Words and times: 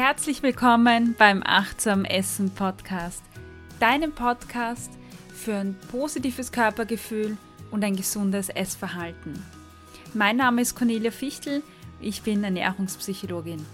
Herzlich 0.00 0.44
willkommen 0.44 1.16
beim 1.18 1.42
Achtsam 1.44 2.04
Essen 2.04 2.50
Podcast, 2.50 3.20
deinem 3.80 4.12
Podcast 4.12 4.92
für 5.34 5.56
ein 5.56 5.76
positives 5.90 6.52
Körpergefühl 6.52 7.36
und 7.72 7.82
ein 7.82 7.96
gesundes 7.96 8.48
Essverhalten. 8.48 9.42
Mein 10.14 10.36
Name 10.36 10.62
ist 10.62 10.76
Cornelia 10.76 11.10
Fichtel, 11.10 11.64
ich 12.00 12.22
bin 12.22 12.44
Ernährungspsychologin. 12.44 13.66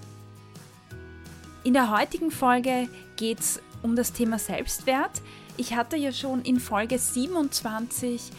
In 1.63 1.75
der 1.75 1.91
heutigen 1.91 2.31
Folge 2.31 2.89
geht 3.17 3.41
es 3.41 3.61
um 3.83 3.95
das 3.95 4.15
Thema 4.15 4.39
Selbstwert. 4.39 5.21
Ich 5.59 5.77
hatte 5.77 5.99
ja 5.99 6.11
schon 6.11 6.41
in 6.41 6.59
Folge 6.59 6.99
27 6.99 8.31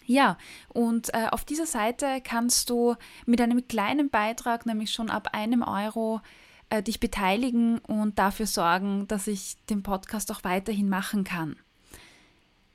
Ja, 0.05 0.37
und 0.67 1.11
äh, 1.15 1.29
auf 1.31 1.45
dieser 1.45 1.65
Seite 1.65 2.21
kannst 2.23 2.69
du 2.69 2.93
mit 3.25 3.41
einem 3.41 3.67
kleinen 3.67 4.11
Beitrag, 4.11 4.67
nämlich 4.67 4.91
schon 4.91 5.09
ab 5.09 5.29
einem 5.31 5.63
Euro, 5.63 6.21
äh, 6.69 6.83
dich 6.83 6.99
beteiligen 6.99 7.79
und 7.79 8.19
dafür 8.19 8.45
sorgen, 8.45 9.07
dass 9.07 9.25
ich 9.25 9.57
den 9.67 9.81
Podcast 9.81 10.31
auch 10.31 10.43
weiterhin 10.43 10.89
machen 10.89 11.23
kann. 11.23 11.55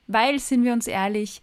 Weil, 0.07 0.39
sind 0.39 0.65
wir 0.65 0.73
uns 0.73 0.87
ehrlich, 0.87 1.41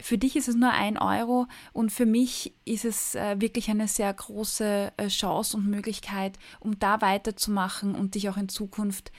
für 0.00 0.18
dich 0.18 0.36
ist 0.36 0.48
es 0.48 0.56
nur 0.56 0.70
ein 0.70 0.98
Euro 0.98 1.46
und 1.72 1.90
für 1.90 2.06
mich 2.06 2.52
ist 2.64 2.84
es 2.84 3.14
äh, 3.14 3.40
wirklich 3.40 3.70
eine 3.70 3.88
sehr 3.88 4.12
große 4.12 4.92
äh, 4.96 5.08
Chance 5.08 5.56
und 5.56 5.68
Möglichkeit, 5.68 6.38
um 6.60 6.78
da 6.78 7.00
weiterzumachen 7.00 7.94
und 7.94 8.14
dich 8.14 8.28
auch 8.28 8.36
in 8.36 8.48
Zukunft 8.48 9.12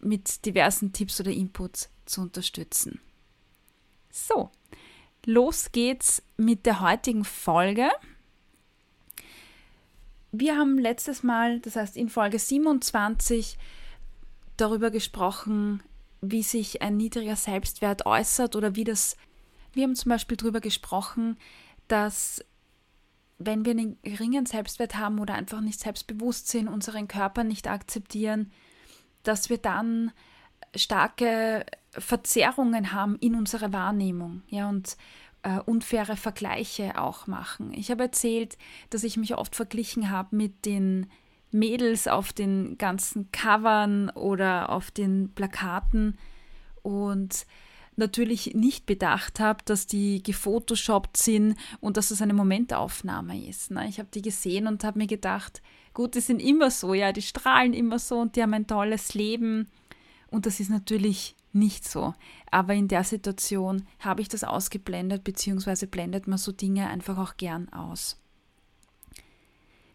mit 0.00 0.44
diversen 0.46 0.92
Tipps 0.92 1.20
oder 1.20 1.30
Inputs 1.30 1.90
zu 2.06 2.22
unterstützen. 2.22 3.00
So, 4.10 4.50
los 5.24 5.72
geht's 5.72 6.22
mit 6.36 6.66
der 6.66 6.80
heutigen 6.80 7.24
Folge. 7.24 7.90
Wir 10.32 10.56
haben 10.56 10.78
letztes 10.78 11.22
Mal, 11.22 11.60
das 11.60 11.76
heißt 11.76 11.96
in 11.96 12.08
Folge 12.08 12.38
27, 12.38 13.58
darüber 14.56 14.90
gesprochen, 14.90 15.82
wie 16.20 16.42
sich 16.42 16.82
ein 16.82 16.96
niedriger 16.96 17.36
Selbstwert 17.36 18.06
äußert 18.06 18.56
oder 18.56 18.74
wie 18.74 18.84
das 18.84 19.16
wir 19.72 19.84
haben 19.84 19.96
zum 19.96 20.10
Beispiel 20.10 20.36
darüber 20.36 20.60
gesprochen, 20.60 21.36
dass 21.88 22.44
wenn 23.38 23.64
wir 23.64 23.72
einen 23.72 24.00
geringen 24.02 24.46
Selbstwert 24.46 24.96
haben 24.96 25.20
oder 25.20 25.34
einfach 25.34 25.60
nicht 25.60 25.78
selbstbewusst 25.78 26.48
sind, 26.48 26.68
unseren 26.68 27.06
Körper 27.08 27.44
nicht 27.44 27.68
akzeptieren, 27.68 28.50
dass 29.22 29.48
wir 29.48 29.58
dann 29.58 30.12
starke 30.74 31.64
Verzerrungen 31.92 32.92
haben 32.92 33.16
in 33.20 33.34
unserer 33.34 33.72
Wahrnehmung, 33.72 34.42
ja, 34.48 34.68
und 34.68 34.96
äh, 35.42 35.58
unfaire 35.60 36.16
Vergleiche 36.16 37.00
auch 37.00 37.26
machen. 37.26 37.72
Ich 37.72 37.90
habe 37.90 38.04
erzählt, 38.04 38.58
dass 38.90 39.04
ich 39.04 39.16
mich 39.16 39.36
oft 39.36 39.54
verglichen 39.54 40.10
habe 40.10 40.34
mit 40.34 40.66
den 40.66 41.06
Mädels 41.50 42.08
auf 42.08 42.32
den 42.32 42.76
ganzen 42.76 43.30
Covern 43.32 44.10
oder 44.10 44.70
auf 44.70 44.90
den 44.90 45.32
Plakaten 45.34 46.18
und 46.82 47.46
natürlich 47.98 48.54
nicht 48.54 48.86
bedacht 48.86 49.40
habe, 49.40 49.62
dass 49.64 49.86
die 49.86 50.22
gefotoshoppt 50.22 51.16
sind 51.16 51.56
und 51.80 51.96
dass 51.96 52.10
es 52.10 52.22
eine 52.22 52.34
Momentaufnahme 52.34 53.46
ist. 53.46 53.70
Ne? 53.70 53.88
Ich 53.88 53.98
habe 53.98 54.08
die 54.12 54.22
gesehen 54.22 54.66
und 54.66 54.84
habe 54.84 54.98
mir 54.98 55.06
gedacht, 55.06 55.62
gut, 55.94 56.14
die 56.14 56.20
sind 56.20 56.40
immer 56.40 56.70
so, 56.70 56.94
ja, 56.94 57.12
die 57.12 57.22
strahlen 57.22 57.74
immer 57.74 57.98
so 57.98 58.18
und 58.18 58.36
die 58.36 58.42
haben 58.42 58.54
ein 58.54 58.66
tolles 58.66 59.14
Leben. 59.14 59.68
Und 60.30 60.46
das 60.46 60.60
ist 60.60 60.70
natürlich 60.70 61.36
nicht 61.52 61.88
so. 61.88 62.14
Aber 62.50 62.74
in 62.74 62.88
der 62.88 63.04
Situation 63.04 63.86
habe 63.98 64.22
ich 64.22 64.28
das 64.28 64.44
ausgeblendet, 64.44 65.24
beziehungsweise 65.24 65.86
blendet 65.86 66.26
man 66.26 66.38
so 66.38 66.52
Dinge 66.52 66.88
einfach 66.88 67.18
auch 67.18 67.36
gern 67.36 67.68
aus. 67.72 68.20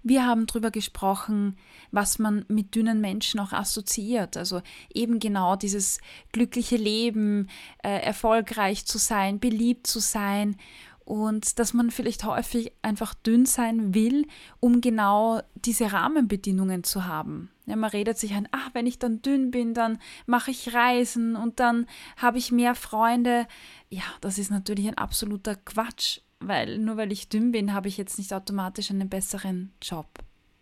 Wir 0.04 0.26
haben 0.26 0.46
darüber 0.46 0.70
gesprochen, 0.70 1.58
was 1.92 2.20
man 2.20 2.46
mit 2.50 2.76
dünnen 2.76 3.00
Menschen 3.02 3.40
auch 3.40 3.54
assoziiert. 3.54 4.36
Also 4.38 4.62
eben 4.94 5.20
genau 5.20 5.56
dieses 5.56 6.00
glückliche 6.32 6.76
Leben, 6.76 7.50
äh, 7.84 8.02
erfolgreich 8.02 8.86
zu 8.86 8.98
sein, 8.98 9.40
beliebt 9.40 9.88
zu 9.88 10.00
sein 10.00 10.58
und 11.06 11.60
dass 11.60 11.74
man 11.74 11.92
vielleicht 11.92 12.24
häufig 12.24 12.72
einfach 12.82 13.14
dünn 13.14 13.46
sein 13.46 13.94
will, 13.94 14.26
um 14.60 14.82
genau 14.82 15.42
diese 15.56 15.92
Rahmenbedingungen 15.92 16.84
zu 16.84 17.06
haben. 17.06 17.50
Ja, 17.66 17.76
man 17.76 17.90
redet 17.90 18.18
sich 18.18 18.34
ein, 18.34 18.48
ach, 18.52 18.70
wenn 18.74 18.88
ich 18.88 19.00
dann 19.00 19.22
dünn 19.22 19.52
bin, 19.52 19.74
dann 19.74 20.00
mache 20.26 20.52
ich 20.52 20.74
Reisen 20.74 21.36
und 21.36 21.60
dann 21.60 21.88
habe 22.18 22.38
ich 22.38 22.52
mehr 22.52 22.76
Freunde. 22.76 23.48
Ja, 23.90 24.04
das 24.22 24.38
ist 24.38 24.52
natürlich 24.52 24.88
ein 24.88 24.98
absoluter 24.98 25.56
Quatsch 25.56 26.20
weil 26.48 26.78
nur 26.78 26.98
weil 26.98 27.12
ich 27.12 27.30
dünn 27.30 27.52
bin, 27.52 27.74
habe 27.74 27.88
ich 27.88 27.98
jetzt 27.98 28.18
nicht 28.18 28.34
automatisch 28.34 28.92
einen 28.92 29.10
besseren 29.10 29.72
Job. 29.82 30.08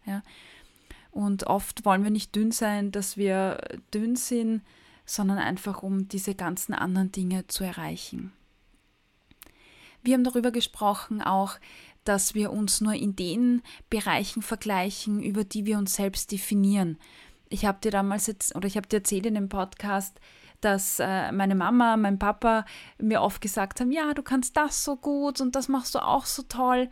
Ja? 0.05 0.23
Und 1.11 1.47
oft 1.47 1.85
wollen 1.85 2.03
wir 2.03 2.11
nicht 2.11 2.35
dünn 2.35 2.51
sein, 2.51 2.91
dass 2.91 3.17
wir 3.17 3.59
dünn 3.93 4.15
sind, 4.15 4.61
sondern 5.05 5.37
einfach 5.37 5.83
um 5.83 6.07
diese 6.07 6.35
ganzen 6.35 6.73
anderen 6.73 7.11
Dinge 7.11 7.47
zu 7.47 7.63
erreichen. 7.63 8.31
Wir 10.03 10.13
haben 10.13 10.23
darüber 10.23 10.51
gesprochen 10.51 11.21
auch, 11.21 11.57
dass 12.03 12.33
wir 12.33 12.51
uns 12.51 12.81
nur 12.81 12.93
in 12.93 13.15
den 13.15 13.61
Bereichen 13.89 14.41
vergleichen, 14.41 15.21
über 15.21 15.43
die 15.43 15.65
wir 15.65 15.77
uns 15.77 15.95
selbst 15.95 16.31
definieren. 16.31 16.97
Ich 17.49 17.65
habe 17.65 17.79
dir 17.83 17.91
damals 17.91 18.25
jetzt, 18.27 18.55
oder 18.55 18.67
ich 18.67 18.77
habe 18.77 18.87
dir 18.87 18.97
erzählt 18.97 19.25
in 19.25 19.35
dem 19.35 19.49
Podcast, 19.49 20.19
dass 20.61 20.99
äh, 20.99 21.31
meine 21.31 21.55
Mama, 21.55 21.97
mein 21.97 22.19
Papa 22.19 22.65
mir 22.99 23.21
oft 23.21 23.41
gesagt 23.41 23.79
haben, 23.79 23.91
ja, 23.91 24.13
du 24.13 24.23
kannst 24.23 24.57
das 24.57 24.83
so 24.83 24.95
gut 24.95 25.41
und 25.41 25.55
das 25.55 25.67
machst 25.67 25.95
du 25.95 25.99
auch 25.99 26.25
so 26.25 26.43
toll. 26.43 26.89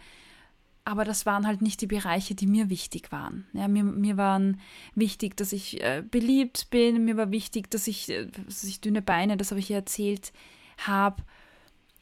Aber 0.86 1.06
das 1.06 1.26
waren 1.26 1.46
halt 1.46 1.62
nicht 1.62 1.82
die 1.82 1.88
Bereiche, 1.88 2.34
die 2.34 2.48
mir 2.48 2.70
wichtig 2.70 3.12
waren. 3.12 3.46
Ja, 3.54 3.68
mir, 3.68 3.84
mir 3.84 4.18
waren 4.18 4.60
wichtig, 4.96 5.38
dass 5.38 5.54
ich 5.54 5.82
äh, 5.84 6.04
beliebt 6.10 6.70
bin, 6.72 7.06
mir 7.06 7.16
war 7.16 7.32
wichtig, 7.32 7.70
dass 7.70 7.86
ich, 7.88 8.10
äh, 8.10 8.26
dass 8.26 8.64
ich 8.64 8.82
dünne 8.82 9.02
Beine, 9.02 9.38
das 9.38 9.52
habe 9.52 9.60
ich 9.60 9.70
ja 9.70 9.78
erzählt, 9.78 10.34
habe, 10.80 11.22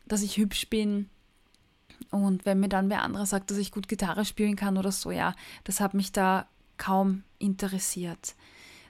dass 0.06 0.22
ich 0.22 0.38
hübsch 0.38 0.70
bin. 0.70 1.10
Und 2.12 2.46
wenn 2.46 2.60
mir 2.60 2.70
dann 2.70 2.90
wer 2.90 3.02
anderer 3.02 3.26
sagt, 3.26 3.52
dass 3.52 3.58
ich 3.58 3.72
gut 3.72 3.88
Gitarre 3.88 4.24
spielen 4.24 4.56
kann 4.56 4.78
oder 4.78 4.92
so, 4.92 5.12
ja, 5.12 5.36
das 5.66 5.82
hat 5.82 5.94
mich 5.94 6.12
da 6.12 6.48
kaum 6.78 7.24
interessiert. 7.40 8.36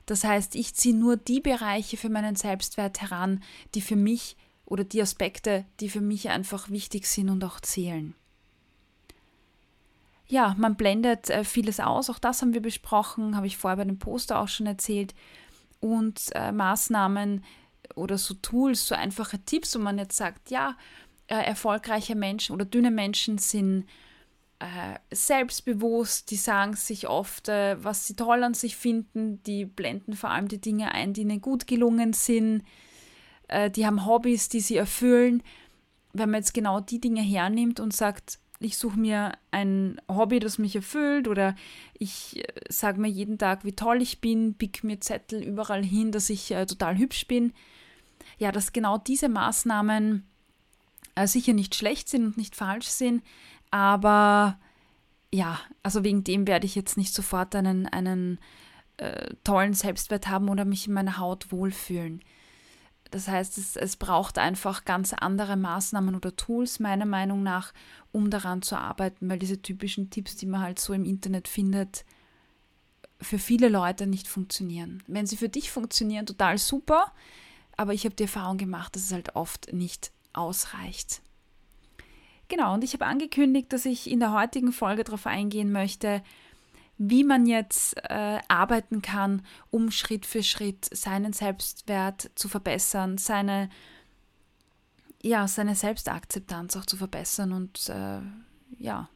Das 0.07 0.23
heißt, 0.23 0.55
ich 0.55 0.73
ziehe 0.73 0.95
nur 0.95 1.17
die 1.17 1.41
Bereiche 1.41 1.97
für 1.97 2.09
meinen 2.09 2.35
Selbstwert 2.35 3.01
heran, 3.01 3.43
die 3.75 3.81
für 3.81 3.97
mich 3.97 4.37
oder 4.65 4.83
die 4.83 5.01
Aspekte, 5.01 5.65
die 5.79 5.89
für 5.89 6.01
mich 6.01 6.29
einfach 6.29 6.69
wichtig 6.69 7.07
sind 7.07 7.29
und 7.29 7.43
auch 7.43 7.59
zählen. 7.59 8.15
Ja, 10.25 10.55
man 10.57 10.75
blendet 10.75 11.29
äh, 11.29 11.43
vieles 11.43 11.79
aus, 11.79 12.09
auch 12.09 12.19
das 12.19 12.41
haben 12.41 12.53
wir 12.53 12.61
besprochen, 12.61 13.35
habe 13.35 13.47
ich 13.47 13.57
vorher 13.57 13.77
bei 13.77 13.83
dem 13.83 13.99
Poster 13.99 14.39
auch 14.39 14.47
schon 14.47 14.65
erzählt. 14.65 15.13
Und 15.79 16.21
äh, 16.33 16.51
Maßnahmen 16.51 17.43
oder 17.95 18.17
so 18.17 18.33
Tools, 18.33 18.87
so 18.87 18.95
einfache 18.95 19.39
Tipps, 19.39 19.75
wo 19.75 19.79
man 19.79 19.97
jetzt 19.97 20.17
sagt, 20.17 20.51
ja, 20.51 20.75
äh, 21.27 21.35
erfolgreiche 21.35 22.15
Menschen 22.15 22.53
oder 22.53 22.65
dünne 22.65 22.91
Menschen 22.91 23.37
sind 23.37 23.85
äh, 24.59 24.97
selbstbewusst, 25.13 26.31
die 26.31 26.35
sagen 26.35 26.75
sich 26.75 27.07
oft, 27.07 27.47
äh, 27.47 27.83
was 27.83 28.07
sie 28.07 28.15
toll 28.15 28.43
an 28.43 28.53
sich 28.53 28.75
finden, 28.75 29.41
die 29.43 29.65
blenden 29.65 30.13
vor 30.13 30.31
allem 30.31 30.47
die 30.47 30.59
Dinge 30.59 30.91
ein, 30.93 31.13
die 31.13 31.21
ihnen 31.21 31.41
gut 31.41 31.67
gelungen 31.67 32.13
sind, 32.13 32.63
äh, 33.47 33.69
die 33.69 33.85
haben 33.85 34.05
Hobbys, 34.05 34.49
die 34.49 34.59
sie 34.59 34.77
erfüllen. 34.77 35.43
Wenn 36.13 36.31
man 36.31 36.41
jetzt 36.41 36.53
genau 36.53 36.79
die 36.79 36.99
Dinge 36.99 37.21
hernimmt 37.21 37.79
und 37.79 37.93
sagt, 37.93 38.39
ich 38.59 38.77
suche 38.77 38.99
mir 38.99 39.33
ein 39.51 40.01
Hobby, 40.09 40.39
das 40.39 40.57
mich 40.57 40.75
erfüllt 40.75 41.27
oder 41.27 41.55
ich 41.93 42.39
äh, 42.39 42.47
sage 42.69 42.99
mir 42.99 43.09
jeden 43.09 43.37
Tag, 43.37 43.63
wie 43.63 43.73
toll 43.73 44.01
ich 44.01 44.21
bin, 44.21 44.55
pick 44.55 44.83
mir 44.83 44.99
Zettel 44.99 45.43
überall 45.43 45.83
hin, 45.83 46.11
dass 46.11 46.29
ich 46.29 46.51
äh, 46.51 46.65
total 46.65 46.97
hübsch 46.97 47.27
bin. 47.27 47.53
Ja, 48.39 48.51
dass 48.51 48.73
genau 48.73 48.97
diese 48.97 49.29
Maßnahmen 49.29 50.27
äh, 51.15 51.27
sicher 51.27 51.53
nicht 51.53 51.75
schlecht 51.75 52.09
sind 52.09 52.25
und 52.25 52.37
nicht 52.37 52.55
falsch 52.55 52.87
sind, 52.87 53.23
aber 53.71 54.59
ja, 55.33 55.59
also 55.83 56.03
wegen 56.03 56.23
dem 56.23 56.47
werde 56.47 56.65
ich 56.65 56.75
jetzt 56.75 56.97
nicht 56.97 57.13
sofort 57.13 57.55
einen, 57.55 57.85
einen 57.85 58.39
äh, 58.97 59.33
tollen 59.43 59.73
Selbstwert 59.73 60.27
haben 60.27 60.49
oder 60.49 60.65
mich 60.65 60.87
in 60.87 60.93
meiner 60.93 61.17
Haut 61.17 61.51
wohlfühlen. 61.51 62.21
Das 63.11 63.27
heißt, 63.27 63.57
es, 63.57 63.75
es 63.75 63.95
braucht 63.95 64.37
einfach 64.37 64.85
ganz 64.85 65.13
andere 65.13 65.55
Maßnahmen 65.55 66.15
oder 66.15 66.35
Tools, 66.35 66.79
meiner 66.79 67.05
Meinung 67.05 67.43
nach, 67.43 67.73
um 68.11 68.29
daran 68.29 68.61
zu 68.61 68.77
arbeiten, 68.77 69.29
weil 69.29 69.39
diese 69.39 69.61
typischen 69.61 70.09
Tipps, 70.09 70.35
die 70.35 70.45
man 70.45 70.61
halt 70.61 70.79
so 70.79 70.93
im 70.93 71.05
Internet 71.05 71.47
findet, 71.47 72.05
für 73.21 73.39
viele 73.39 73.69
Leute 73.69 74.07
nicht 74.07 74.27
funktionieren. 74.27 75.03
Wenn 75.07 75.25
sie 75.25 75.37
für 75.37 75.49
dich 75.49 75.71
funktionieren, 75.71 76.25
total 76.25 76.57
super, 76.57 77.13
aber 77.75 77.93
ich 77.93 78.05
habe 78.05 78.15
die 78.15 78.23
Erfahrung 78.23 78.57
gemacht, 78.57 78.95
dass 78.95 79.03
es 79.03 79.13
halt 79.13 79.35
oft 79.35 79.71
nicht 79.73 80.11
ausreicht. 80.33 81.21
Genau, 82.49 82.73
und 82.73 82.83
ich 82.83 82.93
habe 82.93 83.05
angekündigt, 83.05 83.73
dass 83.73 83.85
ich 83.85 84.09
in 84.09 84.19
der 84.19 84.31
heutigen 84.31 84.71
Folge 84.71 85.03
darauf 85.03 85.27
eingehen 85.27 85.71
möchte, 85.71 86.21
wie 86.97 87.23
man 87.23 87.45
jetzt 87.45 87.95
äh, 88.09 88.39
arbeiten 88.47 89.01
kann, 89.01 89.45
um 89.69 89.91
Schritt 89.91 90.25
für 90.25 90.43
Schritt 90.43 90.85
seinen 90.91 91.33
Selbstwert 91.33 92.31
zu 92.35 92.47
verbessern, 92.47 93.17
seine, 93.17 93.69
ja, 95.21 95.47
seine 95.47 95.75
Selbstakzeptanz 95.75 96.75
auch 96.75 96.85
zu 96.85 96.97
verbessern 96.97 97.51
und 97.51 97.89
äh, 97.89 98.19
ja. 98.79 99.09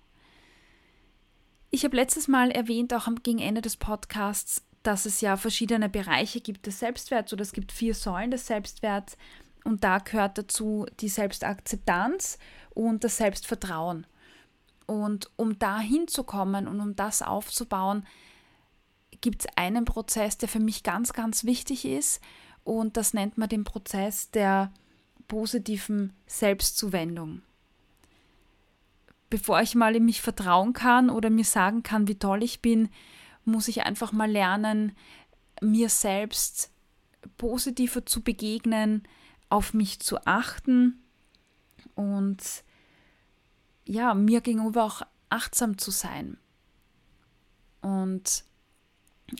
Ich 1.72 1.86
habe 1.86 1.96
letztes 1.96 2.28
Mal 2.28 2.52
erwähnt, 2.52 2.94
auch 2.94 3.08
am, 3.08 3.24
gegen 3.24 3.40
Ende 3.40 3.62
des 3.62 3.78
Podcasts, 3.78 4.64
dass 4.84 5.06
es 5.06 5.22
ja 5.22 5.38
verschiedene 5.38 5.90
Bereiche 5.90 6.42
gibt 6.42 6.66
des 6.66 6.80
Selbstwerts 6.80 7.32
oder 7.32 7.44
es 7.44 7.54
gibt 7.54 7.72
vier 7.72 7.96
Säulen 7.96 8.32
des 8.32 8.46
Selbstwerts 8.46 9.18
und 9.64 9.84
da 9.84 10.00
gehört 10.00 10.38
dazu 10.38 10.86
die 11.00 11.10
Selbstakzeptanz 11.10 12.38
und 12.72 13.04
das 13.04 13.18
Selbstvertrauen. 13.18 14.08
Und 14.88 15.30
um 15.36 15.58
da 15.60 15.80
hinzukommen 15.80 16.68
und 16.68 16.80
um 16.82 16.96
das 16.96 17.22
aufzubauen, 17.22 18.06
gibt 19.22 19.44
es 19.46 19.48
einen 19.56 19.86
Prozess, 19.86 20.38
der 20.38 20.50
für 20.50 20.60
mich 20.60 20.84
ganz, 20.84 21.14
ganz 21.14 21.44
wichtig 21.44 21.86
ist. 21.86 22.22
Und 22.64 22.98
das 22.98 23.14
nennt 23.14 23.38
man 23.38 23.50
den 23.50 23.64
Prozess 23.64 24.32
der 24.32 24.72
positiven 25.28 26.14
Selbstzuwendung. 26.26 27.42
Bevor 29.30 29.62
ich 29.62 29.76
mal 29.76 29.96
in 29.96 30.06
mich 30.06 30.22
vertrauen 30.22 30.74
kann 30.74 31.10
oder 31.10 31.30
mir 31.30 31.46
sagen 31.46 31.84
kann, 31.84 32.08
wie 32.08 32.16
toll 32.16 32.44
ich 32.44 32.62
bin, 32.62 32.90
muss 33.46 33.70
ich 33.70 33.84
einfach 33.84 34.12
mal 34.12 34.30
lernen, 34.30 34.92
mir 35.62 35.88
selbst 35.88 36.72
positiver 37.38 38.06
zu 38.06 38.22
begegnen, 38.22 39.04
auf 39.52 39.74
mich 39.74 40.00
zu 40.00 40.26
achten 40.26 41.04
und 41.96 42.64
ja, 43.86 44.14
mir 44.14 44.42
gegenüber 44.42 44.84
auch 44.84 45.02
achtsam 45.30 45.78
zu 45.78 45.92
sein. 45.92 46.38
Und 47.82 48.46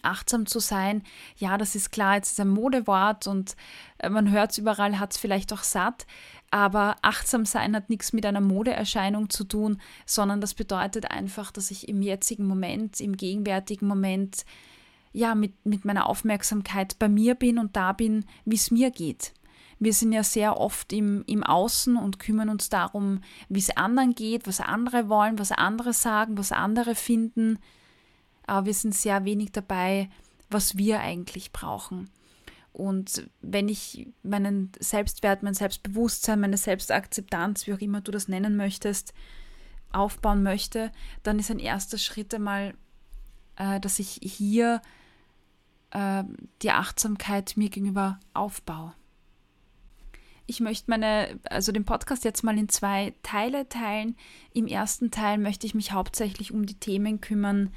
achtsam 0.02 0.46
zu 0.46 0.60
sein, 0.60 1.04
ja, 1.38 1.58
das 1.58 1.76
ist 1.76 1.92
klar, 1.92 2.16
jetzt 2.16 2.32
ist 2.32 2.40
ein 2.40 2.50
Modewort 2.50 3.28
und 3.28 3.56
äh, 4.00 4.10
man 4.10 4.32
hört 4.32 4.52
es 4.52 4.58
überall, 4.58 5.00
hat 5.00 5.12
es 5.12 5.18
vielleicht 5.18 5.54
auch 5.54 5.64
satt, 5.64 6.08
aber 6.50 6.96
achtsam 7.02 7.46
sein 7.46 7.76
hat 7.76 7.90
nichts 7.90 8.14
mit 8.14 8.26
einer 8.26 8.42
Modeerscheinung 8.42 9.30
zu 9.30 9.44
tun, 9.44 9.82
sondern 10.06 10.42
das 10.42 10.54
bedeutet 10.54 11.12
einfach, 11.12 11.52
dass 11.52 11.72
ich 11.72 11.88
im 11.88 12.02
jetzigen 12.02 12.46
Moment, 12.46 13.00
im 13.00 13.16
gegenwärtigen 13.16 13.88
Moment, 13.88 14.46
ja, 15.14 15.36
mit, 15.36 15.66
mit 15.66 15.84
meiner 15.86 16.08
Aufmerksamkeit 16.08 16.98
bei 16.98 17.10
mir 17.10 17.36
bin 17.36 17.58
und 17.58 17.76
da 17.76 17.92
bin, 17.92 18.26
wie 18.46 18.56
es 18.56 18.72
mir 18.72 18.92
geht. 18.92 19.34
Wir 19.82 19.94
sind 19.94 20.12
ja 20.12 20.24
sehr 20.24 20.60
oft 20.60 20.94
im, 20.94 21.24
im 21.26 21.44
Außen 21.44 21.98
und 21.98 22.20
kümmern 22.20 22.50
uns 22.50 22.70
darum, 22.70 23.22
wie 23.50 23.58
es 23.58 23.76
anderen 23.76 24.14
geht, 24.14 24.46
was 24.46 24.60
andere 24.60 25.10
wollen, 25.10 25.40
was 25.40 25.52
andere 25.52 25.92
sagen, 25.92 26.38
was 26.38 26.52
andere 26.52 26.94
finden. 26.94 27.58
Aber 28.46 28.68
wir 28.68 28.76
sind 28.76 28.94
sehr 28.94 29.26
wenig 29.26 29.54
dabei, 29.54 30.12
was 30.52 30.78
wir 30.78 31.00
eigentlich 31.00 31.52
brauchen. 31.52 32.12
Und 32.74 33.28
wenn 33.42 33.70
ich 33.70 34.08
meinen 34.22 34.72
Selbstwert, 34.80 35.42
mein 35.42 35.56
Selbstbewusstsein, 35.56 36.42
meine 36.42 36.58
Selbstakzeptanz, 36.58 37.66
wie 37.66 37.74
auch 37.74 37.80
immer 37.80 38.02
du 38.02 38.12
das 38.12 38.28
nennen 38.28 38.58
möchtest, 38.58 39.16
aufbauen 39.92 40.44
möchte, 40.44 40.92
dann 41.24 41.40
ist 41.40 41.50
ein 41.50 41.58
erster 41.58 41.98
Schritt 41.98 42.36
einmal, 42.36 42.76
äh, 43.56 43.80
dass 43.80 43.98
ich 43.98 44.20
hier 44.22 44.80
äh, 45.90 46.24
die 46.62 46.70
Achtsamkeit 46.70 47.58
mir 47.58 47.70
gegenüber 47.70 48.20
aufbaue. 48.36 48.94
Ich 50.52 50.60
möchte 50.60 50.92
meine, 50.92 51.40
also 51.50 51.72
den 51.72 51.86
Podcast 51.86 52.26
jetzt 52.26 52.44
mal 52.44 52.58
in 52.58 52.68
zwei 52.68 53.14
Teile 53.24 53.70
teilen. 53.70 54.18
Im 54.52 54.68
ersten 54.68 55.10
Teil 55.10 55.38
möchte 55.38 55.66
ich 55.66 55.74
mich 55.74 55.94
hauptsächlich 55.94 56.52
um 56.52 56.66
die 56.66 56.78
Themen 56.78 57.22
kümmern, 57.22 57.74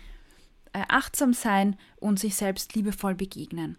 äh, 0.73 0.83
achtsam 0.89 1.35
sein 1.35 1.77
und 1.95 2.19
sich 2.19 2.35
selbst 2.35 2.75
liebevoll 2.75 3.15
begegnen. 3.15 3.79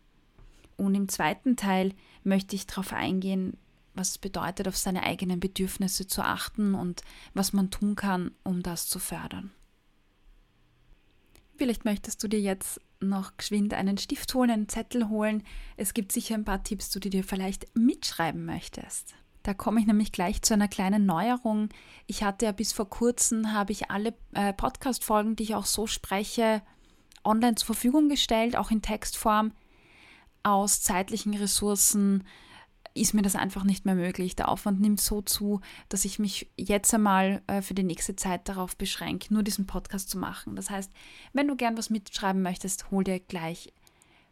Und 0.78 0.96
im 0.96 1.10
zweiten 1.10 1.58
Teil 1.58 1.94
möchte 2.24 2.56
ich 2.56 2.68
darauf 2.68 2.94
eingehen, 2.94 3.58
was 3.96 4.12
es 4.12 4.18
bedeutet, 4.18 4.66
auf 4.70 4.78
seine 4.78 5.04
eigenen 5.04 5.42
Bedürfnisse 5.42 6.08
zu 6.08 6.22
achten 6.22 6.74
und 6.74 7.02
was 7.34 7.52
man 7.52 7.72
tun 7.72 7.98
kann, 7.98 8.32
um 8.44 8.64
das 8.64 8.88
zu 8.88 9.00
fördern. 9.00 9.52
Vielleicht 11.58 11.84
möchtest 11.84 12.24
du 12.24 12.30
dir 12.30 12.40
jetzt 12.40 12.80
noch 13.10 13.38
geschwind 13.38 13.74
einen 13.74 13.98
Stift 13.98 14.34
holen, 14.34 14.52
einen 14.52 14.70
Zettel 14.70 15.10
holen. 15.10 15.44
Es 15.78 15.94
gibt 15.94 16.12
sicher 16.12 16.36
ein 16.36 16.46
paar 16.46 16.64
Tipps, 16.64 16.90
die 16.90 17.00
du 17.00 17.10
dir 17.10 17.24
vielleicht 17.24 17.76
mitschreiben 17.76 18.46
möchtest. 18.46 19.16
Da 19.44 19.54
komme 19.54 19.80
ich 19.80 19.86
nämlich 19.86 20.12
gleich 20.12 20.42
zu 20.42 20.56
einer 20.56 20.68
kleinen 20.68 21.06
Neuerung. 21.06 21.70
Ich 22.08 22.24
hatte 22.24 22.46
ja 22.46 22.52
bis 22.52 22.74
vor 22.74 22.90
kurzem, 22.90 23.54
habe 23.54 23.72
ich 23.72 23.92
alle 23.92 24.16
äh, 24.34 24.54
Podcast-Folgen, 24.54 25.36
die 25.36 25.44
ich 25.44 25.56
auch 25.56 25.66
so 25.66 25.86
spreche, 25.86 26.64
online 27.24 27.56
zur 27.56 27.68
Verfügung 27.68 28.10
gestellt, 28.10 28.56
auch 28.56 28.72
in 28.72 28.82
Textform. 28.82 29.52
Aus 30.42 30.82
zeitlichen 30.82 31.36
Ressourcen 31.36 32.24
ist 32.96 33.14
mir 33.14 33.22
das 33.22 33.36
einfach 33.36 33.64
nicht 33.64 33.86
mehr 33.86 33.94
möglich. 33.94 34.36
Der 34.36 34.50
Aufwand 34.50 34.80
nimmt 34.80 35.02
so 35.02 35.22
zu, 35.22 35.60
dass 35.90 36.06
ich 36.06 36.18
mich 36.18 36.50
jetzt 36.58 36.94
einmal 36.94 37.42
äh, 37.48 37.62
für 37.62 37.74
die 37.74 37.84
nächste 37.84 38.16
Zeit 38.16 38.48
darauf 38.48 38.78
beschränke, 38.78 39.34
nur 39.34 39.44
diesen 39.44 39.68
Podcast 39.68 40.10
zu 40.10 40.18
machen. 40.18 40.56
Das 40.56 40.70
heißt, 40.70 40.92
wenn 41.34 41.48
du 41.48 41.56
gern 41.56 41.78
was 41.78 41.90
mitschreiben 41.90 42.42
möchtest, 42.42 42.90
hol 42.92 43.04
dir 43.04 43.20
gleich 43.20 43.74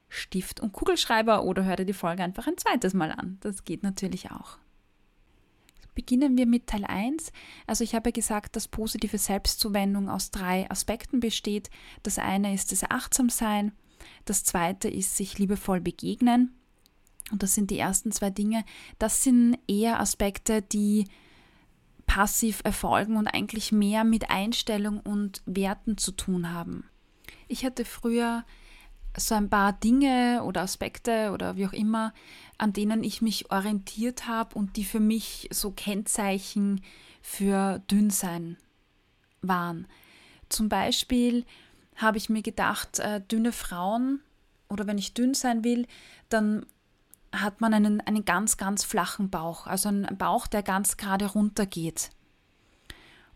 Stift 0.07 0.61
und 0.61 0.71
Kugelschreiber 0.71 1.43
oder 1.43 1.65
hör 1.65 1.75
dir 1.75 1.85
die 1.85 1.93
Folge 1.93 2.23
einfach 2.23 2.47
ein 2.47 2.57
zweites 2.57 2.93
Mal 2.93 3.11
an. 3.11 3.37
Das 3.41 3.65
geht 3.65 3.83
natürlich 3.83 4.31
auch. 4.31 4.57
Beginnen 5.93 6.37
wir 6.37 6.47
mit 6.47 6.67
Teil 6.67 6.85
1. 6.85 7.31
Also 7.67 7.83
ich 7.83 7.93
habe 7.93 8.13
gesagt, 8.13 8.55
dass 8.55 8.67
positive 8.67 9.17
Selbstzuwendung 9.17 10.09
aus 10.09 10.31
drei 10.31 10.69
Aspekten 10.71 11.19
besteht. 11.19 11.69
Das 12.01 12.17
eine 12.17 12.53
ist 12.53 12.71
das 12.71 12.89
Achtsamsein, 12.89 13.73
das 14.25 14.43
zweite 14.43 14.87
ist 14.87 15.17
sich 15.17 15.37
liebevoll 15.37 15.81
begegnen 15.81 16.55
und 17.31 17.43
das 17.43 17.55
sind 17.55 17.71
die 17.71 17.79
ersten 17.79 18.11
zwei 18.11 18.29
Dinge, 18.29 18.65
das 18.99 19.23
sind 19.23 19.57
eher 19.67 19.99
Aspekte, 19.99 20.61
die 20.61 21.05
passiv 22.05 22.61
erfolgen 22.63 23.17
und 23.17 23.27
eigentlich 23.27 23.71
mehr 23.71 24.03
mit 24.03 24.29
Einstellung 24.29 24.99
und 24.99 25.41
Werten 25.45 25.97
zu 25.97 26.11
tun 26.11 26.51
haben. 26.51 26.89
Ich 27.47 27.65
hatte 27.65 27.85
früher 27.85 28.43
so 29.17 29.35
ein 29.35 29.49
paar 29.49 29.73
Dinge 29.73 30.43
oder 30.43 30.61
Aspekte 30.61 31.31
oder 31.31 31.55
wie 31.55 31.67
auch 31.67 31.73
immer, 31.73 32.13
an 32.57 32.73
denen 32.73 33.03
ich 33.03 33.21
mich 33.21 33.51
orientiert 33.51 34.27
habe 34.27 34.55
und 34.55 34.75
die 34.75 34.85
für 34.85 34.99
mich 34.99 35.49
so 35.51 35.71
Kennzeichen 35.71 36.81
für 37.21 37.79
Dünnsein 37.91 38.57
waren. 39.41 39.87
Zum 40.49 40.67
Beispiel 40.67 41.45
habe 41.95 42.17
ich 42.17 42.29
mir 42.29 42.41
gedacht, 42.41 42.99
äh, 42.99 43.21
dünne 43.21 43.51
Frauen 43.51 44.21
oder 44.69 44.87
wenn 44.87 44.97
ich 44.97 45.13
dünn 45.13 45.33
sein 45.33 45.63
will, 45.63 45.87
dann 46.29 46.65
hat 47.33 47.61
man 47.61 47.73
einen, 47.73 47.99
einen 48.01 48.25
ganz, 48.25 48.57
ganz 48.57 48.83
flachen 48.83 49.29
Bauch, 49.29 49.65
also 49.65 49.89
einen 49.89 50.17
Bauch, 50.17 50.47
der 50.47 50.63
ganz 50.63 50.97
gerade 50.97 51.25
runter 51.25 51.65
geht. 51.65 52.11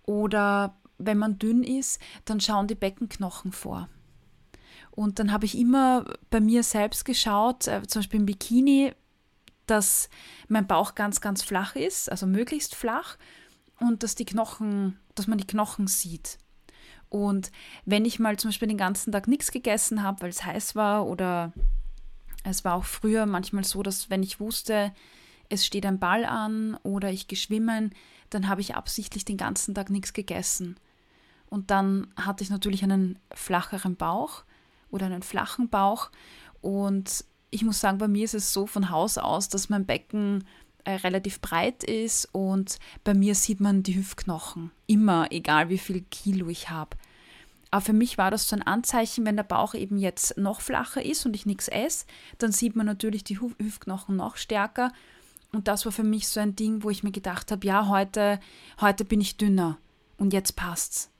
Oder 0.04 0.78
wenn 0.98 1.18
man 1.18 1.40
dünn 1.40 1.64
ist, 1.64 2.00
dann 2.26 2.40
schauen 2.40 2.68
die 2.68 2.76
Beckenknochen 2.76 3.52
vor. 3.52 3.90
Und 4.92 5.20
dann 5.20 5.32
habe 5.32 5.46
ich 5.46 5.58
immer 5.58 6.06
bei 6.30 6.40
mir 6.40 6.64
selbst 6.64 7.06
geschaut, 7.06 7.68
äh, 7.68 7.86
zum 7.88 8.00
Beispiel 8.00 8.20
im 8.20 8.26
Bikini, 8.26 8.94
dass 9.66 10.10
mein 10.48 10.66
Bauch 10.66 10.96
ganz, 10.96 11.20
ganz 11.22 11.44
flach 11.44 11.76
ist, 11.76 12.10
also 12.10 12.26
möglichst 12.26 12.74
flach, 12.76 13.18
und 13.80 14.02
dass 14.02 14.16
die 14.16 14.26
Knochen, 14.26 15.00
dass 15.14 15.28
man 15.28 15.38
die 15.38 15.46
Knochen 15.46 15.88
sieht. 15.88 16.40
Und 17.10 17.52
wenn 17.86 18.06
ich 18.06 18.20
mal 18.20 18.38
zum 18.38 18.50
Beispiel 18.50 18.68
den 18.68 18.78
ganzen 18.78 19.12
Tag 19.12 19.28
nichts 19.28 19.52
gegessen 19.52 20.04
habe, 20.04 20.22
weil 20.22 20.30
es 20.30 20.44
heiß 20.44 20.76
war 20.76 21.06
oder 21.06 21.54
es 22.50 22.66
war 22.66 22.76
auch 22.76 22.86
früher 22.86 23.26
manchmal 23.26 23.64
so, 23.64 23.84
dass 23.84 24.10
wenn 24.10 24.24
ich 24.24 24.40
wusste, 24.40 24.94
es 25.50 25.66
steht 25.66 25.86
ein 25.86 26.00
Ball 26.00 26.26
an 26.26 26.78
oder 26.84 27.12
ich 27.12 27.28
geschwimmen, 27.28 27.94
dann 28.30 28.48
habe 28.48 28.62
ich 28.62 28.76
absichtlich 28.76 29.26
den 29.26 29.38
ganzen 29.38 29.76
Tag 29.76 29.90
nichts 29.90 30.14
gegessen. 30.14 30.78
Und 31.50 31.72
dann 31.72 32.08
hatte 32.18 32.44
ich 32.44 32.50
natürlich 32.50 32.84
einen 32.84 33.20
flacheren 33.34 33.96
Bauch 33.96 34.44
oder 34.90 35.06
einen 35.06 35.24
flachen 35.24 35.70
Bauch. 35.70 36.10
Und 36.62 37.24
ich 37.50 37.64
muss 37.64 37.80
sagen, 37.80 37.98
bei 37.98 38.08
mir 38.08 38.26
ist 38.26 38.34
es 38.34 38.52
so 38.52 38.68
von 38.68 38.90
Haus 38.90 39.18
aus, 39.18 39.48
dass 39.48 39.70
mein 39.70 39.86
Becken 39.86 40.44
äh, 40.84 40.96
relativ 40.96 41.42
breit 41.42 41.84
ist 41.84 42.30
und 42.34 42.80
bei 43.04 43.14
mir 43.14 43.36
sieht 43.36 43.60
man 43.60 43.84
die 43.84 43.96
Hüftknochen. 43.96 44.72
Immer, 44.86 45.32
egal 45.32 45.70
wie 45.70 45.78
viel 45.78 46.02
Kilo 46.02 46.50
ich 46.50 46.70
habe. 46.70 46.98
Aber 47.72 47.82
für 47.82 47.94
mich 47.94 48.18
war 48.18 48.32
das 48.32 48.48
so 48.48 48.56
ein 48.56 48.64
Anzeichen, 48.64 49.26
wenn 49.26 49.36
der 49.36 49.44
Bauch 49.44 49.74
eben 49.74 49.98
jetzt 49.98 50.38
noch 50.38 50.62
flacher 50.62 51.04
ist 51.04 51.26
und 51.26 51.36
ich 51.36 51.46
nichts 51.46 51.68
esse, 51.68 52.06
dann 52.38 52.52
sieht 52.52 52.76
man 52.76 52.86
natürlich 52.86 53.24
die 53.24 53.40
Hüftknochen 53.40 54.16
noch 54.16 54.38
stärker. 54.38 54.92
Und 55.52 55.68
das 55.68 55.86
war 55.86 55.92
für 55.92 56.04
mich 56.04 56.28
so 56.28 56.40
ein 56.40 56.56
Ding, 56.56 56.84
wo 56.84 56.90
ich 56.90 57.04
mir 57.04 57.12
gedacht 57.12 57.52
habe, 57.52 57.66
ja, 57.66 57.88
heute, 57.88 58.40
heute 58.80 59.06
bin 59.06 59.22
ich 59.22 59.38
dünner 59.38 59.78
und 60.18 60.34
jetzt 60.34 60.56
passt's. 60.56 61.12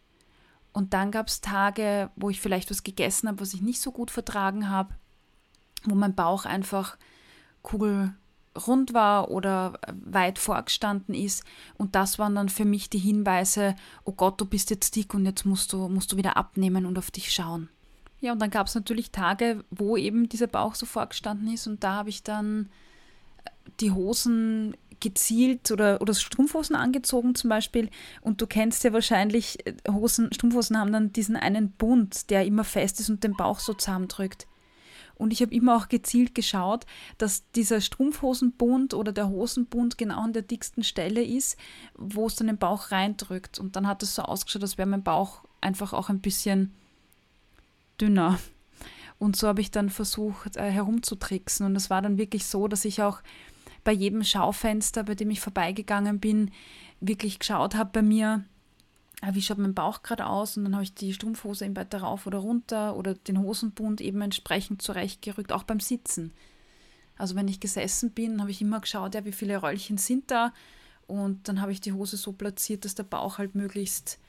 Und 0.74 0.94
dann 0.94 1.12
gab 1.12 1.28
es 1.28 1.42
Tage, 1.42 2.12
wo 2.16 2.30
ich 2.30 2.40
vielleicht 2.40 2.70
was 2.70 2.84
gegessen 2.84 3.28
habe, 3.28 3.40
was 3.40 3.54
ich 3.54 3.62
nicht 3.62 3.82
so 3.82 3.92
gut 3.92 4.12
vertragen 4.12 4.70
habe, 4.70 4.94
wo 5.86 5.96
mein 5.96 6.16
Bauch 6.16 6.46
einfach 6.46 6.98
kugelrund 8.58 8.94
war 8.94 9.30
oder 9.30 9.80
weit 10.06 10.40
vorgestanden 10.40 11.14
ist. 11.14 11.44
Und 11.78 11.96
das 11.96 12.20
waren 12.20 12.36
dann 12.36 12.50
für 12.50 12.66
mich 12.66 12.90
die 12.90 12.98
Hinweise, 12.98 13.76
oh 14.04 14.12
Gott, 14.12 14.40
du 14.42 14.46
bist 14.46 14.70
jetzt 14.70 14.96
dick 14.96 15.14
und 15.14 15.26
jetzt 15.26 15.46
musst 15.46 15.74
du, 15.74 15.88
musst 15.88 16.12
du 16.12 16.18
wieder 16.18 16.38
abnehmen 16.38 16.86
und 16.86 16.98
auf 16.98 17.12
dich 17.12 17.32
schauen. 17.32 17.70
Ja, 18.20 18.32
und 18.32 18.40
dann 18.40 18.50
gab 18.50 18.68
es 18.68 18.76
natürlich 18.76 19.12
Tage, 19.12 19.64
wo 19.70 19.96
eben 19.96 20.28
dieser 20.28 20.48
Bauch 20.48 20.76
so 20.76 20.86
vorgestanden 20.86 21.54
ist 21.54 21.68
und 21.68 21.84
da 21.84 21.94
habe 21.94 22.10
ich 22.10 22.24
dann 22.24 22.70
die 23.80 23.92
Hosen 23.92 24.76
gezielt 25.00 25.70
oder, 25.70 26.02
oder 26.02 26.16
Strumpfhosen 26.16 26.76
angezogen 26.76 27.36
zum 27.36 27.52
Beispiel. 27.52 27.92
Und 28.22 28.42
du 28.42 28.48
kennst 28.48 28.84
ja 28.84 28.94
wahrscheinlich, 28.94 29.64
äh, 29.68 29.74
Hosen, 29.92 30.34
Strumpfhosen 30.34 30.80
haben 30.80 30.92
dann 30.92 31.14
diesen 31.14 31.36
einen 31.36 31.70
Bund, 31.70 32.32
der 32.32 32.46
immer 32.46 32.64
fest 32.64 33.00
ist 33.00 33.12
und 33.12 33.24
den 33.24 33.34
Bauch 33.34 33.60
so 33.60 33.76
zusammendrückt. 33.76 34.48
Und 35.18 35.34
ich 35.34 35.42
habe 35.42 35.54
immer 35.54 35.76
auch 35.76 35.90
gezielt 35.90 36.36
geschaut, 36.36 36.86
dass 37.18 37.50
dieser 37.52 37.82
Strumpfhosenbund 37.82 38.94
oder 38.94 39.12
der 39.12 39.30
Hosenbund 39.30 39.98
genau 39.98 40.22
an 40.22 40.34
der 40.34 40.44
dicksten 40.44 40.84
Stelle 40.84 41.24
ist, 41.24 41.58
wo 41.96 42.28
es 42.28 42.36
dann 42.36 42.48
den 42.48 42.58
Bauch 42.58 42.92
reindrückt. 42.92 43.60
Und 43.60 43.76
dann 43.76 43.88
hat 43.88 44.04
es 44.04 44.16
so 44.16 44.22
ausgeschaut, 44.22 44.62
als 44.62 44.78
wäre 44.78 44.88
mein 44.88 45.04
Bauch 45.04 45.44
einfach 45.60 45.94
auch 45.94 46.10
ein 46.10 46.22
bisschen 46.22 46.74
dünner. 48.00 48.40
Und 49.20 49.36
so 49.36 49.48
habe 49.48 49.62
ich 49.62 49.72
dann 49.72 49.90
versucht, 49.90 50.58
äh, 50.58 50.70
herumzutricksen. 50.70 51.66
Und 51.66 51.76
es 51.76 51.90
war 51.90 52.02
dann 52.02 52.18
wirklich 52.18 52.46
so, 52.46 52.68
dass 52.68 52.86
ich 52.86 53.02
auch 53.02 53.22
bei 53.84 53.92
jedem 53.92 54.24
Schaufenster, 54.24 55.04
bei 55.04 55.16
dem 55.16 55.32
ich 55.32 55.40
vorbeigegangen 55.40 56.20
bin, 56.20 56.52
wirklich 57.00 57.40
geschaut 57.40 57.76
habe 57.76 57.90
bei 57.94 58.02
mir, 58.02 58.44
wie 59.32 59.42
schaut 59.42 59.58
mein 59.58 59.74
Bauch 59.74 60.04
gerade 60.04 60.28
aus 60.28 60.58
und 60.58 60.64
dann 60.64 60.74
habe 60.74 60.84
ich 60.84 60.94
die 60.94 61.14
Strumpfhose 61.14 61.66
eben 61.66 61.76
weiter 61.76 62.00
rauf 62.00 62.28
oder 62.28 62.38
runter 62.38 62.96
oder 62.96 63.16
den 63.16 63.40
Hosenbund 63.40 64.00
eben 64.02 64.22
entsprechend 64.22 64.82
zurechtgerückt, 64.82 65.52
auch 65.52 65.64
beim 65.64 65.80
Sitzen. 65.80 66.34
Also 67.18 67.36
wenn 67.36 67.48
ich 67.48 67.60
gesessen 67.60 68.12
bin, 68.12 68.40
habe 68.42 68.52
ich 68.52 68.62
immer 68.62 68.80
geschaut, 68.80 69.16
ja, 69.16 69.26
wie 69.26 69.32
viele 69.32 69.62
Röllchen 69.64 69.98
sind 69.98 70.30
da 70.30 70.54
und 71.08 71.48
dann 71.48 71.62
habe 71.62 71.72
ich 71.72 71.82
die 71.82 71.94
Hose 71.94 72.16
so 72.16 72.32
platziert, 72.32 72.86
dass 72.86 72.94
der 72.94 73.04
Bauch 73.04 73.40
halt 73.40 73.56
möglichst, 73.56 74.20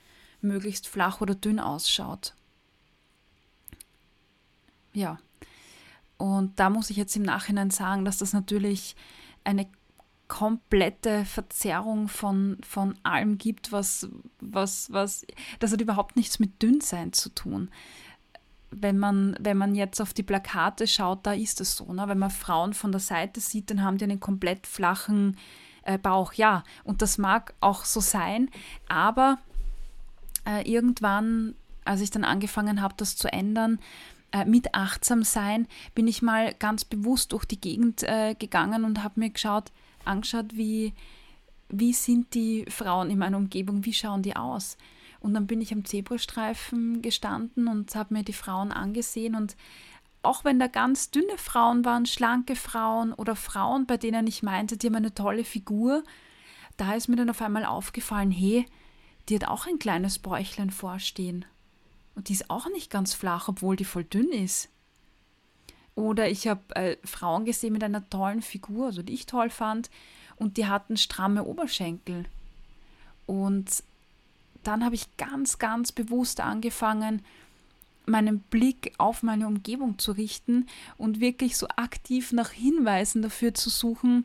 möglichst 0.41 0.89
flach 0.89 1.21
oder 1.21 1.35
dünn 1.35 1.61
ausschaut. 1.61 2.35
Ja. 4.95 5.19
Und 6.17 6.59
da 6.59 6.71
muss 6.71 6.91
ich 6.91 6.97
jetzt 6.97 7.15
im 7.15 7.23
Nachhinein 7.23 7.71
sagen, 7.71 8.05
dass 8.05 8.19
das 8.19 8.33
natürlich 8.33 8.97
eine 9.45 9.69
komplette 10.29 11.25
Verzerrung 11.25 12.09
von, 12.09 12.59
von 12.67 12.95
allem 13.03 13.39
gibt, 13.39 13.73
was, 13.73 14.09
was, 14.41 14.93
was, 14.93 15.27
das 15.59 15.73
hat 15.73 15.81
überhaupt 15.81 16.17
nichts 16.17 16.39
mit 16.39 16.63
Dünnsein 16.63 17.13
zu 17.13 17.31
tun. 17.31 17.71
Wenn 18.71 18.99
man, 18.99 19.35
wenn 19.41 19.57
man 19.57 19.75
jetzt 19.75 20.01
auf 20.01 20.13
die 20.13 20.23
Plakate 20.23 20.87
schaut, 20.87 21.27
da 21.27 21.33
ist 21.33 21.63
es 21.63 21.77
so. 21.77 21.91
Ne? 21.93 22.05
Wenn 22.07 22.19
man 22.19 22.31
Frauen 22.31 22.75
von 22.75 22.93
der 22.93 23.01
Seite 23.01 23.41
sieht, 23.41 23.71
dann 23.71 23.83
haben 23.83 23.97
die 23.97 24.05
einen 24.05 24.21
komplett 24.21 24.67
flachen 24.67 25.39
äh, 25.83 25.97
Bauch. 25.97 26.35
Ja, 26.35 26.63
und 26.85 27.01
das 27.01 27.17
mag 27.17 27.55
auch 27.61 27.87
so 27.87 28.01
sein, 28.01 28.51
aber 28.89 29.39
äh, 30.47 30.71
irgendwann, 30.71 31.55
als 31.85 32.03
ich 32.03 32.11
dann 32.11 32.25
angefangen 32.25 32.83
habe, 32.83 32.95
das 32.99 33.17
zu 33.17 33.33
ändern, 33.33 33.79
äh, 34.33 34.45
mit 34.45 34.75
achtsam 34.75 35.23
sein, 35.23 35.67
bin 35.95 36.07
ich 36.07 36.21
mal 36.21 36.53
ganz 36.59 36.85
bewusst 36.85 37.33
durch 37.33 37.47
die 37.47 37.61
Gegend 37.61 38.03
äh, 38.03 38.35
gegangen 38.35 38.85
und 38.85 39.03
habe 39.03 39.21
mir 39.21 39.31
geschaut, 39.31 39.73
angeschaut, 40.05 40.57
wie, 40.57 40.95
wie 41.69 41.93
sind 41.93 42.35
die 42.35 42.65
Frauen 42.69 43.11
in 43.11 43.19
meiner 43.19 43.37
Umgebung, 43.37 43.85
wie 43.85 43.93
schauen 43.93 44.23
die 44.23 44.37
aus. 44.37 44.77
Und 45.21 45.35
dann 45.35 45.47
bin 45.47 45.61
ich 45.61 45.73
am 45.73 45.85
Zebrastreifen 45.85 47.03
gestanden 47.03 47.67
und 47.69 47.95
habe 47.95 48.15
mir 48.15 48.23
die 48.23 48.33
Frauen 48.33 48.73
angesehen 48.73 49.35
und 49.35 49.57
auch 50.23 50.45
wenn 50.45 50.59
da 50.59 50.67
ganz 50.67 51.11
dünne 51.11 51.39
Frauen 51.39 51.85
waren, 51.85 52.07
schlanke 52.07 52.57
Frauen 52.57 53.13
oder 53.13 53.37
Frauen, 53.37 53.87
bei 53.87 53.97
denen 53.97 54.27
ich 54.27 54.43
meinte, 54.43 54.77
die 54.77 54.89
haben 54.89 54.97
eine 54.97 55.15
tolle 55.15 55.45
Figur, 55.45 56.03
da 56.77 56.95
ist 56.95 57.09
mir 57.09 57.17
dann 57.17 57.31
auf 57.31 57.41
einmal 57.41 57.65
aufgefallen, 57.65 58.31
hey, 58.31 58.67
die 59.29 59.37
hat 59.37 59.47
auch 59.49 59.67
ein 59.67 59.79
kleines 59.79 60.19
Bäuchlein 60.19 60.71
vorstehen. 60.71 61.45
Und 62.15 62.29
die 62.29 62.33
ist 62.33 62.51
auch 62.51 62.69
nicht 62.71 62.91
ganz 62.91 63.15
flach, 63.15 63.49
obwohl 63.49 63.77
die 63.77 63.85
voll 63.85 64.05
dünn 64.05 64.31
ist. 64.31 64.71
Oder 65.99 66.31
ich 66.31 66.47
habe 66.47 66.77
äh, 66.77 66.97
Frauen 67.03 67.45
gesehen 67.45 67.73
mit 67.73 67.83
einer 67.83 68.09
tollen 68.09 68.41
Figur, 68.41 68.87
also 68.87 69.03
die 69.03 69.15
ich 69.15 69.27
toll 69.27 69.51
fand, 69.51 69.91
und 70.37 70.57
die 70.57 70.67
hatten 70.67 70.97
stramme 70.97 71.43
Oberschenkel. 71.43 72.27
Und 73.27 73.83
dann 74.63 74.85
habe 74.85 74.95
ich 74.95 75.17
ganz, 75.17 75.59
ganz 75.59 75.91
bewusst 75.91 76.41
angefangen, 76.41 77.25
meinen 78.07 78.39
Blick 78.39 78.95
auf 78.99 79.25
meine 79.25 79.49
Umgebung 79.49 79.99
zu 79.99 80.13
richten 80.13 80.69
und 80.99 81.19
wirklich 81.19 81.57
so 81.57 81.67
aktiv 81.75 82.31
nach 82.31 82.51
Hinweisen 82.51 83.21
dafür 83.21 83.53
zu 83.53 83.69
suchen, 83.69 84.25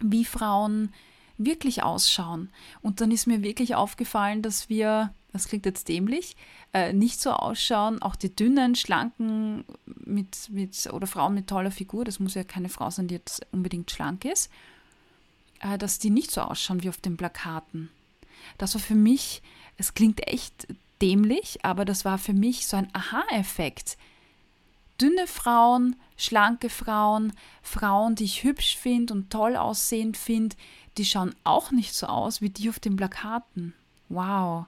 wie 0.00 0.24
Frauen 0.24 0.94
wirklich 1.38 1.82
ausschauen. 1.82 2.50
Und 2.80 3.00
dann 3.00 3.10
ist 3.10 3.26
mir 3.26 3.42
wirklich 3.42 3.74
aufgefallen, 3.74 4.42
dass 4.42 4.68
wir 4.68 5.12
das 5.32 5.48
klingt 5.48 5.64
jetzt 5.64 5.88
dämlich, 5.88 6.36
äh, 6.72 6.92
nicht 6.92 7.20
so 7.20 7.32
ausschauen. 7.32 8.02
Auch 8.02 8.16
die 8.16 8.34
dünnen, 8.34 8.74
schlanken 8.74 9.64
mit, 9.86 10.50
mit, 10.50 10.88
oder 10.92 11.06
Frauen 11.06 11.34
mit 11.34 11.48
toller 11.48 11.70
Figur, 11.70 12.04
das 12.04 12.20
muss 12.20 12.34
ja 12.34 12.44
keine 12.44 12.68
Frau 12.68 12.90
sein, 12.90 13.08
die 13.08 13.14
jetzt 13.14 13.46
unbedingt 13.50 13.90
schlank 13.90 14.24
ist, 14.24 14.50
äh, 15.60 15.78
dass 15.78 15.98
die 15.98 16.10
nicht 16.10 16.30
so 16.30 16.42
ausschauen 16.42 16.82
wie 16.82 16.90
auf 16.90 16.98
den 16.98 17.16
Plakaten. 17.16 17.90
Das 18.58 18.74
war 18.74 18.80
für 18.80 18.94
mich, 18.94 19.42
es 19.78 19.94
klingt 19.94 20.26
echt 20.28 20.66
dämlich, 21.00 21.64
aber 21.64 21.84
das 21.84 22.04
war 22.04 22.18
für 22.18 22.34
mich 22.34 22.66
so 22.66 22.76
ein 22.76 22.88
Aha-Effekt. 22.92 23.96
Dünne 25.00 25.26
Frauen, 25.26 25.96
schlanke 26.16 26.68
Frauen, 26.68 27.32
Frauen, 27.62 28.14
die 28.14 28.24
ich 28.24 28.44
hübsch 28.44 28.76
finde 28.76 29.14
und 29.14 29.30
toll 29.30 29.56
aussehend 29.56 30.16
finde, 30.16 30.54
die 30.98 31.04
schauen 31.04 31.34
auch 31.44 31.70
nicht 31.70 31.94
so 31.94 32.06
aus 32.06 32.40
wie 32.40 32.50
die 32.50 32.68
auf 32.68 32.78
den 32.78 32.96
Plakaten. 32.96 33.74
Wow. 34.08 34.66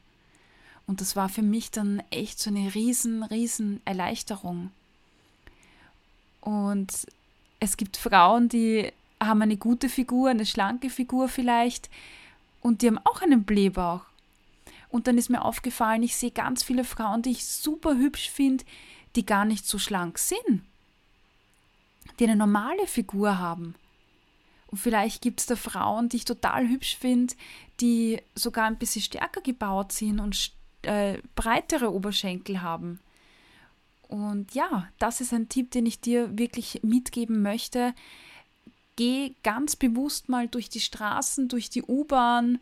Und 0.87 1.01
das 1.01 1.17
war 1.17 1.29
für 1.29 1.43
mich 1.43 1.71
dann 1.71 2.03
echt 2.11 2.39
so 2.39 2.51
eine 2.51 2.75
riesen, 2.75 3.23
riesen 3.23 3.81
Erleichterung. 3.85 4.71
Und 6.41 7.07
es 7.61 7.77
gibt 7.77 7.97
Frauen, 7.97 8.49
die 8.49 8.93
haben 9.21 9.43
eine 9.43 9.57
gute 9.57 9.89
Figur, 9.89 10.31
eine 10.31 10.47
schlanke 10.47 10.91
Figur 10.91 11.29
vielleicht, 11.29 11.89
und 12.61 12.81
die 12.81 12.87
haben 12.87 12.99
auch 12.99 13.21
einen 13.21 13.45
Blähbauch. 13.45 14.03
Und 14.89 15.07
dann 15.07 15.19
ist 15.19 15.29
mir 15.29 15.43
aufgefallen, 15.43 16.03
ich 16.03 16.17
sehe 16.17 16.31
ganz 16.31 16.63
viele 16.63 16.85
Frauen, 16.85 17.23
die 17.23 17.33
ich 17.33 17.45
super 17.45 17.97
hübsch 17.97 18.31
finde, 18.31 18.65
die 19.17 19.27
gar 19.27 19.45
nicht 19.45 19.67
so 19.67 19.79
schlank 19.79 20.19
sind, 20.19 20.63
die 22.19 22.25
eine 22.25 22.37
normale 22.37 22.87
Figur 22.87 23.39
haben. 23.39 23.75
Und 24.75 24.79
vielleicht 24.79 25.23
gibt 25.23 25.39
es 25.39 25.47
da 25.47 25.55
Frauen, 25.55 26.09
die 26.09 26.17
ich 26.17 26.25
total 26.25 26.69
hübsch 26.69 26.97
finde, 26.97 27.33
die 27.79 28.21
sogar 28.35 28.65
ein 28.65 28.77
bisschen 28.77 29.03
stärker 29.03 29.41
gebaut 29.41 29.93
sind 29.93 30.19
und 30.19 30.51
äh, 30.83 31.19
breitere 31.37 31.93
Oberschenkel 31.93 32.61
haben. 32.61 32.99
Und 34.09 34.53
ja, 34.53 34.89
das 34.99 35.21
ist 35.21 35.33
ein 35.33 35.49
Tipp, 35.49 35.71
den 35.71 35.87
ich 35.87 36.01
dir 36.01 36.37
wirklich 36.37 36.81
mitgeben 36.83 37.41
möchte. 37.41 37.95
Geh 38.97 39.35
ganz 39.45 39.77
bewusst 39.77 40.29
mal 40.29 40.49
durch 40.49 40.69
die 40.69 40.81
Straßen, 40.81 41.47
durch 41.47 41.71
die 41.71 41.85
U-Bahn, 41.85 42.59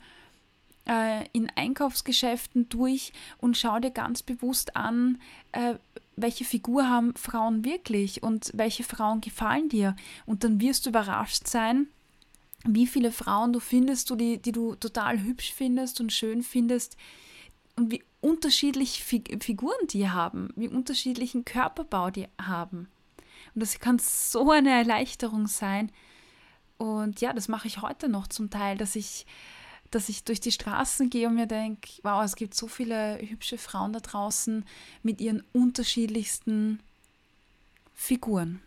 äh, 0.86 1.24
in 1.32 1.48
Einkaufsgeschäften 1.56 2.68
durch 2.68 3.14
und 3.38 3.56
schau 3.56 3.78
dir 3.78 3.90
ganz 3.90 4.22
bewusst 4.22 4.76
an, 4.76 5.18
äh, 5.52 5.76
welche 6.16 6.44
Figur 6.44 6.90
haben 6.90 7.14
Frauen 7.14 7.64
wirklich 7.64 8.22
und 8.22 8.50
welche 8.52 8.84
Frauen 8.84 9.22
gefallen 9.22 9.70
dir. 9.70 9.96
Und 10.26 10.44
dann 10.44 10.60
wirst 10.60 10.84
du 10.84 10.90
überrascht 10.90 11.46
sein, 11.46 11.86
wie 12.64 12.86
viele 12.86 13.12
Frauen 13.12 13.52
du 13.52 13.60
findest, 13.60 14.10
du, 14.10 14.16
die, 14.16 14.38
die 14.38 14.52
du 14.52 14.74
total 14.74 15.20
hübsch 15.20 15.52
findest 15.52 16.00
und 16.00 16.12
schön 16.12 16.42
findest 16.42 16.96
und 17.76 17.90
wie 17.90 18.02
unterschiedliche 18.20 19.02
Figuren 19.40 19.86
die 19.88 20.08
haben, 20.08 20.50
wie 20.56 20.68
unterschiedlichen 20.68 21.44
Körperbau 21.44 22.10
die 22.10 22.28
haben. 22.40 22.88
Und 23.54 23.62
das 23.62 23.80
kann 23.80 23.98
so 23.98 24.50
eine 24.50 24.70
Erleichterung 24.70 25.46
sein. 25.48 25.90
Und 26.78 27.20
ja, 27.20 27.32
das 27.32 27.48
mache 27.48 27.66
ich 27.66 27.82
heute 27.82 28.08
noch 28.08 28.28
zum 28.28 28.50
Teil, 28.50 28.76
dass 28.76 28.96
ich, 28.96 29.26
dass 29.90 30.08
ich 30.08 30.24
durch 30.24 30.40
die 30.40 30.52
Straßen 30.52 31.10
gehe 31.10 31.28
und 31.28 31.34
mir 31.34 31.46
denke, 31.46 31.88
wow, 32.02 32.24
es 32.24 32.36
gibt 32.36 32.54
so 32.54 32.68
viele 32.68 33.18
hübsche 33.18 33.58
Frauen 33.58 33.92
da 33.92 34.00
draußen 34.00 34.64
mit 35.02 35.20
ihren 35.20 35.42
unterschiedlichsten 35.52 36.80
Figuren. 37.94 38.60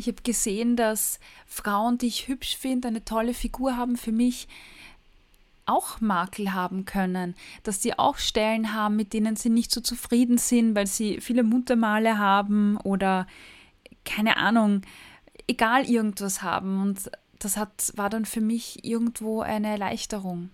Ich 0.00 0.06
habe 0.06 0.22
gesehen, 0.22 0.76
dass 0.76 1.20
Frauen, 1.44 1.98
die 1.98 2.06
ich 2.06 2.26
hübsch 2.26 2.56
finde, 2.56 2.88
eine 2.88 3.04
tolle 3.04 3.34
Figur 3.34 3.76
haben 3.76 3.98
für 3.98 4.12
mich, 4.12 4.48
auch 5.66 6.00
Makel 6.00 6.54
haben 6.54 6.86
können, 6.86 7.34
dass 7.64 7.82
sie 7.82 7.98
auch 7.98 8.16
Stellen 8.16 8.72
haben, 8.72 8.96
mit 8.96 9.12
denen 9.12 9.36
sie 9.36 9.50
nicht 9.50 9.70
so 9.70 9.82
zufrieden 9.82 10.38
sind, 10.38 10.74
weil 10.74 10.86
sie 10.86 11.20
viele 11.20 11.42
Muttermale 11.42 12.16
haben 12.16 12.78
oder 12.78 13.26
keine 14.06 14.38
Ahnung, 14.38 14.80
egal 15.46 15.84
irgendwas 15.84 16.40
haben. 16.40 16.80
Und 16.80 17.10
das 17.38 17.58
hat, 17.58 17.92
war 17.94 18.08
dann 18.08 18.24
für 18.24 18.40
mich 18.40 18.82
irgendwo 18.86 19.42
eine 19.42 19.68
Erleichterung. 19.68 20.48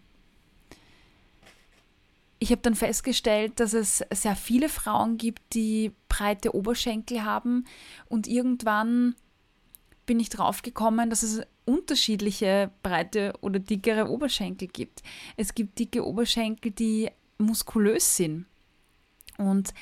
Ich 2.41 2.50
habe 2.50 2.62
dann 2.62 2.75
festgestellt, 2.75 3.61
dass 3.61 3.75
es 3.75 4.05
sehr 4.12 4.35
viele 4.35 4.69
Frauen 4.69 5.19
gibt, 5.19 5.55
die 5.55 5.93
breite 6.09 6.53
Oberschenkel 6.53 7.25
haben 7.25 7.65
und 8.09 8.26
irgendwann 8.26 9.15
bin 10.07 10.21
ich 10.21 10.29
drauf 10.29 10.63
gekommen, 10.63 11.11
dass 11.11 11.23
es 11.23 11.43
unterschiedliche 11.65 12.71
breite 12.83 13.35
oder 13.41 13.59
dickere 13.59 14.09
Oberschenkel 14.09 14.69
gibt. 14.69 15.03
Es 15.37 15.55
gibt 15.55 15.79
dicke 15.79 16.07
Oberschenkel, 16.07 16.71
die 16.71 17.11
muskulös 17.39 18.17
sind. 18.17 18.47
Und 19.37 19.75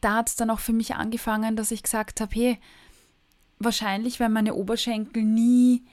da 0.00 0.16
hat 0.16 0.28
es 0.28 0.36
dann 0.36 0.50
auch 0.50 0.60
für 0.60 0.72
mich 0.72 0.94
angefangen, 0.94 1.56
dass 1.56 1.70
ich 1.70 1.82
gesagt 1.82 2.20
habe, 2.20 2.34
hey, 2.34 2.58
wahrscheinlich 3.58 4.20
werden 4.20 4.32
meine 4.32 4.54
Oberschenkel 4.54 5.22
nie 5.22 5.84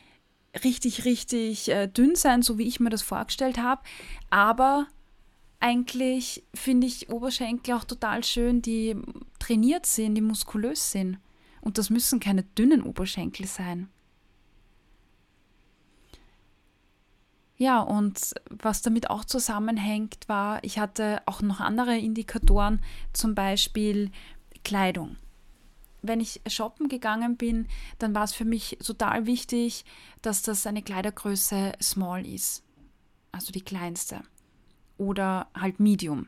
richtig, 0.63 1.05
richtig 1.05 1.69
äh, 1.69 1.87
dünn 1.87 2.15
sein, 2.15 2.41
so 2.41 2.57
wie 2.57 2.67
ich 2.67 2.79
mir 2.79 2.89
das 2.89 3.01
vorgestellt 3.01 3.57
habe. 3.57 3.81
Aber 4.29 4.87
eigentlich 5.59 6.43
finde 6.53 6.87
ich 6.87 7.09
Oberschenkel 7.09 7.75
auch 7.75 7.83
total 7.83 8.23
schön, 8.23 8.61
die 8.61 8.95
trainiert 9.39 9.85
sind, 9.85 10.15
die 10.15 10.21
muskulös 10.21 10.91
sind. 10.91 11.17
Und 11.65 11.79
das 11.79 11.89
müssen 11.89 12.19
keine 12.19 12.43
dünnen 12.43 12.83
Oberschenkel 12.83 13.47
sein. 13.47 13.89
Ja, 17.57 17.81
und 17.81 18.33
was 18.49 18.83
damit 18.83 19.09
auch 19.09 19.25
zusammenhängt, 19.25 20.29
war, 20.29 20.63
ich 20.63 20.77
hatte 20.77 21.23
auch 21.25 21.41
noch 21.41 21.59
andere 21.59 21.97
Indikatoren, 21.97 22.81
zum 23.13 23.33
Beispiel 23.33 24.11
Kleidung. 24.63 25.15
Wenn 26.03 26.19
ich 26.19 26.41
shoppen 26.47 26.87
gegangen 26.87 27.35
bin, 27.35 27.67
dann 27.97 28.13
war 28.13 28.25
es 28.25 28.33
für 28.33 28.45
mich 28.45 28.77
total 28.85 29.25
wichtig, 29.25 29.85
dass 30.21 30.43
das 30.43 30.67
eine 30.67 30.83
Kleidergröße 30.83 31.73
Small 31.81 32.27
ist, 32.27 32.63
also 33.31 33.51
die 33.51 33.61
kleinste. 33.61 34.21
Oder 34.99 35.47
halt 35.55 35.79
Medium. 35.79 36.27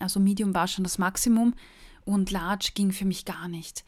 Also 0.00 0.18
Medium 0.18 0.54
war 0.54 0.66
schon 0.66 0.84
das 0.84 0.96
Maximum 0.96 1.54
und 2.06 2.30
Large 2.30 2.70
ging 2.74 2.92
für 2.92 3.04
mich 3.04 3.26
gar 3.26 3.48
nicht. 3.48 3.84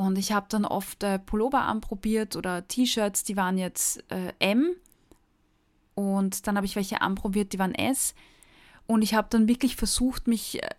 Und 0.00 0.16
ich 0.16 0.32
habe 0.32 0.46
dann 0.48 0.64
oft 0.64 1.02
äh, 1.02 1.18
Pullover 1.18 1.60
anprobiert 1.60 2.34
oder 2.34 2.66
T-Shirts, 2.66 3.22
die 3.22 3.36
waren 3.36 3.58
jetzt 3.58 4.02
äh, 4.10 4.32
M. 4.38 4.70
Und 5.94 6.46
dann 6.46 6.56
habe 6.56 6.64
ich 6.64 6.74
welche 6.74 7.02
anprobiert, 7.02 7.52
die 7.52 7.58
waren 7.58 7.74
S. 7.74 8.14
Und 8.86 9.02
ich 9.02 9.12
habe 9.12 9.28
dann 9.28 9.46
wirklich 9.46 9.76
versucht, 9.76 10.26
mich, 10.26 10.62
äh, 10.62 10.70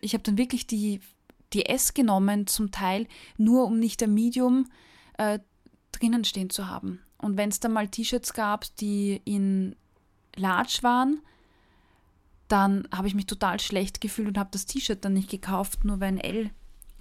ich 0.00 0.14
habe 0.14 0.22
dann 0.22 0.38
wirklich 0.38 0.66
die, 0.66 1.02
die 1.52 1.66
S 1.66 1.92
genommen, 1.92 2.46
zum 2.46 2.70
Teil, 2.70 3.06
nur 3.36 3.66
um 3.66 3.78
nicht 3.78 4.00
der 4.00 4.08
Medium 4.08 4.70
äh, 5.18 5.40
drinnen 5.92 6.24
stehen 6.24 6.48
zu 6.48 6.66
haben. 6.66 7.02
Und 7.18 7.36
wenn 7.36 7.50
es 7.50 7.60
dann 7.60 7.74
mal 7.74 7.88
T-Shirts 7.88 8.32
gab, 8.32 8.74
die 8.76 9.20
in 9.26 9.76
Large 10.36 10.78
waren, 10.80 11.20
dann 12.48 12.88
habe 12.94 13.08
ich 13.08 13.14
mich 13.14 13.26
total 13.26 13.60
schlecht 13.60 14.00
gefühlt 14.00 14.28
und 14.28 14.38
habe 14.38 14.48
das 14.52 14.64
T-Shirt 14.64 15.04
dann 15.04 15.12
nicht 15.12 15.28
gekauft, 15.28 15.84
nur 15.84 16.00
weil 16.00 16.14
ein 16.14 16.18
L 16.18 16.48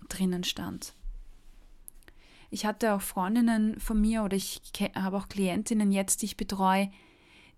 drinnen 0.10 0.43
stand. 0.43 0.93
Ich 2.54 2.68
hatte 2.68 2.94
auch 2.94 3.02
Freundinnen 3.02 3.80
von 3.80 4.00
mir 4.00 4.22
oder 4.22 4.38
ich 4.38 4.62
habe 4.96 5.18
auch 5.18 5.28
Klientinnen 5.28 5.92
jetzt, 5.92 6.22
die 6.22 6.28
ich 6.28 6.38
betreue, 6.38 6.92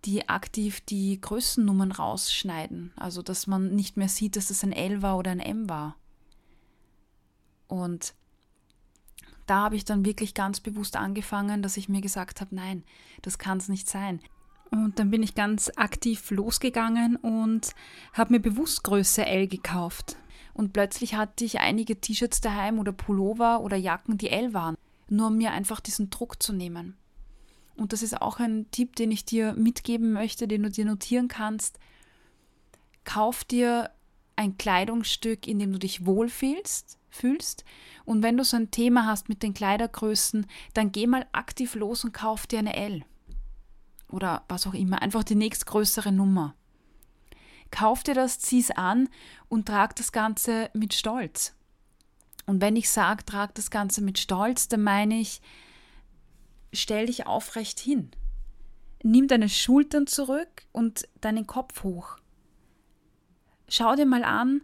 die 0.05 0.29
aktiv 0.29 0.79
die 0.79 1.19
Größennummern 1.19 1.91
rausschneiden. 1.91 2.93
Also, 2.95 3.21
dass 3.21 3.45
man 3.45 3.75
nicht 3.75 3.97
mehr 3.97 4.07
sieht, 4.07 4.37
dass 4.37 4.51
es 4.51 4.63
ein 4.63 4.71
L 4.71 5.01
war 5.01 5.17
oder 5.17 5.31
ein 5.31 5.41
M 5.41 5.67
war. 5.67 5.97
Und 7.67 8.13
da 9.47 9.63
habe 9.63 9.75
ich 9.75 9.83
dann 9.83 10.05
wirklich 10.05 10.33
ganz 10.33 10.61
bewusst 10.61 10.95
angefangen, 10.95 11.61
dass 11.61 11.75
ich 11.75 11.89
mir 11.89 11.99
gesagt 11.99 12.39
habe, 12.39 12.55
nein, 12.55 12.85
das 13.21 13.37
kann 13.37 13.57
es 13.57 13.67
nicht 13.67 13.89
sein. 13.89 14.21
Und 14.71 14.97
dann 14.97 15.11
bin 15.11 15.23
ich 15.23 15.35
ganz 15.35 15.69
aktiv 15.75 16.31
losgegangen 16.31 17.17
und 17.17 17.75
habe 18.13 18.31
mir 18.31 18.39
bewusst 18.39 18.85
Größe 18.85 19.25
L 19.25 19.49
gekauft. 19.49 20.15
Und 20.55 20.73
plötzlich 20.73 21.13
hatte 21.13 21.45
ich 21.45 21.59
einige 21.59 22.01
T-Shirts 22.01 22.41
daheim 22.41 22.79
oder 22.79 22.91
Pullover 22.91 23.61
oder 23.61 23.77
Jacken, 23.77 24.17
die 24.17 24.29
L 24.29 24.53
waren 24.53 24.75
nur 25.09 25.27
um 25.27 25.37
mir 25.37 25.51
einfach 25.51 25.79
diesen 25.79 26.09
Druck 26.09 26.41
zu 26.41 26.53
nehmen. 26.53 26.97
Und 27.75 27.93
das 27.93 28.03
ist 28.03 28.21
auch 28.21 28.39
ein 28.39 28.69
Tipp, 28.71 28.95
den 28.95 29.11
ich 29.11 29.25
dir 29.25 29.53
mitgeben 29.53 30.13
möchte, 30.13 30.47
den 30.47 30.63
du 30.63 30.69
dir 30.69 30.85
notieren 30.85 31.27
kannst. 31.27 31.77
Kauf 33.03 33.43
dir 33.43 33.91
ein 34.37 34.57
Kleidungsstück, 34.57 35.47
in 35.47 35.59
dem 35.59 35.73
du 35.73 35.79
dich 35.79 36.05
wohlfühlst, 36.05 36.97
fühlst. 37.09 37.65
Und 38.05 38.23
wenn 38.23 38.37
du 38.37 38.43
so 38.43 38.57
ein 38.57 38.71
Thema 38.71 39.05
hast 39.05 39.29
mit 39.29 39.43
den 39.43 39.53
Kleidergrößen, 39.53 40.47
dann 40.73 40.91
geh 40.91 41.07
mal 41.07 41.25
aktiv 41.31 41.75
los 41.75 42.03
und 42.03 42.13
kauf 42.13 42.47
dir 42.47 42.59
eine 42.59 42.75
L. 42.75 43.03
Oder 44.09 44.43
was 44.47 44.67
auch 44.67 44.73
immer, 44.73 45.01
einfach 45.01 45.23
die 45.23 45.35
nächstgrößere 45.35 46.11
Nummer. 46.11 46.55
Kauf 47.71 48.03
dir 48.03 48.13
das, 48.13 48.39
zieh 48.39 48.59
es 48.59 48.71
an 48.71 49.09
und 49.49 49.67
trag 49.67 49.95
das 49.95 50.11
Ganze 50.11 50.69
mit 50.73 50.93
Stolz. 50.93 51.53
Und 52.45 52.61
wenn 52.61 52.75
ich 52.75 52.89
sage, 52.89 53.25
trag 53.25 53.55
das 53.55 53.71
Ganze 53.71 54.01
mit 54.01 54.19
Stolz, 54.19 54.67
dann 54.67 54.83
meine 54.83 55.19
ich, 55.19 55.41
stell 56.73 57.07
dich 57.07 57.25
aufrecht 57.25 57.79
hin. 57.79 58.11
Nimm 59.03 59.27
deine 59.27 59.49
Schultern 59.49 60.07
zurück 60.07 60.63
und 60.71 61.07
deinen 61.21 61.47
Kopf 61.47 61.83
hoch. 61.83 62.17
Schau 63.67 63.95
dir 63.95 64.05
mal 64.05 64.23
an, 64.23 64.61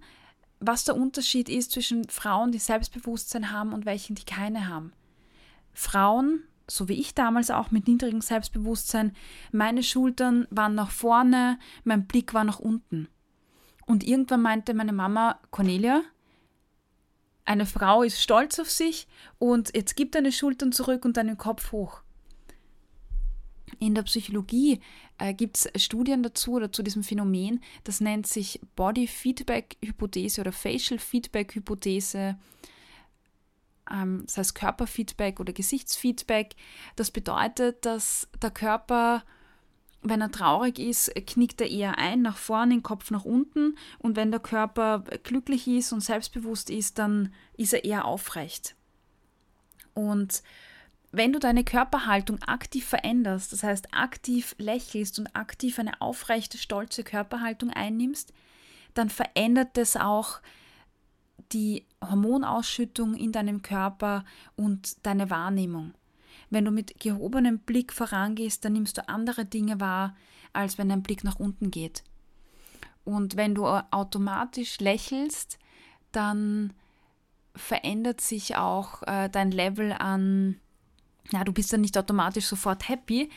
was 0.59 0.83
der 0.83 0.95
Unterschied 0.95 1.49
ist 1.49 1.71
zwischen 1.71 2.07
Frauen, 2.07 2.51
die 2.51 2.59
Selbstbewusstsein 2.59 3.51
haben 3.51 3.73
und 3.73 3.85
welchen, 3.85 4.15
die 4.15 4.25
keine 4.25 4.67
haben. 4.67 4.93
Frauen, 5.73 6.43
so 6.75 6.87
wie 6.87 6.99
ich 6.99 7.13
damals 7.13 7.51
auch 7.51 7.71
mit 7.71 7.87
niedrigem 7.87 8.21
Selbstbewusstsein, 8.21 9.15
meine 9.51 9.83
Schultern 9.83 10.47
waren 10.49 10.75
nach 10.75 10.91
vorne, 10.91 11.59
mein 11.83 12.07
Blick 12.07 12.33
war 12.33 12.43
nach 12.43 12.59
unten. 12.59 13.07
Und 13.85 14.05
irgendwann 14.05 14.41
meinte 14.41 14.73
meine 14.73 14.93
Mama, 14.93 15.39
Cornelia, 15.51 16.03
eine 17.45 17.65
Frau 17.65 18.03
ist 18.03 18.21
stolz 18.21 18.59
auf 18.59 18.69
sich 18.69 19.07
und 19.39 19.75
jetzt 19.75 19.95
gibt 19.95 20.15
deine 20.15 20.31
Schultern 20.31 20.71
zurück 20.71 21.05
und 21.05 21.17
deinen 21.17 21.37
Kopf 21.37 21.71
hoch. 21.71 22.01
In 23.79 23.95
der 23.95 24.03
Psychologie 24.03 24.79
äh, 25.17 25.33
gibt 25.33 25.57
es 25.57 25.83
Studien 25.83 26.23
dazu 26.23 26.53
oder 26.53 26.71
zu 26.71 26.83
diesem 26.83 27.03
Phänomen, 27.03 27.61
das 27.83 27.99
nennt 27.99 28.27
sich 28.27 28.59
Body 28.75 29.07
Feedback 29.07 29.77
Hypothese 29.83 30.41
oder 30.41 30.51
Facial 30.51 30.99
Feedback 30.99 31.55
Hypothese, 31.55 32.37
ähm, 33.91 34.23
das 34.25 34.37
heißt 34.37 34.55
Körperfeedback 34.55 35.39
oder 35.39 35.53
Gesichtsfeedback. 35.53 36.55
Das 36.95 37.11
bedeutet, 37.11 37.85
dass 37.85 38.27
der 38.41 38.51
Körper 38.51 39.23
wenn 40.03 40.21
er 40.21 40.31
traurig 40.31 40.79
ist, 40.79 41.13
knickt 41.27 41.61
er 41.61 41.69
eher 41.69 41.97
ein, 41.97 42.23
nach 42.23 42.37
vorne, 42.37 42.73
den 42.73 42.83
Kopf 42.83 43.11
nach 43.11 43.23
unten. 43.23 43.77
Und 43.99 44.15
wenn 44.15 44.31
der 44.31 44.39
Körper 44.39 45.03
glücklich 45.23 45.67
ist 45.67 45.93
und 45.93 46.01
selbstbewusst 46.01 46.69
ist, 46.69 46.97
dann 46.97 47.33
ist 47.55 47.73
er 47.73 47.85
eher 47.85 48.05
aufrecht. 48.05 48.75
Und 49.93 50.41
wenn 51.11 51.33
du 51.33 51.39
deine 51.39 51.63
Körperhaltung 51.63 52.41
aktiv 52.41 52.85
veränderst, 52.85 53.51
das 53.51 53.63
heißt 53.63 53.93
aktiv 53.93 54.55
lächelst 54.57 55.19
und 55.19 55.35
aktiv 55.35 55.77
eine 55.77 56.01
aufrechte, 56.01 56.57
stolze 56.57 57.03
Körperhaltung 57.03 57.69
einnimmst, 57.69 58.33
dann 58.93 59.09
verändert 59.09 59.77
es 59.77 59.97
auch 59.97 60.39
die 61.53 61.85
Hormonausschüttung 62.03 63.15
in 63.15 63.31
deinem 63.31 63.61
Körper 63.61 64.25
und 64.55 65.05
deine 65.05 65.29
Wahrnehmung. 65.29 65.93
Wenn 66.49 66.65
du 66.65 66.71
mit 66.71 66.99
gehobenem 66.99 67.59
Blick 67.59 67.93
vorangehst, 67.93 68.63
dann 68.65 68.73
nimmst 68.73 68.97
du 68.97 69.07
andere 69.07 69.45
Dinge 69.45 69.79
wahr, 69.79 70.15
als 70.53 70.77
wenn 70.77 70.89
dein 70.89 71.03
Blick 71.03 71.23
nach 71.23 71.39
unten 71.39 71.71
geht. 71.71 72.03
Und 73.03 73.35
wenn 73.35 73.55
du 73.55 73.65
automatisch 73.65 74.79
lächelst, 74.79 75.57
dann 76.11 76.73
verändert 77.55 78.21
sich 78.21 78.55
auch 78.57 79.01
äh, 79.03 79.29
dein 79.29 79.51
Level 79.51 79.91
an, 79.93 80.59
ja, 81.31 81.43
du 81.43 81.51
bist 81.51 81.73
dann 81.73 81.81
nicht 81.81 81.97
automatisch 81.97 82.45
sofort 82.45 82.87
happy, 82.89 83.29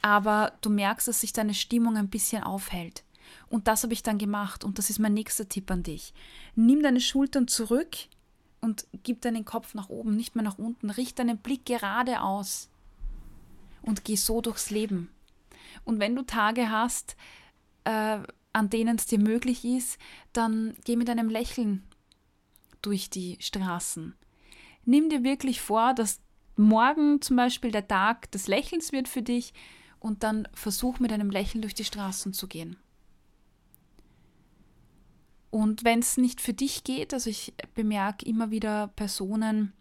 aber 0.00 0.52
du 0.60 0.70
merkst, 0.70 1.08
dass 1.08 1.20
sich 1.20 1.32
deine 1.32 1.54
Stimmung 1.54 1.96
ein 1.96 2.10
bisschen 2.10 2.42
aufhält. 2.42 3.04
Und 3.52 3.68
das 3.68 3.82
habe 3.82 3.92
ich 3.92 4.02
dann 4.02 4.16
gemacht 4.16 4.64
und 4.64 4.78
das 4.78 4.88
ist 4.88 4.98
mein 4.98 5.12
nächster 5.12 5.46
Tipp 5.46 5.70
an 5.70 5.82
dich. 5.82 6.14
Nimm 6.54 6.82
deine 6.82 7.02
Schultern 7.02 7.48
zurück 7.48 7.98
und 8.62 8.86
gib 9.02 9.20
deinen 9.20 9.44
Kopf 9.44 9.74
nach 9.74 9.90
oben, 9.90 10.16
nicht 10.16 10.34
mehr 10.34 10.42
nach 10.42 10.56
unten. 10.56 10.88
Richte 10.88 11.16
deinen 11.16 11.36
Blick 11.36 11.66
geradeaus 11.66 12.70
und 13.82 14.06
geh 14.06 14.16
so 14.16 14.40
durchs 14.40 14.70
Leben. 14.70 15.10
Und 15.84 16.00
wenn 16.00 16.16
du 16.16 16.22
Tage 16.22 16.70
hast, 16.70 17.14
äh, 17.84 18.20
an 18.54 18.70
denen 18.70 18.96
es 18.96 19.04
dir 19.04 19.18
möglich 19.18 19.66
ist, 19.66 19.98
dann 20.32 20.74
geh 20.86 20.96
mit 20.96 21.10
einem 21.10 21.28
Lächeln 21.28 21.82
durch 22.80 23.10
die 23.10 23.36
Straßen. 23.38 24.14
Nimm 24.86 25.10
dir 25.10 25.24
wirklich 25.24 25.60
vor, 25.60 25.92
dass 25.92 26.22
morgen 26.56 27.20
zum 27.20 27.36
Beispiel 27.36 27.70
der 27.70 27.86
Tag 27.86 28.30
des 28.30 28.48
Lächelns 28.48 28.92
wird 28.92 29.08
für 29.08 29.22
dich 29.22 29.52
und 30.00 30.22
dann 30.22 30.48
versuch 30.54 31.00
mit 31.00 31.12
einem 31.12 31.28
Lächeln 31.28 31.60
durch 31.60 31.74
die 31.74 31.84
Straßen 31.84 32.32
zu 32.32 32.48
gehen. 32.48 32.78
Und 35.52 35.84
wenn 35.84 35.98
es 35.98 36.16
nicht 36.16 36.40
für 36.40 36.54
dich 36.54 36.82
geht, 36.82 37.12
also 37.12 37.28
ich 37.28 37.52
bemerke 37.74 38.24
immer 38.24 38.50
wieder 38.50 38.88
Personen 38.96 39.74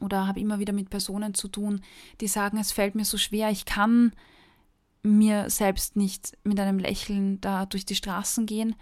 oder 0.00 0.28
habe 0.28 0.38
immer 0.38 0.60
wieder 0.60 0.72
mit 0.72 0.88
Personen 0.88 1.34
zu 1.34 1.48
tun, 1.48 1.80
die 2.20 2.28
sagen, 2.28 2.58
es 2.58 2.70
fällt 2.70 2.94
mir 2.94 3.04
so 3.04 3.18
schwer, 3.18 3.50
ich 3.50 3.64
kann 3.64 4.12
mir 5.02 5.50
selbst 5.50 5.96
nicht 5.96 6.38
mit 6.44 6.60
einem 6.60 6.78
Lächeln 6.78 7.40
da 7.40 7.66
durch 7.66 7.84
die 7.84 7.96
Straßen 7.96 8.46
gehen. 8.46 8.76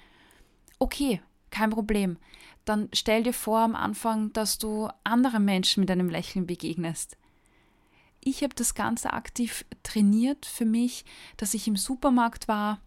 Okay, 0.78 1.22
kein 1.48 1.70
Problem. 1.70 2.18
Dann 2.66 2.90
stell 2.92 3.22
dir 3.22 3.32
vor 3.32 3.60
am 3.60 3.74
Anfang, 3.74 4.34
dass 4.34 4.58
du 4.58 4.90
anderen 5.04 5.46
Menschen 5.46 5.80
mit 5.80 5.90
einem 5.90 6.10
Lächeln 6.10 6.46
begegnest. 6.46 7.16
Ich 8.20 8.42
habe 8.42 8.54
das 8.54 8.74
Ganze 8.74 9.14
aktiv 9.14 9.64
trainiert 9.82 10.44
für 10.44 10.66
mich, 10.66 11.06
dass 11.38 11.54
ich 11.54 11.66
im 11.66 11.76
Supermarkt 11.76 12.48
war 12.48 12.82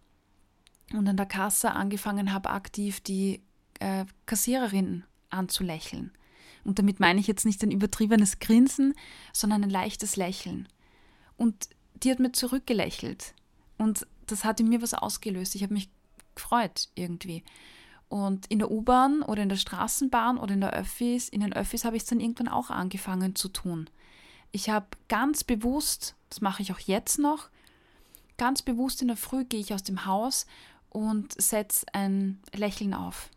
und 0.94 1.08
an 1.08 1.18
der 1.18 1.26
Kasse 1.26 1.72
angefangen 1.72 2.34
habe, 2.34 2.50
aktiv 2.50 3.00
die 3.00 3.42
äh, 3.80 4.06
Kassiererin 4.26 5.04
anzulächeln. 5.30 6.12
Und 6.64 6.80
damit 6.80 7.00
meine 7.00 7.20
ich 7.20 7.28
jetzt 7.28 7.46
nicht 7.46 7.64
ein 7.64 7.72
übertriebenes 7.72 8.40
Grinsen, 8.40 8.94
sondern 9.34 9.64
ein 9.64 9.70
leichtes 9.70 10.16
Lächeln. 10.16 10.68
Und 11.38 11.70
die 11.96 12.12
hat 12.12 12.20
mir 12.20 12.32
zurückgelächelt. 12.32 13.34
Und 13.78 14.08
das 14.28 14.44
hat 14.44 14.60
in 14.60 14.70
mir 14.70 14.82
was 14.82 14.94
ausgelöst. 14.94 15.56
Ich 15.56 15.64
habe 15.64 15.74
mich 15.74 15.90
gefreut 16.34 16.90
irgendwie. 16.96 17.44
Und 18.08 18.46
in 18.48 18.60
der 18.60 18.72
U-Bahn 18.72 19.22
oder 19.22 19.44
in 19.44 19.50
der 19.50 19.56
Straßenbahn 19.56 20.38
oder 20.38 20.54
in 20.54 20.62
der 20.62 20.74
Öffis, 20.74 21.30
in 21.30 21.42
den 21.42 21.54
Öffis 21.54 21.86
habe 21.86 21.98
ich 21.98 22.04
es 22.04 22.10
dann 22.10 22.20
irgendwann 22.20 22.48
auch 22.48 22.70
angefangen 22.70 23.36
zu 23.36 23.50
tun. 23.50 23.90
Ich 24.52 24.70
habe 24.70 24.88
ganz 25.08 25.44
bewusst, 25.44 26.16
das 26.30 26.42
mache 26.42 26.62
ich 26.62 26.72
auch 26.72 26.80
jetzt 26.80 27.20
noch, 27.20 27.50
ganz 28.38 28.62
bewusst 28.62 29.02
in 29.02 29.08
der 29.08 29.18
Früh 29.18 29.44
gehe 29.44 29.60
ich 29.60 29.74
aus 29.74 29.84
dem 29.84 30.06
Haus 30.06 30.46
und 30.96 31.40
setze 31.42 31.86
ein 31.92 32.40
Lächeln 32.54 32.94
auf. 32.94 33.30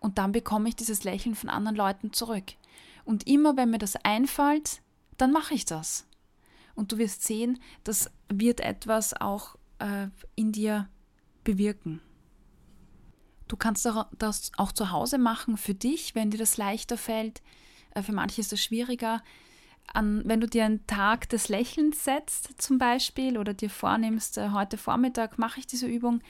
Und 0.00 0.18
dann 0.18 0.32
bekomme 0.32 0.68
ich 0.68 0.74
dieses 0.74 1.04
Lächeln 1.04 1.36
von 1.36 1.48
anderen 1.48 1.76
Leuten 1.76 2.12
zurück. 2.12 2.54
Und 3.04 3.28
immer 3.28 3.56
wenn 3.56 3.70
mir 3.70 3.78
das 3.78 3.94
einfällt, 4.04 4.82
dann 5.16 5.30
mache 5.30 5.54
ich 5.54 5.64
das. 5.64 6.08
Und 6.74 6.90
du 6.90 6.98
wirst 6.98 7.22
sehen, 7.22 7.60
das 7.84 8.10
wird 8.28 8.58
etwas 8.60 9.14
auch 9.14 9.54
äh, 9.78 10.08
in 10.34 10.50
dir 10.50 10.88
bewirken. 11.44 12.00
Du 13.46 13.56
kannst 13.56 13.88
das 14.18 14.50
auch 14.56 14.72
zu 14.72 14.90
Hause 14.90 15.18
machen 15.18 15.56
für 15.56 15.74
dich, 15.74 16.16
wenn 16.16 16.32
dir 16.32 16.38
das 16.38 16.56
leichter 16.56 16.98
fällt. 16.98 17.42
Äh, 17.94 18.02
für 18.02 18.12
manche 18.12 18.40
ist 18.40 18.50
das 18.50 18.60
schwieriger. 18.60 19.22
An, 19.86 20.22
wenn 20.24 20.40
du 20.40 20.48
dir 20.48 20.64
einen 20.64 20.84
Tag 20.88 21.28
des 21.28 21.48
Lächelns 21.48 22.02
setzt, 22.02 22.60
zum 22.60 22.78
Beispiel, 22.78 23.38
oder 23.38 23.54
dir 23.54 23.70
vornimmst, 23.70 24.36
äh, 24.36 24.50
heute 24.50 24.76
Vormittag 24.76 25.38
mache 25.38 25.60
ich 25.60 25.66
diese 25.68 25.86
Übung, 25.86 26.22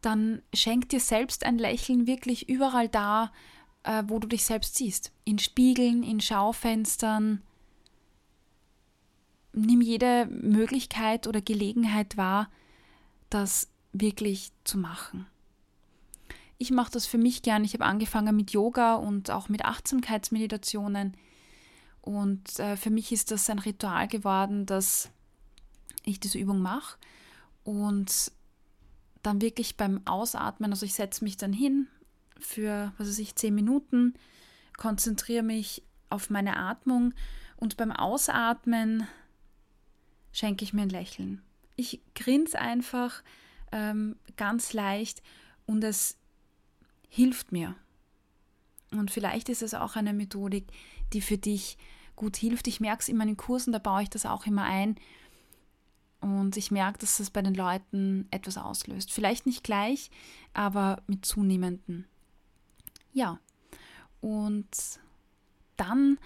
dann 0.00 0.42
schenk 0.54 0.88
dir 0.88 1.00
selbst 1.00 1.44
ein 1.44 1.58
Lächeln 1.58 2.06
wirklich 2.06 2.48
überall 2.48 2.88
da, 2.88 3.32
äh, 3.82 4.02
wo 4.06 4.18
du 4.18 4.28
dich 4.28 4.44
selbst 4.44 4.76
siehst. 4.76 5.12
In 5.24 5.38
Spiegeln, 5.38 6.02
in 6.02 6.20
Schaufenstern. 6.20 7.42
Nimm 9.52 9.80
jede 9.80 10.26
Möglichkeit 10.26 11.26
oder 11.26 11.40
Gelegenheit 11.40 12.16
wahr, 12.16 12.50
das 13.30 13.68
wirklich 13.92 14.52
zu 14.64 14.78
machen. 14.78 15.26
Ich 16.58 16.70
mache 16.70 16.92
das 16.92 17.06
für 17.06 17.18
mich 17.18 17.42
gern. 17.42 17.64
Ich 17.64 17.74
habe 17.74 17.86
angefangen 17.86 18.36
mit 18.36 18.52
Yoga 18.52 18.94
und 18.94 19.30
auch 19.30 19.48
mit 19.48 19.64
Achtsamkeitsmeditationen. 19.64 21.16
Und 22.02 22.58
äh, 22.58 22.76
für 22.76 22.90
mich 22.90 23.12
ist 23.12 23.30
das 23.30 23.48
ein 23.50 23.58
Ritual 23.58 24.08
geworden, 24.08 24.66
dass 24.66 25.10
ich 26.04 26.20
diese 26.20 26.38
Übung 26.38 26.60
mache. 26.60 26.96
Und 27.64 28.30
dann 29.22 29.40
wirklich 29.40 29.76
beim 29.76 30.06
Ausatmen, 30.06 30.72
also 30.72 30.86
ich 30.86 30.94
setze 30.94 31.24
mich 31.24 31.36
dann 31.36 31.52
hin 31.52 31.88
für, 32.38 32.92
was 32.98 33.08
weiß 33.08 33.18
ich, 33.18 33.34
zehn 33.34 33.54
Minuten, 33.54 34.14
konzentriere 34.76 35.42
mich 35.42 35.82
auf 36.08 36.30
meine 36.30 36.56
Atmung 36.56 37.12
und 37.56 37.76
beim 37.76 37.92
Ausatmen 37.92 39.06
schenke 40.32 40.64
ich 40.64 40.72
mir 40.72 40.82
ein 40.82 40.90
Lächeln. 40.90 41.42
Ich 41.76 42.00
grinse 42.14 42.58
einfach 42.58 43.22
ähm, 43.72 44.16
ganz 44.36 44.72
leicht 44.72 45.22
und 45.66 45.84
es 45.84 46.16
hilft 47.08 47.52
mir. 47.52 47.74
Und 48.92 49.10
vielleicht 49.10 49.48
ist 49.48 49.62
es 49.62 49.74
auch 49.74 49.96
eine 49.96 50.12
Methodik, 50.12 50.66
die 51.12 51.20
für 51.20 51.38
dich 51.38 51.78
gut 52.16 52.36
hilft. 52.36 52.66
Ich 52.66 52.80
merke 52.80 53.02
es 53.02 53.08
in 53.08 53.16
meinen 53.16 53.36
Kursen, 53.36 53.72
da 53.72 53.78
baue 53.78 54.02
ich 54.02 54.10
das 54.10 54.26
auch 54.26 54.46
immer 54.46 54.64
ein, 54.64 54.96
und 56.20 56.56
ich 56.56 56.70
merke, 56.70 56.98
dass 56.98 57.16
das 57.16 57.30
bei 57.30 57.42
den 57.42 57.54
Leuten 57.54 58.28
etwas 58.30 58.58
auslöst. 58.58 59.12
Vielleicht 59.12 59.46
nicht 59.46 59.64
gleich, 59.64 60.10
aber 60.52 61.02
mit 61.06 61.24
zunehmenden. 61.24 62.06
Ja. 63.12 63.38
Und 64.20 64.68
dann 65.76 66.18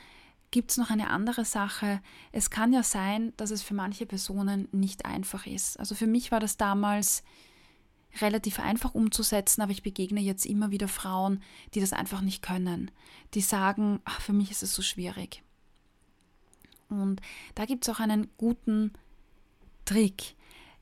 gibt 0.50 0.72
es 0.72 0.76
noch 0.76 0.90
eine 0.90 1.10
andere 1.10 1.44
Sache. 1.44 2.00
Es 2.32 2.50
kann 2.50 2.72
ja 2.72 2.82
sein, 2.82 3.32
dass 3.36 3.50
es 3.50 3.62
für 3.62 3.74
manche 3.74 4.06
Personen 4.06 4.68
nicht 4.72 5.06
einfach 5.06 5.46
ist. 5.46 5.78
Also 5.78 5.94
für 5.94 6.06
mich 6.06 6.32
war 6.32 6.40
das 6.40 6.56
damals 6.56 7.22
relativ 8.20 8.60
einfach 8.60 8.94
umzusetzen, 8.94 9.62
aber 9.62 9.72
ich 9.72 9.82
begegne 9.82 10.20
jetzt 10.20 10.46
immer 10.46 10.70
wieder 10.70 10.88
Frauen, 10.88 11.42
die 11.74 11.80
das 11.80 11.92
einfach 11.92 12.20
nicht 12.20 12.42
können. 12.42 12.90
Die 13.34 13.40
sagen, 13.40 14.00
ach, 14.04 14.20
für 14.20 14.32
mich 14.32 14.50
ist 14.50 14.62
es 14.62 14.74
so 14.74 14.82
schwierig. 14.82 15.42
Und 16.88 17.20
da 17.54 17.64
gibt 17.64 17.86
es 17.86 17.94
auch 17.94 18.00
einen 18.00 18.28
guten 18.36 18.92
Trick, 19.84 20.36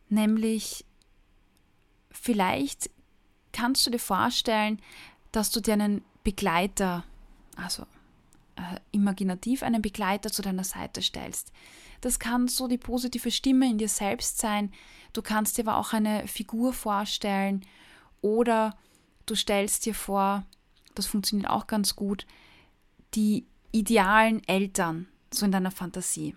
nämlich 0.09 0.85
vielleicht 2.11 2.91
kannst 3.53 3.87
du 3.87 3.91
dir 3.91 3.99
vorstellen, 3.99 4.81
dass 5.33 5.51
du 5.51 5.61
dir 5.61 5.75
einen 5.75 6.05
Begleiter, 6.25 7.05
also 7.57 7.83
äh, 8.57 8.79
imaginativ 8.93 9.63
einen 9.63 9.83
Begleiter 9.83 10.31
zu 10.31 10.43
deiner 10.43 10.65
Seite 10.65 11.03
stellst. 11.03 11.53
Das 12.01 12.19
kann 12.19 12.49
so 12.49 12.69
die 12.69 12.79
positive 12.79 13.31
Stimme 13.31 13.69
in 13.69 13.79
dir 13.79 13.89
selbst 13.89 14.39
sein. 14.39 14.73
Du 15.13 15.23
kannst 15.23 15.59
dir 15.59 15.67
aber 15.67 15.79
auch 15.79 15.93
eine 15.93 16.27
Figur 16.27 16.73
vorstellen 16.73 17.65
oder 18.21 18.77
du 19.27 19.35
stellst 19.35 19.87
dir 19.87 19.95
vor, 19.95 20.45
das 20.95 21.07
funktioniert 21.07 21.51
auch 21.51 21.67
ganz 21.67 21.97
gut, 21.97 22.27
die 23.15 23.47
idealen 23.73 24.47
Eltern, 24.47 25.09
so 25.33 25.47
in 25.47 25.53
deiner 25.53 25.71
Fantasie 25.71 26.37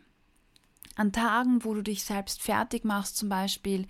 an 0.95 1.11
Tagen, 1.11 1.63
wo 1.63 1.73
du 1.73 1.81
dich 1.81 2.03
selbst 2.03 2.41
fertig 2.41 2.85
machst, 2.85 3.17
zum 3.17 3.29
Beispiel, 3.29 3.87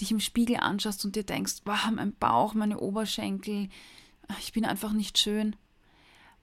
dich 0.00 0.10
im 0.10 0.20
Spiegel 0.20 0.56
anschaust 0.56 1.04
und 1.04 1.16
dir 1.16 1.24
denkst, 1.24 1.62
wow, 1.64 1.90
mein 1.92 2.14
Bauch, 2.14 2.54
meine 2.54 2.78
Oberschenkel, 2.78 3.68
ich 4.38 4.52
bin 4.52 4.64
einfach 4.64 4.92
nicht 4.92 5.18
schön. 5.18 5.56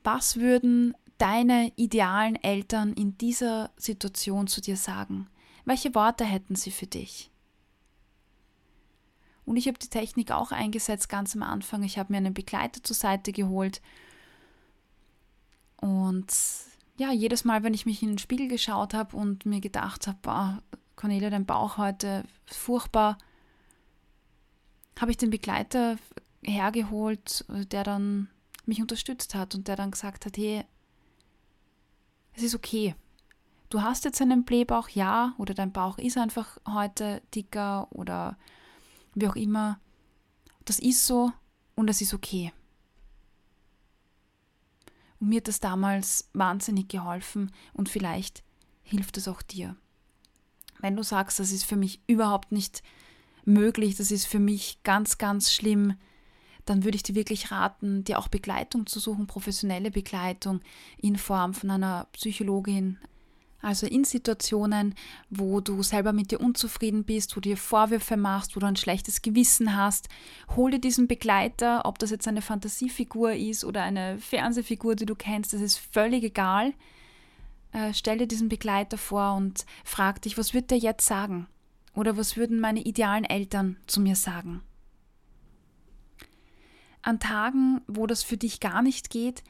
Was 0.04 0.38
würden 0.38 0.94
deine 1.18 1.72
idealen 1.76 2.36
Eltern 2.36 2.94
in 2.94 3.18
dieser 3.18 3.72
Situation 3.78 4.48
zu 4.48 4.62
dir 4.62 4.78
sagen? 4.78 5.28
Welche 5.66 5.94
Worte 5.96 6.24
hätten 6.24 6.56
sie 6.56 6.72
für 6.72 6.88
dich? 6.88 7.32
Und 9.46 9.58
ich 9.58 9.68
habe 9.68 9.80
die 9.80 9.90
Technik 9.90 10.32
auch 10.32 10.52
eingesetzt 10.52 11.10
ganz 11.10 11.36
am 11.36 11.44
Anfang. 11.44 11.84
Ich 11.84 11.98
habe 11.98 12.12
mir 12.12 12.18
einen 12.18 12.34
Begleiter 12.34 12.84
zur 12.84 12.96
Seite 12.96 13.32
geholt 13.32 13.82
und 15.78 16.28
ja, 16.98 17.12
jedes 17.12 17.46
Mal, 17.46 17.64
wenn 17.64 17.74
ich 17.74 17.86
mich 17.86 18.02
in 18.02 18.10
den 18.10 18.18
Spiegel 18.18 18.48
geschaut 18.48 18.94
habe 18.94 19.16
und 19.16 19.46
mir 19.46 19.62
gedacht 19.62 20.08
habe, 20.08 20.62
Cornelia, 20.96 21.30
dein 21.30 21.46
Bauch 21.46 21.78
heute 21.78 22.24
furchtbar, 22.48 23.18
habe 25.00 25.12
ich 25.12 25.18
den 25.18 25.30
Begleiter 25.30 25.98
hergeholt, 26.44 27.46
der 27.50 27.84
dann 27.84 28.30
mich 28.66 28.82
unterstützt 28.82 29.36
hat 29.36 29.54
und 29.54 29.68
der 29.68 29.76
dann 29.76 29.92
gesagt 29.92 30.26
hat, 30.26 30.38
hey, 30.38 30.66
es 32.34 32.44
ist 32.44 32.56
okay. 32.56 32.96
Du 33.70 33.82
hast 33.82 34.06
jetzt 34.06 34.22
einen 34.22 34.44
Blähbauch, 34.44 34.90
ja, 34.90 35.34
oder 35.38 35.54
dein 35.54 35.72
Bauch 35.72 35.98
ist 35.98 36.18
einfach 36.18 36.58
heute 36.68 37.22
dicker 37.36 37.88
oder 37.92 38.38
wie 39.14 39.28
auch 39.28 39.36
immer. 39.36 39.80
Das 40.66 40.80
ist 40.80 41.06
so 41.06 41.32
und 41.76 41.90
es 41.90 42.02
ist 42.02 42.14
okay. 42.14 42.54
Und 45.20 45.30
mir 45.30 45.38
hat 45.38 45.48
das 45.48 45.60
damals 45.60 46.30
wahnsinnig 46.34 46.90
geholfen 46.90 47.52
und 47.74 47.90
vielleicht 47.90 48.44
hilft 48.84 49.18
es 49.18 49.28
auch 49.28 49.42
dir. 49.42 49.76
Wenn 50.80 50.96
du 50.96 51.04
sagst, 51.04 51.40
das 51.40 51.52
ist 51.52 51.66
für 51.66 51.76
mich 51.76 52.02
überhaupt 52.08 52.52
nicht 52.52 52.84
möglich, 53.46 53.96
das 53.96 54.12
ist 54.12 54.28
für 54.28 54.40
mich 54.40 54.84
ganz, 54.84 55.18
ganz 55.18 55.52
schlimm, 55.52 55.96
dann 56.66 56.84
würde 56.84 56.98
ich 56.98 57.04
dir 57.04 57.16
wirklich 57.16 57.52
raten, 57.52 58.04
dir 58.04 58.20
auch 58.20 58.28
Begleitung 58.28 58.86
zu 58.86 59.00
suchen, 59.00 59.26
professionelle 59.26 59.90
Begleitung 59.90 60.62
in 60.98 61.16
Form 61.16 61.54
von 61.54 61.72
einer 61.72 62.08
Psychologin. 62.12 63.00
Also 63.62 63.88
in 63.88 64.04
Situationen, 64.04 64.94
wo 65.30 65.62
du 65.62 65.82
selber 65.82 66.14
mit 66.14 66.32
dir 66.32 66.40
unzufrieden 66.40 67.04
bist, 67.04 67.36
wo 67.36 67.40
du 67.40 67.50
dir 67.50 67.58
Vorwürfe 67.58 68.16
machst, 68.16 68.56
wo 68.56 68.60
du 68.60 68.68
ein 68.68 68.76
schlechtes 68.76 69.22
Gewissen 69.22 69.76
hast, 69.76 70.10
hol 70.56 70.72
dir 70.72 70.80
diesen 70.80 71.08
Begleiter, 71.08 71.86
ob 71.86 71.98
das 71.98 72.12
jetzt 72.12 72.28
eine 72.28 72.44
Fantasiefigur 72.44 73.34
ist 73.34 73.66
oder 73.66 73.82
eine 73.82 74.20
Fernsehfigur, 74.20 74.96
die 74.96 75.08
du 75.08 75.16
kennst, 75.16 75.54
das 75.54 75.62
ist 75.62 75.78
völlig 75.78 76.24
egal. 76.24 76.74
Äh, 77.72 77.94
stell 77.94 78.20
dir 78.20 78.28
diesen 78.28 78.50
Begleiter 78.50 78.98
vor 78.98 79.36
und 79.36 79.66
frag 79.84 80.22
dich, 80.22 80.38
was 80.38 80.54
wird 80.54 80.70
der 80.70 80.78
jetzt 80.78 81.06
sagen? 81.06 81.48
Oder 81.96 82.16
was 82.16 82.38
würden 82.38 82.60
meine 82.60 82.82
idealen 82.82 83.26
Eltern 83.26 83.78
zu 83.88 84.00
mir 84.00 84.16
sagen? 84.16 84.62
An 87.02 87.20
Tagen, 87.20 87.82
wo 87.88 88.06
das 88.06 88.22
für 88.22 88.38
dich 88.38 88.60
gar 88.60 88.84
nicht 88.84 89.10
geht, 89.10 89.44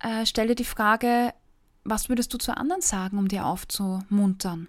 äh, 0.00 0.26
stell 0.26 0.48
dir 0.48 0.54
die 0.54 0.64
Frage, 0.64 1.32
was 1.84 2.08
würdest 2.08 2.32
du 2.32 2.38
zu 2.38 2.56
anderen 2.56 2.82
sagen, 2.82 3.18
um 3.18 3.28
dir 3.28 3.46
aufzumuntern? 3.46 4.68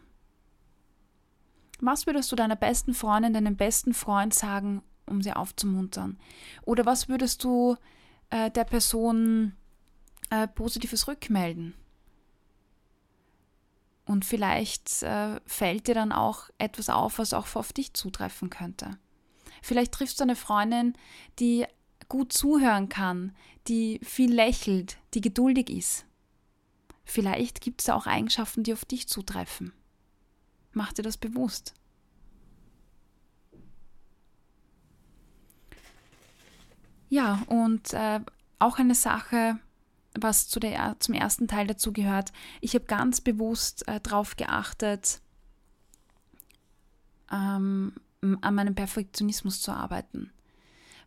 Was 1.79 2.05
würdest 2.05 2.31
du 2.31 2.35
deiner 2.35 2.55
besten 2.55 2.93
Freundin, 2.93 3.33
deinem 3.33 3.57
besten 3.57 3.93
Freund 3.93 4.33
sagen, 4.33 4.81
um 5.05 5.21
sie 5.21 5.33
aufzumuntern? 5.33 6.17
Oder 6.63 6.85
was 6.85 7.09
würdest 7.09 7.43
du 7.43 7.75
äh, 8.29 8.49
der 8.51 8.63
Person 8.63 9.53
äh, 10.29 10.47
Positives 10.47 11.07
rückmelden? 11.07 11.73
Und 14.05 14.23
vielleicht 14.23 15.03
äh, 15.03 15.39
fällt 15.45 15.87
dir 15.87 15.95
dann 15.95 16.11
auch 16.11 16.49
etwas 16.57 16.89
auf, 16.89 17.17
was 17.17 17.33
auch 17.33 17.55
auf 17.55 17.73
dich 17.73 17.93
zutreffen 17.93 18.49
könnte. 18.49 18.97
Vielleicht 19.61 19.93
triffst 19.93 20.19
du 20.19 20.23
eine 20.23 20.35
Freundin, 20.35 20.93
die 21.39 21.65
gut 22.07 22.31
zuhören 22.31 22.87
kann, 22.87 23.35
die 23.67 23.99
viel 24.03 24.31
lächelt, 24.31 24.97
die 25.15 25.21
geduldig 25.21 25.71
ist. 25.71 26.04
Vielleicht 27.05 27.61
gibt 27.61 27.81
es 27.81 27.89
auch 27.89 28.07
Eigenschaften, 28.07 28.63
die 28.63 28.73
auf 28.73 28.83
dich 28.83 29.07
zutreffen. 29.07 29.71
Mach 30.73 30.91
dir 30.91 31.03
das 31.03 31.17
bewusst. 31.17 31.73
Ja, 37.09 37.43
und 37.47 37.93
äh, 37.93 38.19
auch 38.59 38.79
eine 38.79 38.95
Sache, 38.95 39.59
was 40.19 40.47
zu 40.47 40.59
der, 40.59 40.95
zum 40.99 41.13
ersten 41.13 41.47
Teil 41.47 41.67
dazu 41.67 41.93
gehört. 41.93 42.33
Ich 42.61 42.73
habe 42.73 42.85
ganz 42.85 43.21
bewusst 43.21 43.87
äh, 43.87 43.99
darauf 44.01 44.35
geachtet, 44.35 45.21
ähm, 47.31 47.93
an 48.41 48.55
meinem 48.55 48.75
Perfektionismus 48.75 49.61
zu 49.61 49.71
arbeiten. 49.71 50.31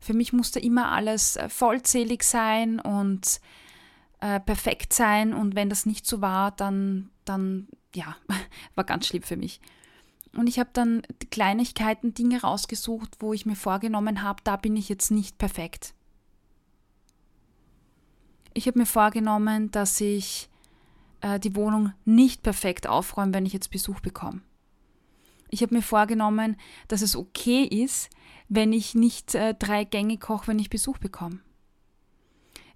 Für 0.00 0.14
mich 0.14 0.32
musste 0.32 0.60
immer 0.60 0.92
alles 0.92 1.36
äh, 1.36 1.48
vollzählig 1.48 2.22
sein 2.22 2.78
und 2.78 3.40
äh, 4.20 4.40
perfekt 4.40 4.92
sein 4.92 5.32
und 5.32 5.54
wenn 5.54 5.70
das 5.70 5.86
nicht 5.86 6.06
so 6.06 6.20
war, 6.20 6.50
dann, 6.50 7.10
dann 7.24 7.68
ja, 7.94 8.16
war 8.74 8.84
ganz 8.84 9.06
schlimm 9.06 9.22
für 9.22 9.36
mich. 9.36 9.60
Und 10.36 10.46
ich 10.46 10.58
habe 10.58 10.70
dann 10.72 11.02
Kleinigkeiten, 11.30 12.14
Dinge 12.14 12.42
rausgesucht, 12.42 13.16
wo 13.20 13.32
ich 13.32 13.46
mir 13.46 13.56
vorgenommen 13.56 14.22
habe, 14.22 14.42
da 14.44 14.56
bin 14.56 14.76
ich 14.76 14.88
jetzt 14.88 15.10
nicht 15.10 15.38
perfekt. 15.38 15.94
Ich 18.54 18.66
habe 18.66 18.78
mir 18.78 18.86
vorgenommen, 18.86 19.70
dass 19.70 20.00
ich 20.00 20.48
äh, 21.20 21.40
die 21.40 21.56
Wohnung 21.56 21.92
nicht 22.04 22.42
perfekt 22.42 22.86
aufräume, 22.86 23.34
wenn 23.34 23.46
ich 23.46 23.52
jetzt 23.52 23.70
Besuch 23.70 24.00
bekomme. 24.00 24.42
Ich 25.50 25.62
habe 25.62 25.74
mir 25.74 25.82
vorgenommen, 25.82 26.56
dass 26.88 27.02
es 27.02 27.16
okay 27.16 27.64
ist, 27.64 28.10
wenn 28.48 28.72
ich 28.72 28.94
nicht 28.94 29.34
äh, 29.34 29.54
drei 29.54 29.84
Gänge 29.84 30.18
koche, 30.18 30.48
wenn 30.48 30.58
ich 30.58 30.70
Besuch 30.70 30.98
bekomme. 30.98 31.40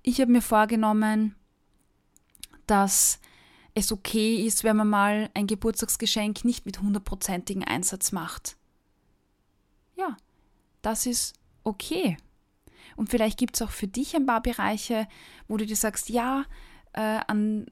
Ich 0.02 0.20
habe 0.20 0.32
mir 0.32 0.42
vorgenommen, 0.42 1.36
dass 2.66 3.20
es 3.74 3.92
okay 3.92 4.44
ist, 4.44 4.64
wenn 4.64 4.76
man 4.76 4.88
mal 4.88 5.30
ein 5.34 5.46
Geburtstagsgeschenk 5.46 6.44
nicht 6.44 6.66
mit 6.66 6.80
hundertprozentigem 6.80 7.62
Einsatz 7.62 8.12
macht. 8.12 8.56
Ja, 9.96 10.16
das 10.82 11.06
ist 11.06 11.34
okay. 11.64 12.16
Und 12.96 13.08
vielleicht 13.08 13.38
gibt 13.38 13.56
es 13.56 13.62
auch 13.62 13.70
für 13.70 13.86
dich 13.86 14.14
ein 14.14 14.26
paar 14.26 14.42
Bereiche, 14.42 15.08
wo 15.48 15.56
du 15.56 15.64
dir 15.64 15.76
sagst, 15.76 16.08
ja, 16.08 16.44
äh, 16.92 17.20
an, 17.26 17.66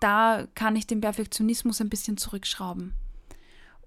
da 0.00 0.46
kann 0.54 0.76
ich 0.76 0.86
den 0.86 1.00
Perfektionismus 1.00 1.80
ein 1.80 1.90
bisschen 1.90 2.16
zurückschrauben. 2.16 2.94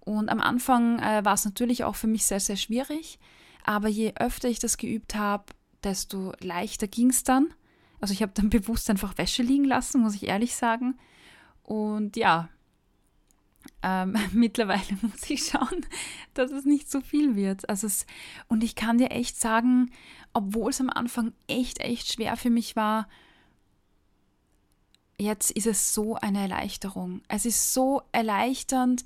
Und 0.02 0.30
am 0.30 0.42
Anfang 0.42 1.00
äh, 1.00 1.26
war 1.26 1.34
es 1.34 1.46
natürlich 1.46 1.84
auch 1.84 1.96
für 1.96 2.08
mich 2.08 2.26
sehr, 2.26 2.40
sehr 2.40 2.58
schwierig, 2.58 3.18
aber 3.64 3.88
je 3.88 4.14
öfter 4.20 4.50
ich 4.50 4.60
das 4.60 4.78
geübt 4.78 5.16
habe, 5.16 5.46
desto 5.84 6.34
leichter 6.40 6.88
ging 6.88 7.10
es 7.10 7.24
dann. 7.24 7.54
Also 8.06 8.14
ich 8.14 8.22
habe 8.22 8.34
dann 8.36 8.50
bewusst 8.52 8.88
einfach 8.92 9.18
Wäsche 9.18 9.42
liegen 9.42 9.66
lassen, 9.66 10.02
muss 10.02 10.14
ich 10.14 10.28
ehrlich 10.28 10.56
sagen. 10.56 10.96
Und 11.64 12.16
ja, 12.16 12.50
ähm, 13.82 14.16
mittlerweile 14.32 14.84
muss 15.02 15.28
ich 15.28 15.48
schauen, 15.48 15.84
dass 16.36 16.52
es 16.52 16.66
nicht 16.66 16.92
so 16.92 17.02
viel 17.02 17.36
wird. 17.36 17.68
Also 17.68 17.88
es, 17.88 18.06
und 18.48 18.64
ich 18.64 18.76
kann 18.76 19.00
dir 19.00 19.10
echt 19.10 19.42
sagen, 19.42 19.90
obwohl 20.34 20.70
es 20.70 20.80
am 20.80 20.92
Anfang 20.92 21.34
echt, 21.48 21.80
echt 21.80 22.14
schwer 22.14 22.38
für 22.38 22.52
mich 22.52 22.76
war, 22.76 23.10
jetzt 25.18 25.50
ist 25.50 25.66
es 25.66 25.96
so 25.96 26.14
eine 26.14 26.42
Erleichterung. 26.42 27.22
Es 27.28 27.48
ist 27.48 27.74
so 27.74 28.04
erleichternd, 28.12 29.04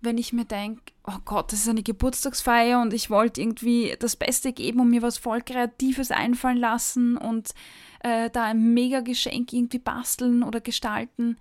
wenn 0.00 0.16
ich 0.16 0.32
mir 0.32 0.46
denke, 0.46 0.80
oh 1.06 1.18
Gott, 1.26 1.52
das 1.52 1.60
ist 1.60 1.68
eine 1.68 1.82
Geburtstagsfeier 1.82 2.80
und 2.80 2.94
ich 2.94 3.10
wollte 3.10 3.42
irgendwie 3.42 3.94
das 4.00 4.16
Beste 4.16 4.54
geben 4.54 4.80
und 4.80 4.88
mir 4.88 5.02
was 5.02 5.18
voll 5.18 5.42
Kreatives 5.42 6.10
einfallen 6.10 6.56
lassen 6.56 7.18
und 7.18 7.52
äh, 8.00 8.30
da 8.30 8.44
ein 8.44 8.74
mega 8.74 9.00
Geschenk 9.00 9.52
irgendwie 9.52 9.78
basteln 9.78 10.42
oder 10.42 10.60
gestalten, 10.60 11.36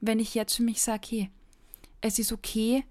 wenn 0.00 0.18
ich 0.18 0.34
jetzt 0.34 0.56
für 0.56 0.62
mich 0.62 0.82
sage, 0.82 1.06
hey, 1.08 1.30
es 2.00 2.18
ist 2.18 2.32
okay, 2.32 2.84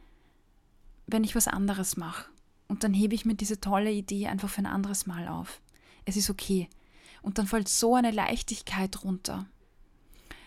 wenn 1.08 1.24
ich 1.24 1.36
was 1.36 1.48
anderes 1.48 1.98
mache. 1.98 2.30
Und 2.68 2.84
dann 2.84 2.94
hebe 2.94 3.14
ich 3.14 3.26
mir 3.26 3.36
diese 3.36 3.60
tolle 3.60 3.92
Idee 3.92 4.28
einfach 4.28 4.50
für 4.50 4.62
ein 4.62 4.66
anderes 4.66 5.06
Mal 5.06 5.28
auf. 5.28 5.62
Es 6.06 6.18
ist 6.18 6.30
okay. 6.30 6.70
Und 7.22 7.38
dann 7.38 7.48
fällt 7.48 7.70
so 7.70 7.96
eine 7.96 8.12
Leichtigkeit 8.12 9.04
runter. 9.04 9.46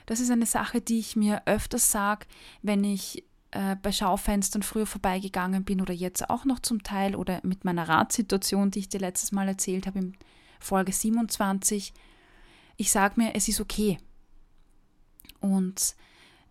Das 0.06 0.20
ist 0.20 0.30
eine 0.30 0.46
Sache, 0.46 0.80
die 0.80 0.98
ich 0.98 1.16
mir 1.16 1.42
öfters 1.46 1.90
sage, 1.90 2.26
wenn 2.62 2.84
ich 2.84 3.24
äh, 3.52 3.76
bei 3.76 3.92
Schaufenstern 3.92 4.62
früher 4.62 4.86
vorbeigegangen 4.86 5.64
bin 5.64 5.80
oder 5.80 5.94
jetzt 5.94 6.28
auch 6.28 6.44
noch 6.44 6.60
zum 6.60 6.82
Teil 6.82 7.16
oder 7.16 7.40
mit 7.42 7.64
meiner 7.64 7.88
Radsituation, 7.88 8.70
die 8.70 8.80
ich 8.80 8.88
dir 8.88 9.00
letztes 9.00 9.32
Mal 9.32 9.48
erzählt 9.48 9.86
habe 9.86 9.98
in 9.98 10.16
Folge 10.60 10.92
27. 10.92 11.92
Ich 12.76 12.90
sage 12.90 13.20
mir, 13.20 13.34
es 13.34 13.48
ist 13.48 13.60
okay. 13.60 13.98
Und 15.40 15.94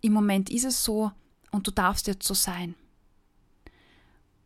im 0.02 0.14
Moment 0.14 0.50
ist 0.50 0.66
es 0.66 0.84
so 0.84 1.12
und 1.52 1.68
du 1.68 1.72
darfst 1.72 2.08
jetzt 2.08 2.28
so 2.28 2.34
sein. 2.34 2.76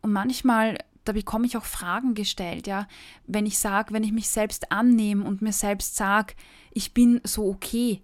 Und 0.02 0.12
manchmal, 0.12 0.78
da 1.04 1.12
bekomme 1.12 1.46
ich 1.46 1.56
auch 1.56 1.64
Fragen 1.64 2.14
gestellt, 2.14 2.66
ja, 2.66 2.88
wenn 3.26 3.46
ich 3.46 3.58
sage, 3.58 3.92
wenn 3.92 4.04
ich 4.04 4.12
mich 4.12 4.28
selbst 4.28 4.72
annehme 4.72 5.24
und 5.24 5.42
mir 5.42 5.52
selbst 5.52 5.96
sage, 5.96 6.34
ich 6.72 6.94
bin 6.94 7.20
so 7.24 7.48
okay, 7.48 8.02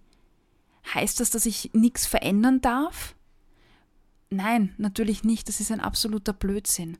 heißt 0.95 1.21
das, 1.21 1.31
dass 1.31 1.47
ich 1.47 1.71
nichts 1.73 2.07
verändern 2.07 2.61
darf? 2.61 3.15
Nein, 4.31 4.75
natürlich 4.77 5.25
nicht. 5.25 5.49
Das 5.49 5.61
ist 5.61 5.71
ein 5.71 5.81
absoluter 5.81 6.33
Blödsinn. 6.33 6.99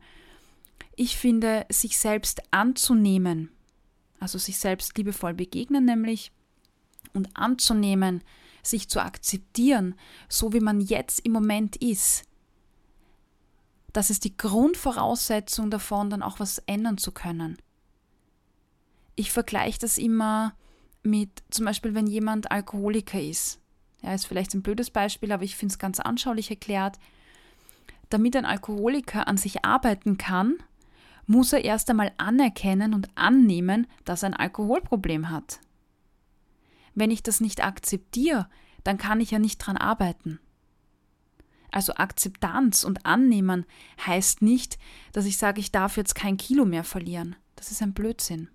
Ich 0.95 1.17
finde, 1.17 1.67
sich 1.69 1.99
selbst 1.99 2.43
anzunehmen, 2.53 3.51
also 4.21 4.39
sich 4.39 4.59
selbst 4.59 4.97
liebevoll 4.97 5.35
begegnen 5.35 5.85
nämlich 5.85 6.33
und 7.17 7.37
anzunehmen, 7.37 8.23
sich 8.63 8.89
zu 8.89 9.01
akzeptieren, 9.01 9.95
so 10.29 10.53
wie 10.53 10.61
man 10.61 10.81
jetzt 10.81 11.21
im 11.21 11.33
Moment 11.33 11.77
ist, 11.77 12.25
das 13.93 14.11
ist 14.11 14.25
die 14.25 14.37
Grundvoraussetzung 14.37 15.71
davon, 15.71 16.11
dann 16.11 16.23
auch 16.23 16.39
was 16.39 16.59
ändern 16.67 16.99
zu 16.99 17.13
können. 17.13 17.57
Ich 19.15 19.33
vergleiche 19.33 19.79
das 19.79 19.97
immer 19.97 20.55
mit 21.03 21.31
zum 21.51 21.65
Beispiel, 21.65 21.95
wenn 21.95 22.07
jemand 22.07 22.51
Alkoholiker 22.51 23.21
ist. 23.21 23.59
Ja, 24.03 24.13
ist 24.13 24.27
vielleicht 24.27 24.53
ein 24.53 24.63
blödes 24.63 24.91
Beispiel, 24.91 25.33
aber 25.33 25.45
ich 25.45 25.57
finde 25.57 25.73
es 25.73 25.79
ganz 25.79 25.99
anschaulich 25.99 26.51
erklärt 26.51 26.99
damit 28.11 28.37
ein 28.37 28.45
Alkoholiker 28.45 29.27
an 29.27 29.37
sich 29.37 29.65
arbeiten 29.65 30.19
kann, 30.19 30.57
muss 31.27 31.53
er 31.53 31.65
erst 31.65 31.91
einmal 31.91 32.13
anerkennen 32.19 32.95
und 32.95 33.09
annehmen, 33.17 33.87
dass 34.05 34.23
er 34.23 34.31
ein 34.31 34.35
Alkoholproblem 34.35 35.31
hat. 35.31 35.61
Wenn 36.97 37.13
ich 37.13 37.23
das 37.23 37.41
nicht 37.41 37.63
akzeptiere, 37.63 38.49
dann 38.83 38.99
kann 38.99 39.21
ich 39.21 39.31
ja 39.31 39.39
nicht 39.39 39.59
dran 39.59 39.77
arbeiten. 39.77 40.41
Also 41.71 41.95
Akzeptanz 41.95 42.85
und 42.85 43.05
Annehmen 43.05 43.67
heißt 44.05 44.41
nicht, 44.41 44.79
dass 45.13 45.27
ich 45.27 45.37
sage, 45.37 45.61
ich 45.61 45.71
darf 45.71 45.99
jetzt 45.99 46.15
kein 46.15 46.39
Kilo 46.39 46.65
mehr 46.65 46.85
verlieren. 46.85 47.37
Das 47.55 47.71
ist 47.71 47.83
ein 47.83 47.93
Blödsinn. 47.93 48.49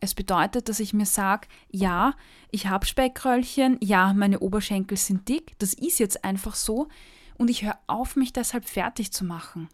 Es 0.00 0.14
bedeutet, 0.14 0.70
dass 0.70 0.80
ich 0.80 0.94
mir 0.94 1.04
sage, 1.04 1.48
ja, 1.70 2.14
ich 2.50 2.66
habe 2.66 2.86
Speckröllchen, 2.86 3.76
ja, 3.82 4.14
meine 4.14 4.40
Oberschenkel 4.40 4.96
sind 4.96 5.28
dick, 5.28 5.58
das 5.58 5.74
ist 5.74 5.98
jetzt 5.98 6.24
einfach 6.24 6.54
so, 6.54 6.88
und 7.36 7.50
ich 7.50 7.62
höre 7.64 7.78
auf, 7.86 8.16
mich 8.16 8.32
deshalb 8.32 8.66
fertig 8.66 9.12
zu 9.12 9.26
machen. 9.26 9.68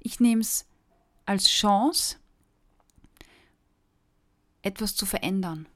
Ich 0.00 0.20
nehme 0.20 0.42
es 0.42 0.66
als 1.24 1.48
Chance 1.48 2.16
etwas 4.60 4.94
zu 4.94 5.06
verändern. 5.06 5.66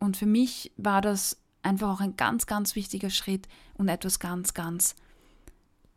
Und 0.00 0.16
für 0.16 0.26
mich 0.26 0.72
war 0.76 1.00
das 1.00 1.36
einfach 1.62 1.88
auch 1.88 2.00
ein 2.00 2.16
ganz, 2.16 2.46
ganz 2.46 2.74
wichtiger 2.74 3.10
Schritt 3.10 3.46
und 3.74 3.88
etwas 3.88 4.18
ganz, 4.18 4.54
ganz 4.54 4.96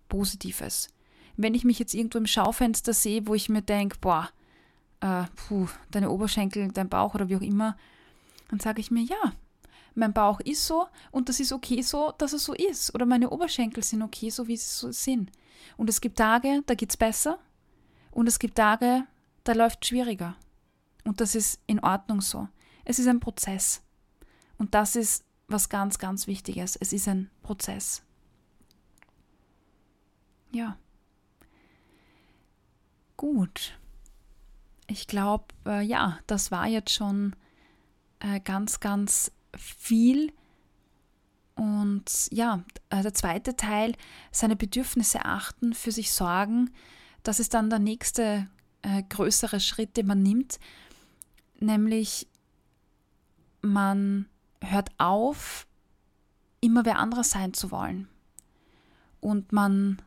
Positives. 0.10 0.90
Wenn 1.36 1.56
ich 1.56 1.64
mich 1.64 1.80
jetzt 1.80 1.96
irgendwo 1.96 2.20
im 2.20 2.28
Schaufenster 2.28 2.94
sehe, 2.94 3.26
wo 3.26 3.34
ich 3.34 3.50
mir 3.50 3.64
denke, 3.64 3.98
boah, 4.00 4.30
äh, 5.00 5.24
puh, 5.36 5.68
deine 5.90 6.12
Oberschenkel, 6.12 6.68
dein 6.72 6.90
Bauch 6.90 7.16
oder 7.16 7.30
wie 7.30 7.38
auch 7.38 7.42
immer, 7.42 7.76
dann 8.50 8.60
sage 8.60 8.82
ich 8.82 8.92
mir, 8.92 9.02
ja, 9.02 9.34
mein 9.96 10.14
Bauch 10.14 10.40
ist 10.42 10.66
so 10.68 10.88
und 11.12 11.30
das 11.30 11.40
ist 11.40 11.52
okay 11.52 11.82
so, 11.82 12.14
dass 12.18 12.34
es 12.34 12.44
so 12.44 12.54
ist. 12.54 12.94
Oder 12.94 13.06
meine 13.06 13.30
Oberschenkel 13.30 13.84
sind 13.84 14.02
okay 14.02 14.30
so, 14.30 14.48
wie 14.48 14.58
sie 14.58 14.68
so 14.68 14.92
sind. 14.92 15.32
Und 15.78 15.90
es 15.90 16.02
gibt 16.02 16.18
Tage, 16.18 16.62
da 16.66 16.76
geht 16.76 16.90
es 16.90 16.98
besser 16.98 17.40
und 18.12 18.28
es 18.28 18.40
gibt 18.40 18.56
Tage, 18.56 19.06
da 19.44 19.54
läuft 19.54 19.80
es 19.82 19.90
schwieriger. 19.90 20.36
Und 21.04 21.22
das 21.22 21.36
ist 21.36 21.60
in 21.68 21.80
Ordnung 21.80 22.22
so. 22.22 22.48
Es 22.86 23.00
ist 23.00 23.08
ein 23.08 23.20
Prozess. 23.20 23.82
Und 24.58 24.74
das 24.74 24.96
ist 24.96 25.26
was 25.48 25.70
ganz, 25.70 26.00
ganz 26.00 26.28
Wichtiges. 26.28 26.76
Es 26.76 26.94
ist 26.94 27.08
ein 27.08 27.30
Prozess. 27.42 28.04
Ja. 30.52 30.78
Gut. 33.18 33.78
Ich 34.88 35.08
glaube, 35.08 35.46
äh, 35.66 35.82
ja, 35.82 36.20
das 36.28 36.52
war 36.52 36.68
jetzt 36.68 36.92
schon 36.92 37.36
äh, 38.20 38.40
ganz, 38.40 38.80
ganz 38.80 39.32
viel. 39.58 40.32
Und 41.56 42.28
ja, 42.32 42.64
äh, 42.90 43.02
der 43.02 43.14
zweite 43.14 43.56
Teil, 43.56 43.94
seine 44.32 44.56
Bedürfnisse 44.56 45.26
achten, 45.26 45.74
für 45.74 45.92
sich 45.92 46.12
sorgen, 46.12 46.72
das 47.22 47.40
ist 47.40 47.54
dann 47.54 47.70
der 47.70 47.80
nächste 47.80 48.48
äh, 48.82 49.04
größere 49.04 49.60
Schritt, 49.60 49.98
den 49.98 50.08
man 50.08 50.22
nimmt, 50.22 50.60
nämlich 51.60 52.28
man 53.62 54.28
hört 54.64 54.90
auf, 54.98 55.68
immer 56.62 56.86
wer 56.86 57.00
anderer 57.00 57.24
sein 57.24 57.54
zu 57.54 57.72
wollen. 57.72 58.08
Und 59.20 59.52
man 59.52 60.02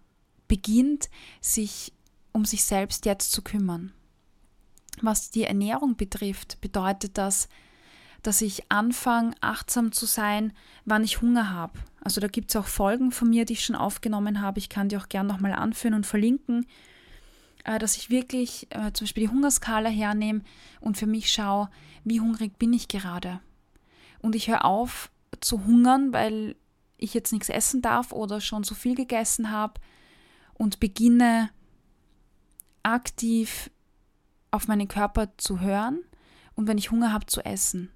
beginnt, 0.49 1.09
sich 1.41 1.93
um 2.33 2.45
sich 2.45 2.65
selbst 2.65 3.07
jetzt 3.07 3.33
zu 3.33 3.43
kümmern. 3.43 3.93
Was 5.01 5.31
die 5.31 5.45
Ernährung 5.45 5.97
betrifft, 5.97 6.61
bedeutet 6.61 7.19
das, 7.19 7.49
dass 8.23 8.43
ich 8.43 8.71
anfange, 8.71 9.35
achtsam 9.41 9.93
zu 9.93 10.07
sein, 10.07 10.53
wann 10.85 11.05
ich 11.05 11.21
Hunger 11.21 11.51
habe. 11.51 11.79
Also 12.03 12.21
da 12.21 12.29
gibt 12.29 12.51
es 12.51 12.57
auch 12.57 12.67
Folgen 12.67 13.13
von 13.13 13.31
mir, 13.31 13.45
die 13.45 13.55
ich 13.55 13.65
schon 13.65 13.77
aufgenommen 13.77 14.41
habe. 14.41 14.59
Ich 14.59 14.69
kann 14.69 14.89
die 14.89 14.97
auch 14.97 15.09
gerne 15.09 15.29
nochmal 15.29 15.53
anführen 15.53 15.95
und 15.95 16.07
verlinken, 16.07 16.67
äh, 17.65 17.79
dass 17.79 17.97
ich 17.97 18.11
wirklich 18.11 18.67
äh, 18.71 18.93
zum 18.93 19.05
Beispiel 19.05 19.25
die 19.25 19.33
Hungerskala 19.33 19.89
hernehme 19.89 20.43
und 20.81 20.97
für 20.97 21.07
mich 21.07 21.31
schaue, 21.31 21.71
wie 22.05 22.21
hungrig 22.21 22.59
bin 22.59 22.73
ich 22.73 22.89
gerade 22.89 23.41
und 24.27 24.35
ich 24.35 24.49
höre 24.49 24.65
auf 24.65 25.13
zu 25.41 25.65
hungern, 25.65 26.13
weil 26.13 26.57
ich 26.97 27.15
jetzt 27.15 27.33
nichts 27.33 27.49
essen 27.49 27.81
darf 27.81 28.11
oder 28.11 28.41
schon 28.41 28.65
zu 28.65 28.75
viel 28.75 28.97
gegessen 28.97 29.53
habe 29.53 29.81
und 30.55 30.81
beginne 30.81 31.51
aktiv 32.83 33.71
auf 34.51 34.67
meinen 34.67 34.89
Körper 34.89 35.29
zu 35.37 35.61
hören 35.61 36.01
und 36.57 36.67
wenn 36.67 36.77
ich 36.77 36.91
Hunger 36.91 37.13
habe 37.13 37.27
zu 37.27 37.45
essen, 37.45 37.93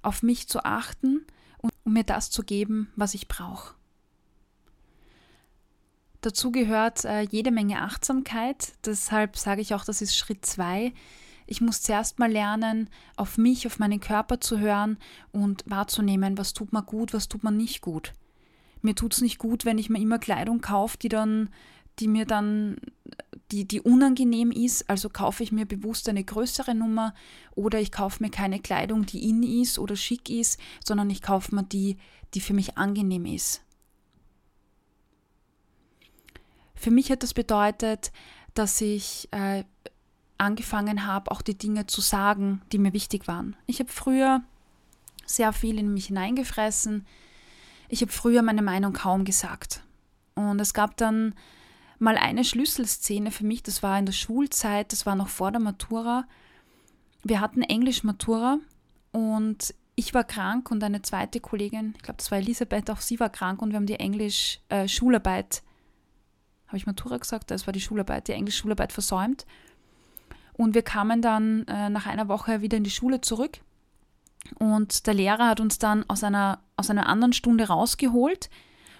auf 0.00 0.22
mich 0.22 0.48
zu 0.48 0.64
achten 0.64 1.26
und 1.58 1.70
um 1.84 1.92
mir 1.92 2.04
das 2.04 2.30
zu 2.30 2.44
geben, 2.44 2.90
was 2.96 3.12
ich 3.12 3.28
brauche. 3.28 3.74
Dazu 6.22 6.50
gehört 6.50 7.04
äh, 7.04 7.20
jede 7.22 7.50
Menge 7.50 7.82
Achtsamkeit, 7.82 8.72
deshalb 8.86 9.36
sage 9.36 9.60
ich 9.60 9.74
auch, 9.74 9.84
das 9.84 10.00
ist 10.00 10.16
Schritt 10.16 10.46
zwei 10.46 10.94
ich 11.48 11.62
muss 11.62 11.80
zuerst 11.80 12.18
mal 12.18 12.30
lernen, 12.30 12.90
auf 13.16 13.38
mich, 13.38 13.66
auf 13.66 13.78
meinen 13.78 14.00
Körper 14.00 14.38
zu 14.38 14.58
hören 14.58 14.98
und 15.32 15.64
wahrzunehmen, 15.66 16.36
was 16.36 16.52
tut 16.52 16.74
mir 16.74 16.82
gut, 16.82 17.14
was 17.14 17.28
tut 17.28 17.42
mir 17.42 17.50
nicht 17.50 17.80
gut. 17.80 18.12
Mir 18.82 18.94
tut 18.94 19.14
es 19.14 19.22
nicht 19.22 19.38
gut, 19.38 19.64
wenn 19.64 19.78
ich 19.78 19.88
mir 19.88 19.98
immer 19.98 20.18
Kleidung 20.18 20.60
kaufe, 20.60 20.98
die 20.98 21.08
dann, 21.08 21.48
die 21.98 22.06
mir 22.06 22.26
dann, 22.26 22.76
die, 23.50 23.66
die 23.66 23.80
unangenehm 23.80 24.50
ist. 24.50 24.90
Also 24.90 25.08
kaufe 25.08 25.42
ich 25.42 25.50
mir 25.50 25.64
bewusst 25.64 26.08
eine 26.10 26.22
größere 26.22 26.74
Nummer 26.74 27.14
oder 27.54 27.80
ich 27.80 27.92
kaufe 27.92 28.22
mir 28.22 28.30
keine 28.30 28.60
Kleidung, 28.60 29.06
die 29.06 29.28
in 29.28 29.42
ist 29.42 29.78
oder 29.78 29.96
schick 29.96 30.28
ist, 30.28 30.60
sondern 30.84 31.08
ich 31.08 31.22
kaufe 31.22 31.54
mir 31.54 31.64
die, 31.64 31.96
die 32.34 32.40
für 32.40 32.52
mich 32.52 32.76
angenehm 32.76 33.24
ist. 33.24 33.62
Für 36.74 36.90
mich 36.90 37.10
hat 37.10 37.22
das 37.22 37.32
bedeutet, 37.32 38.12
dass 38.52 38.80
ich 38.82 39.28
äh, 39.32 39.64
angefangen 40.38 41.06
habe, 41.06 41.30
auch 41.30 41.42
die 41.42 41.58
Dinge 41.58 41.86
zu 41.86 42.00
sagen, 42.00 42.62
die 42.72 42.78
mir 42.78 42.92
wichtig 42.92 43.28
waren. 43.28 43.56
Ich 43.66 43.80
habe 43.80 43.90
früher 43.90 44.42
sehr 45.26 45.52
viel 45.52 45.78
in 45.78 45.92
mich 45.92 46.06
hineingefressen. 46.06 47.06
Ich 47.88 48.02
habe 48.02 48.12
früher 48.12 48.42
meine 48.42 48.62
Meinung 48.62 48.92
kaum 48.92 49.24
gesagt. 49.24 49.82
Und 50.34 50.60
es 50.60 50.72
gab 50.72 50.96
dann 50.96 51.34
mal 51.98 52.16
eine 52.16 52.44
Schlüsselszene 52.44 53.30
für 53.30 53.44
mich, 53.44 53.62
das 53.62 53.82
war 53.82 53.98
in 53.98 54.06
der 54.06 54.12
Schulzeit, 54.12 54.92
das 54.92 55.04
war 55.04 55.16
noch 55.16 55.28
vor 55.28 55.50
der 55.50 55.60
Matura. 55.60 56.26
Wir 57.24 57.40
hatten 57.40 57.62
Englisch-Matura 57.62 58.58
und 59.10 59.74
ich 59.96 60.14
war 60.14 60.22
krank 60.22 60.70
und 60.70 60.84
eine 60.84 61.02
zweite 61.02 61.40
Kollegin, 61.40 61.94
ich 61.96 62.02
glaube, 62.02 62.18
das 62.18 62.30
war 62.30 62.38
Elisabeth, 62.38 62.88
auch 62.88 63.00
sie 63.00 63.18
war 63.18 63.30
krank 63.30 63.60
und 63.60 63.70
wir 63.70 63.76
haben 63.76 63.86
die 63.86 63.98
Englisch-Schularbeit, 63.98 65.56
äh, 65.56 65.68
habe 66.68 66.76
ich 66.76 66.86
Matura 66.86 67.16
gesagt? 67.16 67.50
Das 67.50 67.66
war 67.66 67.72
die 67.72 67.80
Schularbeit, 67.80 68.28
die 68.28 68.32
Englisch-Schularbeit 68.32 68.92
versäumt. 68.92 69.46
Und 70.58 70.74
wir 70.74 70.82
kamen 70.82 71.22
dann 71.22 71.66
äh, 71.68 71.88
nach 71.88 72.06
einer 72.06 72.28
Woche 72.28 72.60
wieder 72.60 72.76
in 72.76 72.82
die 72.84 72.90
Schule 72.90 73.20
zurück. 73.20 73.60
Und 74.58 75.06
der 75.06 75.14
Lehrer 75.14 75.46
hat 75.46 75.60
uns 75.60 75.78
dann 75.78 76.04
aus 76.08 76.24
einer, 76.24 76.58
aus 76.76 76.90
einer 76.90 77.06
anderen 77.06 77.32
Stunde 77.32 77.68
rausgeholt 77.68 78.50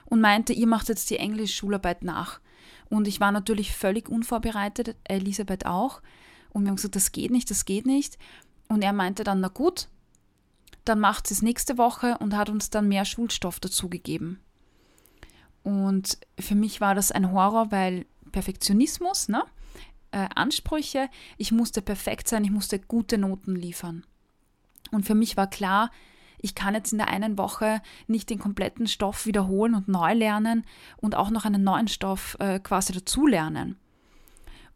und 0.07 0.21
meinte, 0.21 0.53
ihr 0.53 0.69
macht 0.69 0.89
jetzt 0.89 1.11
die 1.11 1.17
Englisch-Schularbeit 1.17 2.05
nach. 2.05 2.39
Und 2.91 3.09
ich 3.09 3.19
war 3.19 3.33
natürlich 3.33 3.75
völlig 3.75 4.09
unvorbereitet, 4.09 4.95
Elisabeth 5.03 5.67
auch. 5.67 6.01
Und 6.51 6.63
wir 6.63 6.69
haben 6.69 6.77
gesagt, 6.77 6.95
das 6.95 7.11
geht 7.11 7.33
nicht, 7.33 7.51
das 7.51 7.65
geht 7.65 7.87
nicht. 7.87 8.19
Und 8.69 8.83
er 8.83 8.93
meinte 8.93 9.25
dann, 9.25 9.41
na 9.41 9.49
gut, 9.49 9.89
dann 10.85 11.01
macht 11.01 11.27
sie 11.27 11.35
es 11.35 11.43
nächste 11.43 11.77
Woche 11.77 12.19
und 12.19 12.37
hat 12.37 12.51
uns 12.51 12.71
dann 12.71 12.87
mehr 12.87 13.05
Schulstoff 13.05 13.59
dazugegeben. 13.59 14.39
Und 15.65 16.19
für 16.39 16.55
mich 16.55 16.81
war 16.81 16.95
das 16.95 17.11
ein 17.11 17.33
Horror, 17.33 17.73
weil 17.73 18.07
Perfektionismus, 18.31 19.29
ne? 19.29 19.43
Äh, 20.11 20.29
Ansprüche, 20.35 21.09
ich 21.37 21.53
musste 21.53 21.83
perfekt 21.83 22.29
sein, 22.29 22.45
ich 22.45 22.51
musste 22.51 22.79
gute 22.79 23.19
Noten 23.19 23.55
liefern. 23.55 24.05
Und 24.91 25.05
für 25.05 25.15
mich 25.15 25.37
war 25.37 25.49
klar, 25.49 25.91
ich 26.41 26.55
kann 26.55 26.75
jetzt 26.75 26.93
in 26.93 26.99
der 26.99 27.09
einen 27.09 27.37
Woche 27.37 27.83
nicht 28.07 28.31
den 28.31 28.39
kompletten 28.39 28.87
Stoff 28.87 29.27
wiederholen 29.27 29.75
und 29.75 29.89
neu 29.89 30.15
lernen 30.15 30.65
und 30.97 31.15
auch 31.15 31.31
noch 31.31 31.45
einen 31.45 31.65
neuen 31.65 31.89
Stoff 31.89 32.37
äh, 32.39 32.61
quasi 32.61 32.93
dazulernen. 32.93 33.77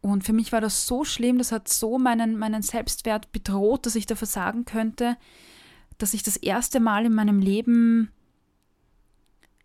Und 0.01 0.25
für 0.25 0.33
mich 0.33 0.51
war 0.51 0.59
das 0.59 0.85
so 0.85 1.05
schlimm, 1.05 1.37
das 1.37 1.53
hat 1.53 1.69
so 1.69 1.97
meinen, 1.97 2.37
meinen 2.37 2.61
Selbstwert 2.61 3.31
bedroht, 3.31 3.85
dass 3.85 3.95
ich 3.95 4.05
dafür 4.05 4.27
sagen 4.27 4.65
könnte, 4.65 5.15
dass 5.97 6.13
ich 6.13 6.23
das 6.23 6.35
erste 6.35 6.81
Mal 6.81 7.05
in 7.05 7.13
meinem 7.13 7.39
Leben 7.39 8.11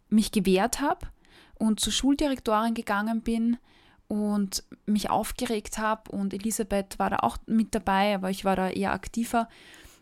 mich 0.09 0.31
gewehrt 0.31 0.81
habe 0.81 1.09
und 1.57 1.81
zur 1.81 1.93
Schuldirektorin 1.93 2.75
gegangen 2.75 3.23
bin 3.23 3.59
und 4.09 4.65
mich 4.87 5.11
aufgeregt 5.11 5.79
habe 5.79 6.11
und 6.11 6.33
Elisabeth 6.33 6.99
war 6.99 7.11
da 7.11 7.19
auch 7.19 7.37
mit 7.47 7.75
dabei, 7.75 8.15
aber 8.15 8.31
ich 8.31 8.45
war 8.45 8.57
da 8.57 8.71
eher 8.71 8.93
aktiver. 8.93 9.49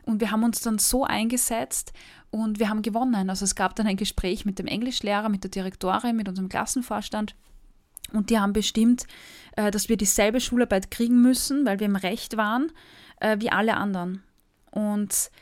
Und 0.04 0.20
wir 0.20 0.30
haben 0.30 0.44
uns 0.44 0.60
dann 0.60 0.78
so 0.78 1.04
eingesetzt 1.04 1.92
und 2.30 2.60
wir 2.60 2.68
haben 2.68 2.82
gewonnen. 2.82 3.28
Also 3.28 3.44
es 3.44 3.56
gab 3.56 3.74
dann 3.74 3.88
ein 3.88 3.96
Gespräch 3.96 4.44
mit 4.44 4.60
dem 4.60 4.68
Englischlehrer, 4.68 5.28
mit 5.28 5.42
der 5.42 5.50
Direktorin, 5.50 6.14
mit 6.14 6.28
unserem 6.28 6.48
Klassenvorstand. 6.48 7.34
Und 8.12 8.30
die 8.30 8.38
haben 8.38 8.52
bestimmt, 8.52 9.06
äh, 9.56 9.72
dass 9.72 9.88
wir 9.88 9.96
dieselbe 9.96 10.40
Schularbeit 10.40 10.92
kriegen 10.92 11.20
müssen, 11.20 11.66
weil 11.66 11.80
wir 11.80 11.86
im 11.86 11.96
Recht 11.96 12.36
waren, 12.36 12.70
äh, 13.18 13.38
wie 13.40 13.50
alle 13.50 13.76
anderen. 13.76 14.22
Und 14.70 15.32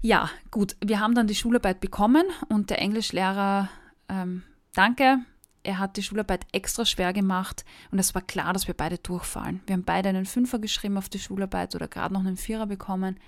ja, 0.00 0.30
gut, 0.50 0.76
wir 0.82 1.00
haben 1.00 1.14
dann 1.14 1.26
die 1.26 1.34
Schularbeit 1.34 1.80
bekommen 1.80 2.24
und 2.48 2.70
der 2.70 2.80
Englischlehrer, 2.80 3.68
ähm, 4.08 4.44
danke, 4.72 5.18
er 5.66 5.78
hat 5.78 5.96
die 5.96 6.02
Schularbeit 6.02 6.46
extra 6.52 6.84
schwer 6.84 7.12
gemacht 7.12 7.64
und 7.90 7.98
es 7.98 8.14
war 8.14 8.22
klar, 8.22 8.52
dass 8.52 8.68
wir 8.68 8.74
beide 8.74 8.98
durchfallen. 8.98 9.60
Wir 9.66 9.74
haben 9.74 9.84
beide 9.84 10.08
einen 10.08 10.24
Fünfer 10.24 10.58
geschrieben 10.58 10.96
auf 10.96 11.08
die 11.08 11.18
Schularbeit 11.18 11.74
oder 11.74 11.88
gerade 11.88 12.14
noch 12.14 12.20
einen 12.20 12.36
Vierer 12.36 12.66
bekommen. 12.66 13.18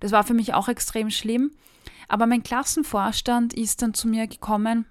Das 0.00 0.10
war 0.10 0.24
für 0.24 0.34
mich 0.34 0.54
auch 0.54 0.68
extrem 0.68 1.10
schlimm. 1.10 1.52
Aber 2.08 2.26
mein 2.26 2.42
Klassenvorstand 2.42 3.52
ist 3.52 3.82
dann 3.82 3.94
zu 3.94 4.08
mir 4.08 4.26
gekommen 4.26 4.86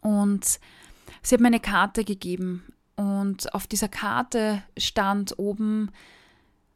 und 0.00 0.60
sie 1.22 1.34
hat 1.34 1.40
mir 1.40 1.48
eine 1.48 1.60
Karte 1.60 2.04
gegeben. 2.04 2.64
Und 2.96 3.52
auf 3.52 3.66
dieser 3.66 3.88
Karte 3.88 4.62
stand 4.78 5.38
oben, 5.38 5.90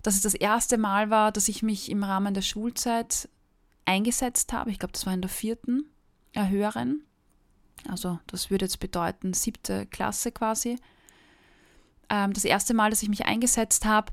dass 0.03 0.17
es 0.17 0.23
das 0.23 0.35
erste 0.35 0.77
Mal 0.77 1.11
war, 1.11 1.31
dass 1.31 1.49
ich 1.49 1.63
mich 1.63 1.89
im 1.91 2.03
Rahmen 2.03 2.35
der 2.35 2.43
Schulzeit 2.43 3.29
eingesetzt 3.85 4.53
habe. 4.53 4.71
Ich 4.71 4.81
glaube, 4.81 4.93
das 4.93 5.07
war 5.07 5.15
in 5.15 5.23
der 5.23 5.31
vierten, 5.31 5.85
äh. 6.35 7.08
Also 7.89 8.19
das 8.27 8.51
würde 8.51 8.65
jetzt 8.65 8.81
bedeuten 8.81 9.33
siebte 9.35 9.87
Klasse 9.87 10.33
quasi. 10.33 10.79
Ähm, 12.09 12.33
das 12.33 12.45
erste 12.45 12.75
Mal, 12.75 12.91
dass 12.91 13.03
ich 13.03 13.09
mich 13.09 13.27
eingesetzt 13.27 13.85
habe 13.85 14.13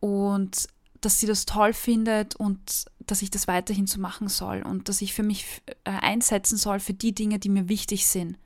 und 0.00 0.68
dass 1.00 1.18
sie 1.18 1.26
das 1.26 1.46
toll 1.46 1.72
findet 1.72 2.36
und 2.36 2.84
dass 3.00 3.22
ich 3.22 3.30
das 3.30 3.48
weiterhin 3.48 3.86
so 3.86 4.00
machen 4.00 4.28
soll 4.28 4.62
und 4.62 4.88
dass 4.88 5.00
ich 5.00 5.14
für 5.14 5.22
mich 5.22 5.62
äh, 5.84 5.90
einsetzen 5.90 6.56
soll 6.56 6.78
für 6.80 6.94
die 6.94 7.14
Dinge, 7.14 7.38
die 7.38 7.48
mir 7.48 7.68
wichtig 7.68 8.06
sind. 8.06 8.36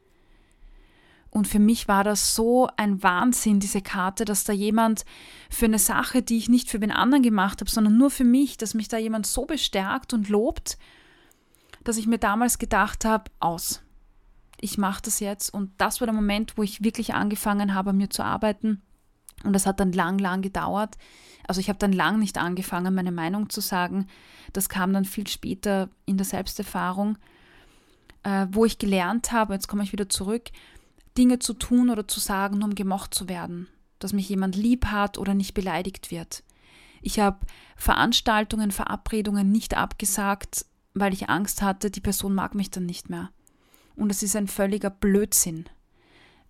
Und 1.30 1.48
für 1.48 1.58
mich 1.58 1.88
war 1.88 2.04
das 2.04 2.36
so 2.36 2.68
ein 2.76 3.02
Wahnsinn, 3.02 3.58
diese 3.58 3.82
Karte, 3.82 4.24
dass 4.24 4.44
da 4.44 4.52
jemand 4.52 5.04
für 5.50 5.64
eine 5.64 5.80
Sache, 5.80 6.22
die 6.22 6.38
ich 6.38 6.48
nicht 6.48 6.70
für 6.70 6.78
den 6.78 6.92
anderen 6.92 7.24
gemacht 7.24 7.60
habe, 7.60 7.68
sondern 7.68 7.96
nur 7.96 8.10
für 8.10 8.22
mich, 8.22 8.56
dass 8.56 8.72
mich 8.72 8.86
da 8.86 8.98
jemand 8.98 9.26
so 9.26 9.44
bestärkt 9.44 10.12
und 10.12 10.28
lobt, 10.28 10.78
dass 11.82 11.96
ich 11.96 12.06
mir 12.06 12.18
damals 12.18 12.58
gedacht 12.58 13.04
habe, 13.04 13.32
aus. 13.40 13.83
Ich 14.64 14.78
mache 14.78 15.02
das 15.02 15.20
jetzt. 15.20 15.52
Und 15.52 15.72
das 15.76 16.00
war 16.00 16.06
der 16.06 16.14
Moment, 16.14 16.56
wo 16.56 16.62
ich 16.62 16.82
wirklich 16.82 17.12
angefangen 17.12 17.74
habe, 17.74 17.92
mir 17.92 18.08
zu 18.08 18.24
arbeiten. 18.24 18.80
Und 19.44 19.52
das 19.52 19.66
hat 19.66 19.78
dann 19.78 19.92
lang, 19.92 20.18
lang 20.18 20.40
gedauert. 20.40 20.96
Also 21.46 21.60
ich 21.60 21.68
habe 21.68 21.78
dann 21.78 21.92
lang 21.92 22.18
nicht 22.18 22.38
angefangen, 22.38 22.94
meine 22.94 23.12
Meinung 23.12 23.50
zu 23.50 23.60
sagen. 23.60 24.06
Das 24.54 24.70
kam 24.70 24.94
dann 24.94 25.04
viel 25.04 25.26
später 25.26 25.90
in 26.06 26.16
der 26.16 26.24
Selbsterfahrung, 26.24 27.18
äh, 28.22 28.46
wo 28.52 28.64
ich 28.64 28.78
gelernt 28.78 29.32
habe, 29.32 29.52
jetzt 29.52 29.68
komme 29.68 29.82
ich 29.82 29.92
wieder 29.92 30.08
zurück, 30.08 30.44
Dinge 31.18 31.40
zu 31.40 31.52
tun 31.52 31.90
oder 31.90 32.08
zu 32.08 32.18
sagen, 32.18 32.62
um 32.62 32.74
gemocht 32.74 33.12
zu 33.12 33.28
werden, 33.28 33.68
dass 33.98 34.14
mich 34.14 34.30
jemand 34.30 34.56
lieb 34.56 34.86
hat 34.86 35.18
oder 35.18 35.34
nicht 35.34 35.52
beleidigt 35.52 36.10
wird. 36.10 36.42
Ich 37.02 37.20
habe 37.20 37.36
Veranstaltungen, 37.76 38.70
Verabredungen 38.70 39.52
nicht 39.52 39.76
abgesagt, 39.76 40.64
weil 40.94 41.12
ich 41.12 41.28
Angst 41.28 41.60
hatte, 41.60 41.90
die 41.90 42.00
Person 42.00 42.34
mag 42.34 42.54
mich 42.54 42.70
dann 42.70 42.86
nicht 42.86 43.10
mehr. 43.10 43.28
Und 43.96 44.10
es 44.10 44.22
ist 44.22 44.36
ein 44.36 44.48
völliger 44.48 44.90
Blödsinn. 44.90 45.66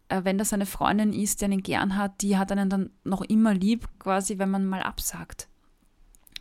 Äh, 0.08 0.24
wenn 0.24 0.38
das 0.38 0.52
eine 0.52 0.66
Freundin 0.66 1.12
ist, 1.12 1.40
die 1.40 1.46
einen 1.46 1.62
gern 1.62 1.96
hat, 1.96 2.20
die 2.22 2.36
hat 2.36 2.52
einen 2.52 2.70
dann 2.70 2.90
noch 3.04 3.22
immer 3.22 3.54
lieb, 3.54 3.88
quasi, 3.98 4.38
wenn 4.38 4.50
man 4.50 4.66
mal 4.66 4.82
absagt. 4.82 5.48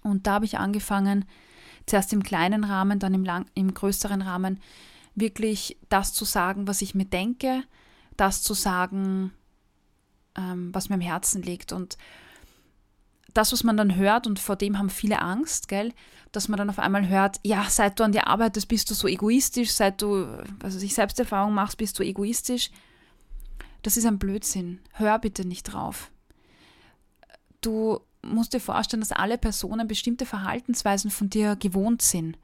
Und 0.02 0.28
da 0.28 0.34
habe 0.34 0.46
ich 0.46 0.58
angefangen, 0.58 1.26
zuerst 1.86 2.14
im 2.14 2.24
kleinen 2.24 2.64
Rahmen, 2.64 3.00
dann 3.00 3.14
im, 3.14 3.24
lang, 3.24 3.46
im 3.54 3.74
größeren 3.74 4.22
Rahmen, 4.22 4.60
wirklich 5.16 5.78
das 5.90 6.14
zu 6.14 6.26
sagen, 6.26 6.68
was 6.68 6.82
ich 6.82 6.96
mir 6.96 7.06
denke, 7.06 7.64
das 8.18 8.42
zu 8.42 8.54
sagen, 8.54 9.32
ähm, 10.36 10.74
was 10.74 10.90
mir 10.90 10.96
am 10.96 11.02
Herzen 11.02 11.42
liegt. 11.42 11.72
Und 11.72 11.98
das, 13.34 13.52
was 13.52 13.64
man 13.64 13.78
dann 13.78 13.96
hört, 13.96 14.28
und 14.28 14.40
vor 14.40 14.56
dem 14.56 14.78
haben 14.78 14.90
viele 14.90 15.22
Angst, 15.22 15.68
gell, 15.68 15.94
dass 16.32 16.48
man 16.48 16.58
dann 16.58 16.70
auf 16.70 16.80
einmal 16.80 17.08
hört, 17.08 17.40
ja, 17.44 17.66
seit 17.70 18.00
du 18.00 18.04
an 18.04 18.12
dir 18.12 18.28
arbeitest, 18.28 18.68
bist 18.68 18.90
du 18.90 18.94
so 18.94 19.08
egoistisch, 19.08 19.72
seit 19.72 20.02
du, 20.02 20.28
also 20.62 20.80
sich 20.80 20.94
Selbsterfahrung 20.94 21.54
machst, 21.54 21.78
bist 21.78 21.98
du 22.00 22.04
egoistisch. 22.04 22.72
Das 23.84 23.98
ist 23.98 24.06
ein 24.06 24.18
Blödsinn. 24.18 24.80
Hör 24.94 25.20
bitte 25.20 25.46
nicht 25.46 25.64
drauf. 25.64 26.12
Du 27.62 28.00
musst 28.24 28.54
dir 28.54 28.60
vorstellen, 28.60 29.02
dass 29.02 29.12
alle 29.12 29.38
Personen 29.38 29.88
bestimmte 29.88 30.26
Verhaltensweisen 30.26 31.12
von 31.12 31.30
dir 31.30 31.56
gewohnt 31.56 32.02
sind. 32.02 32.38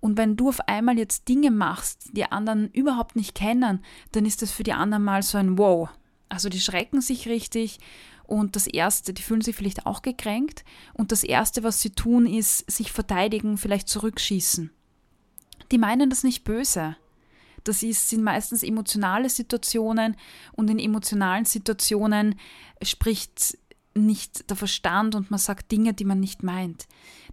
Und 0.00 0.16
wenn 0.16 0.36
du 0.36 0.50
auf 0.50 0.60
einmal 0.68 0.96
jetzt 0.96 1.28
Dinge 1.28 1.50
machst, 1.50 2.10
die 2.12 2.30
anderen 2.30 2.70
überhaupt 2.70 3.16
nicht 3.16 3.34
kennen, 3.34 3.82
dann 4.12 4.26
ist 4.26 4.42
das 4.42 4.52
für 4.52 4.62
die 4.62 4.72
anderen 4.72 5.02
mal 5.02 5.22
so 5.22 5.38
ein 5.38 5.58
Wow. 5.58 5.88
Also 6.28 6.48
die 6.48 6.60
schrecken 6.60 7.00
sich 7.00 7.26
richtig 7.26 7.80
und 8.28 8.56
das 8.56 8.66
Erste, 8.66 9.14
die 9.14 9.22
fühlen 9.22 9.40
sich 9.40 9.56
vielleicht 9.56 9.86
auch 9.86 10.02
gekränkt 10.02 10.62
und 10.92 11.12
das 11.12 11.24
Erste, 11.24 11.62
was 11.62 11.80
sie 11.80 11.90
tun, 11.90 12.26
ist 12.26 12.70
sich 12.70 12.92
verteidigen, 12.92 13.56
vielleicht 13.56 13.88
zurückschießen. 13.88 14.70
Die 15.72 15.78
meinen 15.78 16.10
das 16.10 16.24
nicht 16.24 16.44
böse. 16.44 16.96
Das 17.64 17.82
ist, 17.82 18.10
sind 18.10 18.22
meistens 18.22 18.62
emotionale 18.62 19.30
Situationen 19.30 20.14
und 20.52 20.68
in 20.68 20.78
emotionalen 20.78 21.46
Situationen 21.46 22.38
spricht 22.82 23.56
nicht 23.94 24.50
der 24.50 24.58
Verstand 24.58 25.14
und 25.14 25.30
man 25.30 25.38
sagt 25.38 25.72
Dinge, 25.72 25.94
die 25.94 26.04
man 26.04 26.20
nicht 26.20 26.42
meint. 26.42 26.86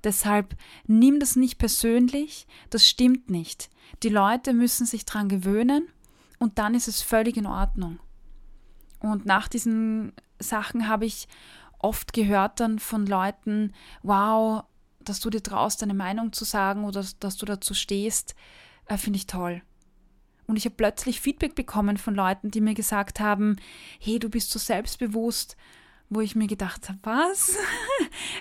Deshalb 0.06 0.56
nimm 0.88 1.20
das 1.20 1.36
nicht 1.36 1.58
persönlich, 1.58 2.48
das 2.70 2.88
stimmt 2.88 3.30
nicht. 3.30 3.70
Die 4.02 4.10
Leute 4.10 4.54
müssen 4.54 4.86
sich 4.86 5.04
daran 5.04 5.28
gewöhnen 5.28 5.90
und 6.40 6.58
dann 6.58 6.74
ist 6.74 6.88
es 6.88 7.02
völlig 7.02 7.36
in 7.36 7.48
Ordnung. 7.48 8.00
Und 9.02 9.26
nach 9.26 9.50
diesen 9.50 10.14
Sachen 10.40 10.88
habe 10.88 11.06
ich 11.06 11.28
oft 11.80 12.14
gehört 12.14 12.60
dann 12.60 12.80
von 12.80 13.06
Leuten, 13.06 13.74
wow, 14.02 14.64
dass 15.00 15.20
du 15.20 15.30
dir 15.30 15.44
traust, 15.44 15.82
deine 15.82 15.94
Meinung 15.94 16.34
zu 16.34 16.46
sagen 16.46 16.84
oder 16.84 17.06
dass 17.20 17.38
du 17.38 17.46
dazu 17.46 17.74
stehst, 17.74 18.36
äh, 18.88 18.98
finde 18.98 19.18
ich 19.18 19.28
toll. 19.28 19.62
Und 20.48 20.58
ich 20.58 20.66
habe 20.66 20.76
plötzlich 20.76 21.22
Feedback 21.22 21.56
bekommen 21.56 21.98
von 21.98 22.16
Leuten, 22.16 22.52
die 22.52 22.62
mir 22.62 22.76
gesagt 22.76 23.20
haben, 23.20 23.58
hey, 24.00 24.20
du 24.20 24.30
bist 24.30 24.52
so 24.52 24.60
selbstbewusst 24.60 25.58
wo 26.10 26.22
ich 26.22 26.36
mir 26.36 26.48
gedacht 26.48 26.90
habe, 26.90 27.00
was? 27.04 27.58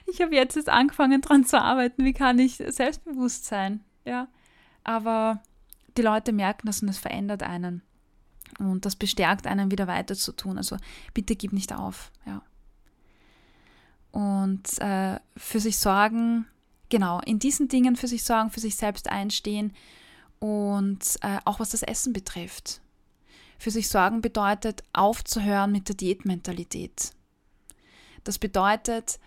Ich 0.07 0.21
habe 0.21 0.35
jetzt 0.35 0.57
erst 0.57 0.69
angefangen 0.69 1.21
dran 1.21 1.45
zu 1.45 1.61
arbeiten, 1.61 2.05
wie 2.05 2.13
kann 2.13 2.39
ich 2.39 2.57
selbstbewusst 2.57 3.47
sein? 3.47 3.81
Ja, 4.05 4.29
aber 4.85 5.43
die 5.97 6.03
Leute 6.03 6.33
merken 6.33 6.67
das 6.67 6.83
und 6.83 6.89
es 6.89 6.99
verändert 6.99 7.43
einen. 7.43 7.83
Und 8.59 8.85
das 8.85 8.97
bestärkt 8.97 9.47
einen 9.47 9.71
wieder 9.71 9.87
weiter 9.87 10.15
zu 10.15 10.33
tun. 10.33 10.59
Also 10.59 10.77
bitte 11.13 11.37
gib 11.37 11.53
nicht 11.53 11.73
auf. 11.75 12.11
Ja. 12.27 12.43
Und 14.13 14.79
äh, 14.79 15.19
für 15.37 15.61
sich 15.61 15.79
sorgen, 15.79 16.47
genau, 16.89 17.21
in 17.21 17.39
diesen 17.39 17.69
Dingen 17.69 17.97
für 17.97 18.07
sich 18.09 18.23
sorgen, 18.23 18.51
für 18.51 18.61
sich 18.61 18.77
selbst 18.77 19.11
einstehen 19.11 19.73
und 20.39 21.01
äh, 21.23 21.39
auch 21.45 21.59
was 21.59 21.71
das 21.71 21.83
Essen 21.83 22.13
betrifft. 22.13 22.81
Für 23.59 23.71
sich 23.71 23.89
sorgen 23.89 24.21
bedeutet 24.21 24.83
aufzuhören 24.93 25.73
mit 25.73 25.89
der 25.89 25.97
Diätmentalität. 25.97 27.13
Das 28.25 28.39
bedeutet, 28.39 29.19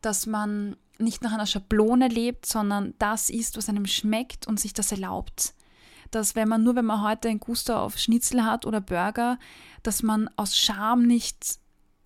dass 0.00 0.26
man 0.26 0.76
nicht 0.98 1.22
nach 1.22 1.32
einer 1.32 1.46
Schablone 1.46 2.08
lebt, 2.08 2.46
sondern 2.46 2.94
das 2.98 3.30
isst, 3.30 3.56
was 3.56 3.68
einem 3.68 3.86
schmeckt 3.86 4.46
und 4.46 4.58
sich 4.58 4.72
das 4.72 4.92
erlaubt. 4.92 5.54
Dass 6.12 6.36
wenn 6.36 6.48
man 6.48 6.62
nur, 6.62 6.76
wenn 6.76 6.84
man 6.84 7.02
heute 7.02 7.28
ein 7.28 7.40
Gusto 7.40 7.74
auf 7.74 7.98
Schnitzel 7.98 8.44
hat 8.44 8.64
oder 8.66 8.80
Burger, 8.80 9.38
dass 9.82 10.04
man 10.04 10.30
aus 10.36 10.56
Scham 10.56 11.02
nicht 11.02 11.58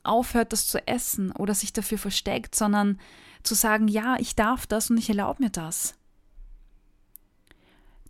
aufhört, 0.02 0.52
das 0.52 0.66
zu 0.66 0.86
essen 0.86 1.32
oder 1.32 1.54
sich 1.54 1.74
dafür 1.74 1.98
versteckt, 1.98 2.54
sondern 2.54 2.98
zu 3.42 3.54
sagen, 3.54 3.88
ja, 3.88 4.16
ich 4.18 4.34
darf 4.34 4.66
das 4.66 4.88
und 4.90 4.96
ich 4.96 5.10
erlaube 5.10 5.42
mir 5.42 5.50
das. 5.50 5.94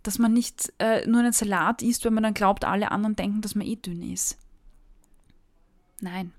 Dass 0.03 0.19
man 0.19 0.31
nicht 0.31 0.71
äh, 0.79 1.05
nur 1.05 1.19
einen 1.19 1.33
Salat 1.33 1.81
isst, 1.81 2.05
wenn 2.05 2.13
man 2.13 2.23
dann 2.23 2.33
glaubt, 2.33 2.63
alle 2.63 2.91
anderen 2.91 3.17
denken, 3.17 3.41
dass 3.41 3.55
man 3.55 3.67
eh 3.67 3.75
dünn 3.75 4.01
ist. 4.13 4.37
Nein, 5.99 6.31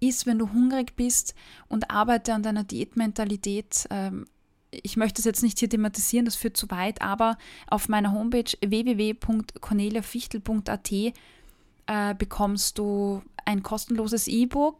Iss, 0.00 0.26
wenn 0.26 0.38
du 0.38 0.52
hungrig 0.52 0.96
bist 0.96 1.34
und 1.68 1.90
arbeite 1.90 2.34
an 2.34 2.42
deiner 2.42 2.64
Diätmentalität. 2.64 3.86
Ähm, 3.90 4.26
ich 4.70 4.96
möchte 4.96 5.20
es 5.20 5.24
jetzt 5.24 5.42
nicht 5.42 5.58
hier 5.58 5.68
thematisieren, 5.68 6.24
das 6.24 6.36
führt 6.36 6.56
zu 6.56 6.70
weit, 6.70 7.02
aber 7.02 7.36
auf 7.68 7.88
meiner 7.88 8.12
Homepage 8.12 8.52
www.corneliafichtel.at 8.60 10.92
äh, 10.92 11.12
bekommst 12.16 12.78
du 12.78 13.22
ein 13.44 13.62
kostenloses 13.62 14.28
E-Book 14.28 14.78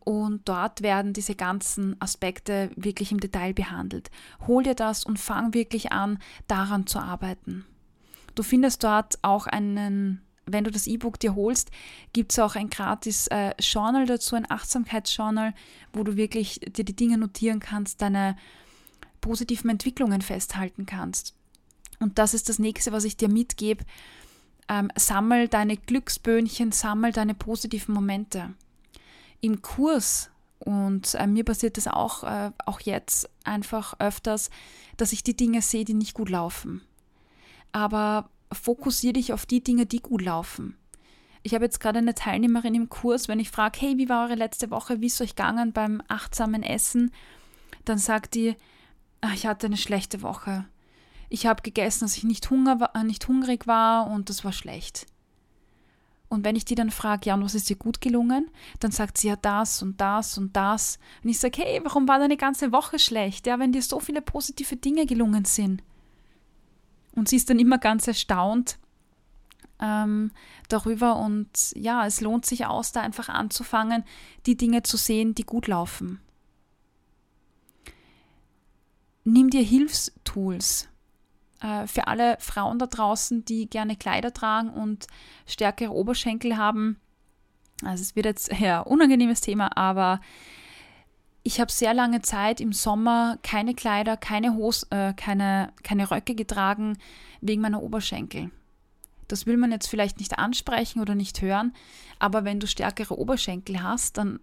und 0.00 0.48
dort 0.48 0.82
werden 0.82 1.12
diese 1.12 1.34
ganzen 1.34 2.00
Aspekte 2.00 2.70
wirklich 2.76 3.12
im 3.12 3.20
Detail 3.20 3.54
behandelt. 3.54 4.10
Hol 4.46 4.62
dir 4.62 4.74
das 4.74 5.04
und 5.04 5.18
fang 5.18 5.54
wirklich 5.54 5.92
an, 5.92 6.18
daran 6.46 6.86
zu 6.86 6.98
arbeiten. 6.98 7.64
Du 8.34 8.42
findest 8.42 8.84
dort 8.84 9.18
auch 9.22 9.46
einen 9.46 10.22
wenn 10.52 10.64
du 10.64 10.70
das 10.70 10.86
E-Book 10.86 11.20
dir 11.20 11.34
holst, 11.34 11.70
gibt 12.12 12.32
es 12.32 12.38
auch 12.38 12.56
ein 12.56 12.70
gratis 12.70 13.28
äh, 13.28 13.52
Journal 13.60 14.06
dazu, 14.06 14.34
ein 14.34 14.50
Achtsamkeitsjournal, 14.50 15.54
wo 15.92 16.02
du 16.02 16.16
wirklich 16.16 16.60
dir 16.60 16.84
die 16.84 16.96
Dinge 16.96 17.18
notieren 17.18 17.60
kannst, 17.60 18.02
deine 18.02 18.36
positiven 19.20 19.70
Entwicklungen 19.70 20.22
festhalten 20.22 20.86
kannst. 20.86 21.34
Und 21.98 22.18
das 22.18 22.34
ist 22.34 22.48
das 22.48 22.58
nächste, 22.58 22.92
was 22.92 23.04
ich 23.04 23.16
dir 23.16 23.28
mitgebe. 23.28 23.84
Ähm, 24.68 24.90
sammel 24.96 25.48
deine 25.48 25.76
Glücksböhnchen, 25.76 26.72
sammel 26.72 27.12
deine 27.12 27.34
positiven 27.34 27.94
Momente. 27.94 28.54
Im 29.40 29.62
Kurs, 29.62 30.30
und 30.58 31.14
äh, 31.14 31.26
mir 31.26 31.44
passiert 31.44 31.76
das 31.76 31.88
auch, 31.88 32.24
äh, 32.24 32.52
auch 32.66 32.80
jetzt 32.80 33.28
einfach 33.44 33.98
öfters, 33.98 34.50
dass 34.96 35.12
ich 35.12 35.22
die 35.22 35.36
Dinge 35.36 35.62
sehe, 35.62 35.84
die 35.84 35.94
nicht 35.94 36.14
gut 36.14 36.28
laufen. 36.28 36.82
Aber 37.72 38.30
fokussiere 38.52 39.14
dich 39.14 39.32
auf 39.32 39.46
die 39.46 39.62
Dinge, 39.62 39.86
die 39.86 40.00
gut 40.00 40.22
laufen. 40.22 40.76
Ich 41.42 41.54
habe 41.54 41.64
jetzt 41.64 41.80
gerade 41.80 41.98
eine 41.98 42.14
Teilnehmerin 42.14 42.74
im 42.74 42.90
Kurs, 42.90 43.28
wenn 43.28 43.40
ich 43.40 43.50
frage, 43.50 43.80
hey, 43.80 43.96
wie 43.96 44.08
war 44.08 44.26
eure 44.26 44.34
letzte 44.34 44.70
Woche, 44.70 45.00
wie 45.00 45.06
ist 45.06 45.20
euch 45.20 45.36
gegangen 45.36 45.72
beim 45.72 46.02
achtsamen 46.08 46.62
Essen, 46.62 47.12
dann 47.86 47.96
sagt 47.96 48.34
die, 48.34 48.56
ich 49.34 49.46
hatte 49.46 49.66
eine 49.66 49.76
schlechte 49.76 50.22
Woche. 50.22 50.66
Ich 51.28 51.46
habe 51.46 51.62
gegessen, 51.62 52.04
dass 52.04 52.16
ich 52.16 52.24
nicht, 52.24 52.50
Hunger, 52.50 52.90
äh, 52.94 53.04
nicht 53.04 53.28
hungrig 53.28 53.66
war 53.66 54.10
und 54.10 54.28
das 54.28 54.44
war 54.44 54.52
schlecht. 54.52 55.06
Und 56.28 56.44
wenn 56.44 56.56
ich 56.56 56.64
die 56.64 56.76
dann 56.76 56.90
frage, 56.90 57.26
ja, 57.26 57.34
und 57.34 57.44
was 57.44 57.56
ist 57.56 57.68
dir 57.68 57.76
gut 57.76 58.00
gelungen? 58.00 58.48
Dann 58.78 58.92
sagt 58.92 59.18
sie 59.18 59.28
ja 59.28 59.36
das 59.36 59.82
und 59.82 60.00
das 60.00 60.38
und 60.38 60.54
das. 60.56 60.98
Und 61.24 61.30
ich 61.30 61.40
sage, 61.40 61.60
hey, 61.60 61.80
warum 61.82 62.06
war 62.06 62.20
deine 62.20 62.36
ganze 62.36 62.70
Woche 62.72 63.00
schlecht? 63.00 63.48
Ja, 63.48 63.58
wenn 63.58 63.72
dir 63.72 63.82
so 63.82 63.98
viele 63.98 64.22
positive 64.22 64.76
Dinge 64.76 65.06
gelungen 65.06 65.44
sind. 65.44 65.82
Und 67.16 67.28
sie 67.28 67.36
ist 67.36 67.50
dann 67.50 67.58
immer 67.58 67.78
ganz 67.78 68.06
erstaunt, 68.06 68.78
ähm, 69.80 70.30
darüber 70.68 71.16
und 71.16 71.48
ja, 71.74 72.06
es 72.06 72.20
lohnt 72.20 72.46
sich 72.46 72.66
aus, 72.66 72.92
da 72.92 73.00
einfach 73.00 73.28
anzufangen, 73.28 74.04
die 74.46 74.56
Dinge 74.56 74.82
zu 74.82 74.96
sehen, 74.96 75.34
die 75.34 75.44
gut 75.44 75.66
laufen. 75.66 76.20
Nimm 79.24 79.50
dir 79.50 79.62
Hilfstools. 79.62 80.88
Äh, 81.60 81.86
für 81.86 82.06
alle 82.06 82.36
Frauen 82.40 82.78
da 82.78 82.86
draußen, 82.86 83.44
die 83.44 83.68
gerne 83.68 83.96
Kleider 83.96 84.32
tragen 84.32 84.70
und 84.70 85.06
stärkere 85.46 85.92
Oberschenkel 85.92 86.56
haben. 86.56 86.98
Also 87.84 88.02
es 88.02 88.16
wird 88.16 88.26
jetzt 88.26 88.50
eher 88.60 88.86
unangenehmes 88.86 89.40
Thema, 89.40 89.76
aber 89.76 90.20
ich 91.42 91.60
habe 91.60 91.72
sehr 91.72 91.94
lange 91.94 92.22
Zeit 92.22 92.60
im 92.60 92.72
Sommer 92.72 93.38
keine 93.42 93.74
Kleider, 93.74 94.16
keine, 94.16 94.54
Hose, 94.54 94.86
äh, 94.90 95.14
keine, 95.14 95.72
keine 95.82 96.10
Röcke 96.10 96.34
getragen 96.34 96.98
wegen 97.40 97.62
meiner 97.62 97.82
Oberschenkel. 97.82 98.50
Das 99.28 99.46
will 99.46 99.56
man 99.56 99.70
jetzt 99.70 99.86
vielleicht 99.86 100.18
nicht 100.18 100.38
ansprechen 100.38 101.00
oder 101.00 101.14
nicht 101.14 101.40
hören, 101.40 101.72
aber 102.18 102.44
wenn 102.44 102.58
du 102.58 102.66
stärkere 102.66 103.18
Oberschenkel 103.18 103.82
hast, 103.82 104.18
dann 104.18 104.40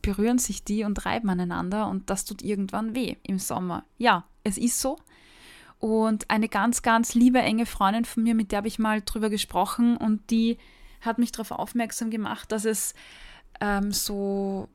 berühren 0.00 0.38
sich 0.38 0.64
die 0.64 0.84
und 0.84 1.04
reiben 1.04 1.28
aneinander 1.28 1.88
und 1.88 2.10
das 2.10 2.24
tut 2.24 2.42
irgendwann 2.42 2.94
weh 2.94 3.16
im 3.22 3.38
Sommer. 3.38 3.84
Ja, 3.98 4.24
es 4.44 4.58
ist 4.58 4.80
so. 4.80 4.98
Und 5.78 6.30
eine 6.30 6.48
ganz, 6.48 6.82
ganz 6.82 7.14
liebe, 7.14 7.40
enge 7.40 7.66
Freundin 7.66 8.04
von 8.04 8.22
mir, 8.22 8.34
mit 8.34 8.52
der 8.52 8.58
habe 8.58 8.68
ich 8.68 8.78
mal 8.78 9.02
drüber 9.02 9.30
gesprochen 9.30 9.96
und 9.96 10.30
die 10.30 10.58
hat 11.00 11.18
mich 11.18 11.32
darauf 11.32 11.50
aufmerksam 11.50 12.10
gemacht, 12.10 12.52
dass 12.52 12.64
es 12.64 12.94
ähm, 13.60 13.90
so 13.90 14.68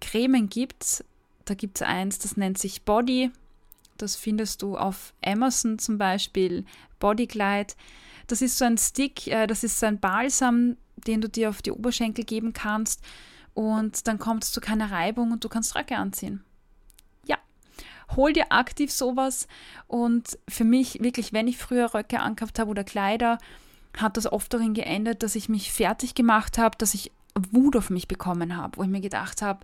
Cremen 0.00 0.48
gibt. 0.48 1.04
Da 1.44 1.54
gibt 1.54 1.76
es 1.76 1.82
eins, 1.82 2.18
das 2.18 2.36
nennt 2.36 2.58
sich 2.58 2.82
Body. 2.82 3.30
Das 3.98 4.16
findest 4.16 4.62
du 4.62 4.76
auf 4.76 5.14
Amazon 5.24 5.78
zum 5.78 5.98
Beispiel. 5.98 6.64
Bodyglide. 6.98 7.74
Das 8.26 8.42
ist 8.42 8.58
so 8.58 8.64
ein 8.64 8.78
Stick, 8.78 9.26
äh, 9.26 9.46
das 9.46 9.62
ist 9.62 9.78
so 9.78 9.86
ein 9.86 10.00
Balsam, 10.00 10.76
den 11.06 11.20
du 11.20 11.28
dir 11.28 11.50
auf 11.50 11.62
die 11.62 11.70
Oberschenkel 11.70 12.24
geben 12.24 12.52
kannst. 12.52 13.02
Und 13.56 14.06
dann 14.06 14.18
kommt 14.18 14.44
es 14.44 14.52
zu 14.52 14.60
keiner 14.60 14.90
Reibung 14.90 15.32
und 15.32 15.42
du 15.42 15.48
kannst 15.48 15.76
Röcke 15.76 15.96
anziehen. 15.96 16.44
Ja, 17.24 17.38
hol 18.14 18.34
dir 18.34 18.52
aktiv 18.52 18.92
sowas. 18.92 19.48
Und 19.86 20.38
für 20.46 20.64
mich 20.64 21.02
wirklich, 21.02 21.32
wenn 21.32 21.48
ich 21.48 21.56
früher 21.56 21.94
Röcke 21.94 22.20
angehabt 22.20 22.58
habe 22.58 22.70
oder 22.70 22.84
Kleider, 22.84 23.38
hat 23.96 24.18
das 24.18 24.30
oft 24.30 24.52
darin 24.52 24.74
geendet, 24.74 25.22
dass 25.22 25.36
ich 25.36 25.48
mich 25.48 25.72
fertig 25.72 26.14
gemacht 26.14 26.58
habe, 26.58 26.76
dass 26.76 26.92
ich 26.92 27.12
Wut 27.50 27.76
auf 27.76 27.88
mich 27.88 28.08
bekommen 28.08 28.58
habe, 28.58 28.76
wo 28.76 28.82
ich 28.82 28.90
mir 28.90 29.00
gedacht 29.00 29.40
habe, 29.40 29.60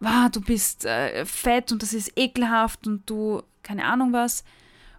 wow, 0.00 0.28
du 0.28 0.40
bist 0.40 0.84
äh, 0.84 1.24
fett 1.24 1.70
und 1.70 1.84
das 1.84 1.92
ist 1.92 2.18
ekelhaft 2.18 2.88
und 2.88 3.08
du, 3.08 3.44
keine 3.62 3.84
Ahnung 3.84 4.12
was. 4.12 4.42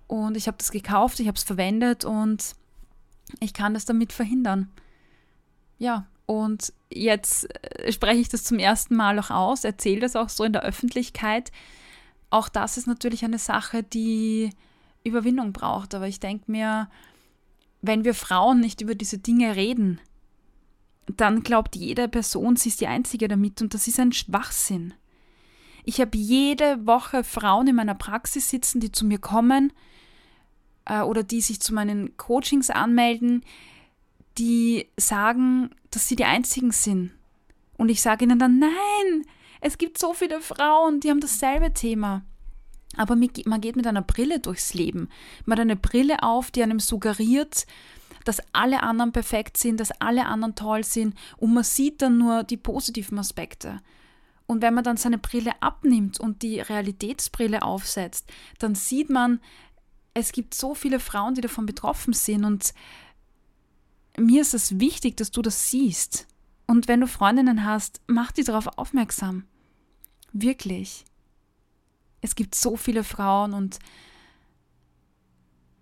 Und 0.07 0.37
ich 0.37 0.47
habe 0.47 0.57
das 0.57 0.71
gekauft, 0.71 1.19
ich 1.19 1.27
habe 1.27 1.35
es 1.35 1.43
verwendet 1.43 2.05
und 2.05 2.55
ich 3.41 3.53
kann 3.53 3.73
das 3.73 3.83
damit 3.83 4.13
verhindern. 4.13 4.71
Ja, 5.79 6.07
und 6.31 6.71
jetzt 6.89 7.49
äh, 7.61 7.91
spreche 7.91 8.21
ich 8.21 8.29
das 8.29 8.45
zum 8.45 8.57
ersten 8.57 8.95
Mal 8.95 9.19
auch 9.19 9.31
aus, 9.31 9.65
erzähle 9.65 9.99
das 9.99 10.15
auch 10.15 10.29
so 10.29 10.45
in 10.45 10.53
der 10.53 10.63
Öffentlichkeit. 10.63 11.51
Auch 12.29 12.47
das 12.47 12.77
ist 12.77 12.87
natürlich 12.87 13.25
eine 13.25 13.37
Sache, 13.37 13.83
die 13.83 14.51
Überwindung 15.03 15.51
braucht. 15.51 15.93
Aber 15.93 16.07
ich 16.07 16.21
denke 16.21 16.49
mir, 16.49 16.89
wenn 17.81 18.05
wir 18.05 18.13
Frauen 18.13 18.61
nicht 18.61 18.79
über 18.79 18.95
diese 18.95 19.17
Dinge 19.17 19.57
reden, 19.57 19.99
dann 21.05 21.43
glaubt 21.43 21.75
jede 21.75 22.07
Person, 22.07 22.55
sie 22.55 22.69
ist 22.69 22.79
die 22.79 22.87
Einzige 22.87 23.27
damit 23.27 23.61
und 23.61 23.73
das 23.73 23.87
ist 23.87 23.99
ein 23.99 24.13
Schwachsinn. 24.13 24.93
Ich 25.83 25.99
habe 25.99 26.17
jede 26.17 26.87
Woche 26.87 27.25
Frauen 27.25 27.67
in 27.67 27.75
meiner 27.75 27.95
Praxis 27.95 28.49
sitzen, 28.49 28.79
die 28.79 28.93
zu 28.93 29.03
mir 29.03 29.19
kommen 29.19 29.73
äh, 30.85 31.01
oder 31.01 31.23
die 31.23 31.41
sich 31.41 31.59
zu 31.59 31.73
meinen 31.73 32.15
Coachings 32.15 32.69
anmelden, 32.69 33.43
die 34.37 34.87
sagen, 34.97 35.71
dass 35.91 36.07
sie 36.07 36.15
die 36.15 36.25
Einzigen 36.25 36.71
sind. 36.71 37.11
Und 37.77 37.89
ich 37.89 38.01
sage 38.01 38.25
ihnen 38.25 38.39
dann, 38.39 38.59
nein, 38.59 39.25
es 39.59 39.77
gibt 39.77 39.97
so 39.97 40.13
viele 40.13 40.41
Frauen, 40.41 40.99
die 40.99 41.09
haben 41.09 41.19
dasselbe 41.19 41.73
Thema. 41.73 42.23
Aber 42.97 43.15
man 43.15 43.61
geht 43.61 43.75
mit 43.75 43.87
einer 43.87 44.01
Brille 44.01 44.39
durchs 44.39 44.73
Leben. 44.73 45.09
Man 45.45 45.57
hat 45.57 45.61
eine 45.61 45.75
Brille 45.75 46.23
auf, 46.23 46.51
die 46.51 46.61
einem 46.61 46.79
suggeriert, 46.79 47.65
dass 48.25 48.41
alle 48.53 48.83
anderen 48.83 49.11
perfekt 49.11 49.57
sind, 49.57 49.79
dass 49.79 49.91
alle 49.99 50.25
anderen 50.25 50.55
toll 50.55 50.83
sind 50.83 51.15
und 51.37 51.53
man 51.53 51.63
sieht 51.63 52.01
dann 52.01 52.17
nur 52.17 52.43
die 52.43 52.57
positiven 52.57 53.17
Aspekte. 53.17 53.81
Und 54.45 54.61
wenn 54.61 54.73
man 54.73 54.83
dann 54.83 54.97
seine 54.97 55.17
Brille 55.17 55.53
abnimmt 55.61 56.19
und 56.19 56.41
die 56.41 56.59
Realitätsbrille 56.59 57.61
aufsetzt, 57.61 58.29
dann 58.59 58.75
sieht 58.75 59.09
man, 59.09 59.39
es 60.13 60.33
gibt 60.33 60.53
so 60.53 60.75
viele 60.75 60.99
Frauen, 60.99 61.35
die 61.35 61.41
davon 61.41 61.65
betroffen 61.65 62.13
sind 62.13 62.43
und 62.43 62.73
mir 64.17 64.41
ist 64.41 64.53
es 64.53 64.79
wichtig, 64.79 65.17
dass 65.17 65.31
du 65.31 65.41
das 65.41 65.69
siehst. 65.69 66.27
Und 66.67 66.87
wenn 66.87 67.01
du 67.01 67.07
Freundinnen 67.07 67.65
hast, 67.65 68.01
mach 68.07 68.31
die 68.31 68.43
darauf 68.43 68.67
aufmerksam. 68.77 69.45
Wirklich. 70.31 71.05
Es 72.21 72.35
gibt 72.35 72.55
so 72.55 72.77
viele 72.77 73.03
Frauen 73.03 73.53
und 73.53 73.79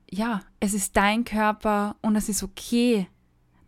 ja, 0.09 0.41
es 0.59 0.73
ist 0.73 0.97
dein 0.97 1.23
Körper 1.23 1.95
und 2.01 2.15
es 2.15 2.29
ist 2.29 2.41
okay, 2.41 3.07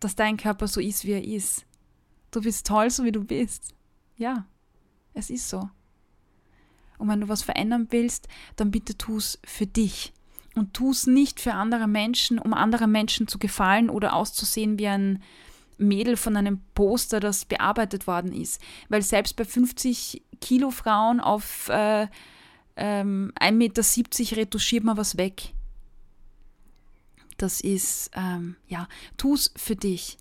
dass 0.00 0.16
dein 0.16 0.36
Körper 0.36 0.66
so 0.66 0.80
ist, 0.80 1.04
wie 1.04 1.12
er 1.12 1.24
ist. 1.24 1.64
Du 2.30 2.40
bist 2.40 2.66
toll, 2.66 2.90
so 2.90 3.04
wie 3.04 3.12
du 3.12 3.22
bist. 3.22 3.74
Ja, 4.16 4.46
es 5.14 5.30
ist 5.30 5.48
so. 5.48 5.70
Und 6.98 7.08
wenn 7.08 7.20
du 7.20 7.28
was 7.28 7.42
verändern 7.42 7.88
willst, 7.90 8.26
dann 8.56 8.70
bitte 8.70 8.96
tu 8.96 9.18
es 9.18 9.38
für 9.44 9.66
dich. 9.66 10.12
Und 10.54 10.74
tu 10.74 10.90
es 10.90 11.06
nicht 11.06 11.40
für 11.40 11.54
andere 11.54 11.88
Menschen, 11.88 12.38
um 12.38 12.52
anderen 12.52 12.92
Menschen 12.92 13.26
zu 13.26 13.38
gefallen 13.38 13.88
oder 13.88 14.14
auszusehen 14.14 14.78
wie 14.78 14.88
ein 14.88 15.22
Mädel 15.78 16.16
von 16.16 16.36
einem 16.36 16.60
Poster, 16.74 17.20
das 17.20 17.44
bearbeitet 17.44 18.06
worden 18.06 18.32
ist. 18.32 18.60
Weil 18.88 19.02
selbst 19.02 19.36
bei 19.36 19.44
50 19.44 20.22
Kilo 20.40 20.70
Frauen 20.70 21.20
auf 21.20 21.68
äh, 21.68 22.06
ähm, 22.76 23.32
1,70 23.40 23.52
Meter 23.52 24.36
retuschiert 24.36 24.84
man 24.84 24.96
was 24.96 25.16
weg. 25.16 25.54
Das 27.38 27.60
ist, 27.60 28.10
ähm, 28.14 28.56
ja, 28.68 28.88
tu's 29.16 29.52
für 29.56 29.76
dich. 29.76 30.18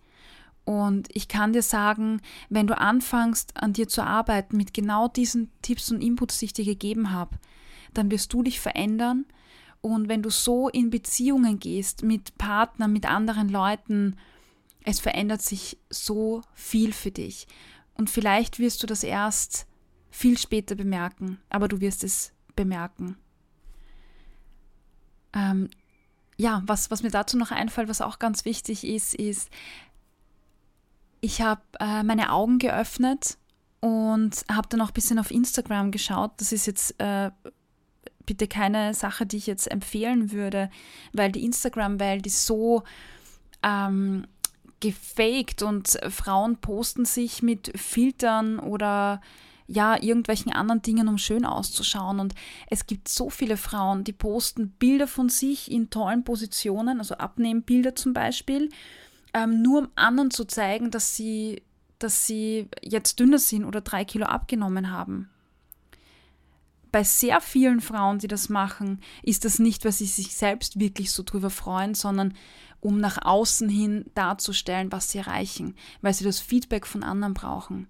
Und 0.64 1.08
ich 1.14 1.28
kann 1.28 1.54
dir 1.54 1.62
sagen, 1.64 2.22
wenn 2.50 2.68
du 2.68 2.78
anfängst, 2.78 3.58
an 3.58 3.74
dir 3.74 3.88
zu 3.88 4.04
arbeiten 4.04 4.58
mit 4.58 4.74
genau 4.74 5.08
diesen 5.08 5.52
Tipps 5.62 5.92
und 5.92 6.02
Inputs, 6.02 6.40
die 6.40 6.46
ich 6.46 6.54
dir 6.54 6.66
gegeben 6.66 7.12
habe, 7.12 7.38
dann 7.94 8.12
wirst 8.12 8.32
du 8.34 8.44
dich 8.44 8.60
verändern. 8.60 9.26
Und 9.82 10.10
wenn 10.10 10.22
du 10.22 10.30
so 10.30 10.70
in 10.70 10.90
Beziehungen 10.90 11.60
gehst 11.60 12.04
mit 12.04 12.38
Partnern, 12.38 12.94
mit 12.94 13.06
anderen 13.06 13.50
Leuten, 13.50 14.16
es 14.84 15.00
verändert 15.00 15.42
sich 15.42 15.78
so 15.90 16.42
viel 16.54 16.94
für 16.94 17.12
dich. 17.12 17.48
Und 17.96 18.10
vielleicht 18.10 18.60
wirst 18.60 18.82
du 18.84 18.88
das 18.88 19.04
erst 19.04 19.68
viel 20.10 20.38
später 20.38 20.76
bemerken, 20.76 21.40
aber 21.50 21.68
du 21.68 21.82
wirst 21.82 22.04
es 22.04 22.34
bemerken. 22.56 23.18
Ähm, 25.34 25.70
ja, 26.38 26.64
was, 26.66 26.92
was 26.92 27.04
mir 27.04 27.12
dazu 27.12 27.38
noch 27.38 27.52
einfällt, 27.52 27.88
was 27.88 28.02
auch 28.02 28.20
ganz 28.20 28.46
wichtig 28.46 28.84
ist, 28.84 29.14
ist, 29.14 29.50
ich 31.22 31.42
habe 31.42 31.62
äh, 31.80 32.04
meine 32.04 32.32
Augen 32.32 32.58
geöffnet 32.58 33.38
und 33.80 34.44
habe 34.52 34.68
dann 34.70 34.82
auch 34.82 34.90
ein 34.90 34.94
bisschen 34.94 35.20
auf 35.20 35.32
Instagram 35.32 35.92
geschaut. 35.92 36.32
Das 36.38 36.52
ist 36.52 36.66
jetzt 36.66 37.00
äh, 37.00 37.32
bitte 38.26 38.48
keine 38.48 38.94
Sache, 38.94 39.26
die 39.26 39.38
ich 39.38 39.48
jetzt 39.48 39.70
empfehlen 39.70 40.32
würde, 40.32 40.70
weil 41.14 41.32
die 41.32 41.44
Instagram-Welt 41.46 42.26
ist 42.26 42.46
so 42.46 42.84
ähm, 43.64 44.26
gefaked 44.80 45.62
und 45.64 46.00
Frauen 46.10 46.58
posten 46.58 47.06
sich 47.06 47.42
mit 47.42 47.72
Filtern 47.80 48.60
oder 48.60 49.22
ja, 49.68 49.96
irgendwelchen 50.02 50.52
anderen 50.52 50.82
Dingen, 50.82 51.08
um 51.08 51.18
schön 51.18 51.46
auszuschauen. 51.46 52.20
Und 52.20 52.36
es 52.68 52.88
gibt 52.88 53.08
so 53.08 53.30
viele 53.30 53.56
Frauen, 53.56 54.04
die 54.04 54.12
posten 54.12 54.72
Bilder 54.72 55.08
von 55.08 55.30
sich 55.30 55.72
in 55.72 55.90
tollen 55.90 56.26
Positionen, 56.26 57.00
also 57.00 57.16
Abnehmbilder 57.16 57.96
zum 57.96 58.12
Beispiel, 58.12 58.70
ähm, 59.34 59.62
nur 59.62 59.84
um 59.84 59.88
anderen 59.96 60.30
zu 60.30 60.44
zeigen, 60.44 60.92
dass 60.92 61.16
sie, 61.16 61.62
dass 62.00 62.26
sie 62.26 62.68
jetzt 62.82 63.20
dünner 63.20 63.40
sind 63.40 63.64
oder 63.64 63.80
drei 63.80 64.04
Kilo 64.04 64.26
abgenommen 64.26 64.92
haben. 64.92 65.30
Bei 66.92 67.04
sehr 67.04 67.40
vielen 67.40 67.80
Frauen, 67.80 68.20
die 68.20 68.28
das 68.28 68.50
machen, 68.50 69.00
ist 69.24 69.46
das 69.46 69.60
nicht, 69.60 69.86
weil 69.86 69.92
sie 69.92 70.06
sich 70.06 70.36
selbst 70.36 70.80
wirklich 70.80 71.12
so 71.12 71.24
drüber 71.24 71.50
freuen, 71.50 71.94
sondern 71.94 72.34
um 72.82 73.00
nach 73.00 73.20
außen 73.22 73.70
hin 73.70 74.06
darzustellen, 74.16 74.92
was 74.92 75.12
sie 75.12 75.20
erreichen, 75.20 75.76
weil 76.02 76.14
sie 76.14 76.24
das 76.24 76.40
Feedback 76.40 76.86
von 76.86 77.04
anderen 77.04 77.34
brauchen. 77.34 77.88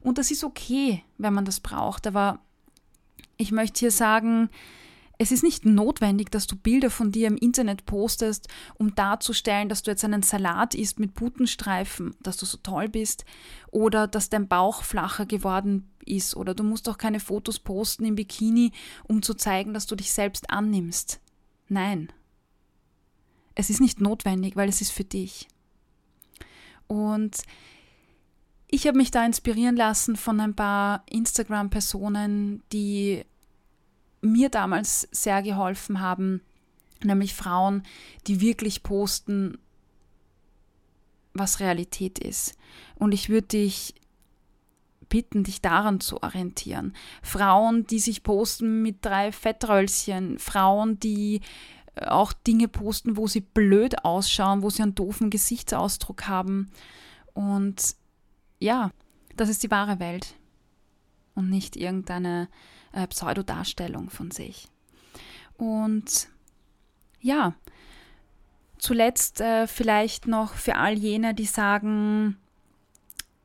Und 0.00 0.18
das 0.18 0.30
ist 0.30 0.44
okay, 0.44 1.02
wenn 1.18 1.32
man 1.32 1.44
das 1.44 1.60
braucht. 1.60 2.06
Aber 2.06 2.40
ich 3.36 3.52
möchte 3.52 3.80
hier 3.80 3.90
sagen, 3.90 4.50
es 5.18 5.30
ist 5.30 5.44
nicht 5.44 5.64
notwendig, 5.64 6.30
dass 6.30 6.46
du 6.46 6.56
Bilder 6.56 6.90
von 6.90 7.12
dir 7.12 7.28
im 7.28 7.36
Internet 7.36 7.86
postest, 7.86 8.48
um 8.74 8.94
darzustellen, 8.94 9.68
dass 9.68 9.82
du 9.82 9.90
jetzt 9.90 10.04
einen 10.04 10.22
Salat 10.22 10.74
isst 10.74 10.98
mit 10.98 11.14
Putenstreifen, 11.14 12.16
dass 12.20 12.36
du 12.36 12.46
so 12.46 12.58
toll 12.58 12.88
bist 12.88 13.24
oder 13.70 14.08
dass 14.08 14.28
dein 14.28 14.48
Bauch 14.48 14.82
flacher 14.82 15.26
geworden 15.26 15.90
ist 16.04 16.36
oder 16.36 16.54
du 16.54 16.64
musst 16.64 16.88
auch 16.88 16.98
keine 16.98 17.20
Fotos 17.20 17.58
posten 17.60 18.04
im 18.04 18.16
Bikini, 18.16 18.72
um 19.04 19.22
zu 19.22 19.34
zeigen, 19.34 19.72
dass 19.72 19.86
du 19.86 19.94
dich 19.94 20.12
selbst 20.12 20.50
annimmst. 20.50 21.20
Nein. 21.68 22.12
Es 23.54 23.70
ist 23.70 23.80
nicht 23.80 24.00
notwendig, 24.00 24.56
weil 24.56 24.68
es 24.68 24.80
ist 24.80 24.90
für 24.90 25.04
dich. 25.04 25.46
Und 26.88 27.38
ich 28.66 28.88
habe 28.88 28.98
mich 28.98 29.12
da 29.12 29.24
inspirieren 29.24 29.76
lassen 29.76 30.16
von 30.16 30.40
ein 30.40 30.56
paar 30.56 31.04
Instagram-Personen, 31.08 32.64
die 32.72 33.24
mir 34.24 34.48
damals 34.48 35.08
sehr 35.12 35.42
geholfen 35.42 36.00
haben, 36.00 36.40
nämlich 37.02 37.34
Frauen, 37.34 37.82
die 38.26 38.40
wirklich 38.40 38.82
posten, 38.82 39.58
was 41.34 41.60
Realität 41.60 42.18
ist. 42.18 42.56
Und 42.94 43.12
ich 43.12 43.28
würde 43.28 43.48
dich 43.48 43.94
bitten, 45.08 45.44
dich 45.44 45.60
daran 45.60 46.00
zu 46.00 46.22
orientieren. 46.22 46.94
Frauen, 47.22 47.86
die 47.86 47.98
sich 47.98 48.22
posten 48.22 48.82
mit 48.82 49.04
drei 49.04 49.32
Fettröllchen, 49.32 50.38
Frauen, 50.38 50.98
die 50.98 51.40
äh, 51.94 52.06
auch 52.06 52.32
Dinge 52.32 52.68
posten, 52.68 53.16
wo 53.16 53.26
sie 53.26 53.40
blöd 53.40 54.04
ausschauen, 54.04 54.62
wo 54.62 54.70
sie 54.70 54.82
einen 54.82 54.94
doofen 54.94 55.30
Gesichtsausdruck 55.30 56.26
haben. 56.26 56.70
Und 57.34 57.96
ja, 58.58 58.90
das 59.36 59.48
ist 59.48 59.62
die 59.62 59.70
wahre 59.70 59.98
Welt 60.00 60.34
und 61.34 61.50
nicht 61.50 61.76
irgendeine 61.76 62.48
äh, 62.94 63.06
Pseudodarstellung 63.06 64.10
von 64.10 64.30
sich. 64.30 64.68
Und 65.56 66.28
ja, 67.20 67.54
zuletzt 68.78 69.40
äh, 69.40 69.66
vielleicht 69.66 70.26
noch 70.26 70.54
für 70.54 70.76
all 70.76 70.94
jene, 70.94 71.34
die 71.34 71.46
sagen, 71.46 72.36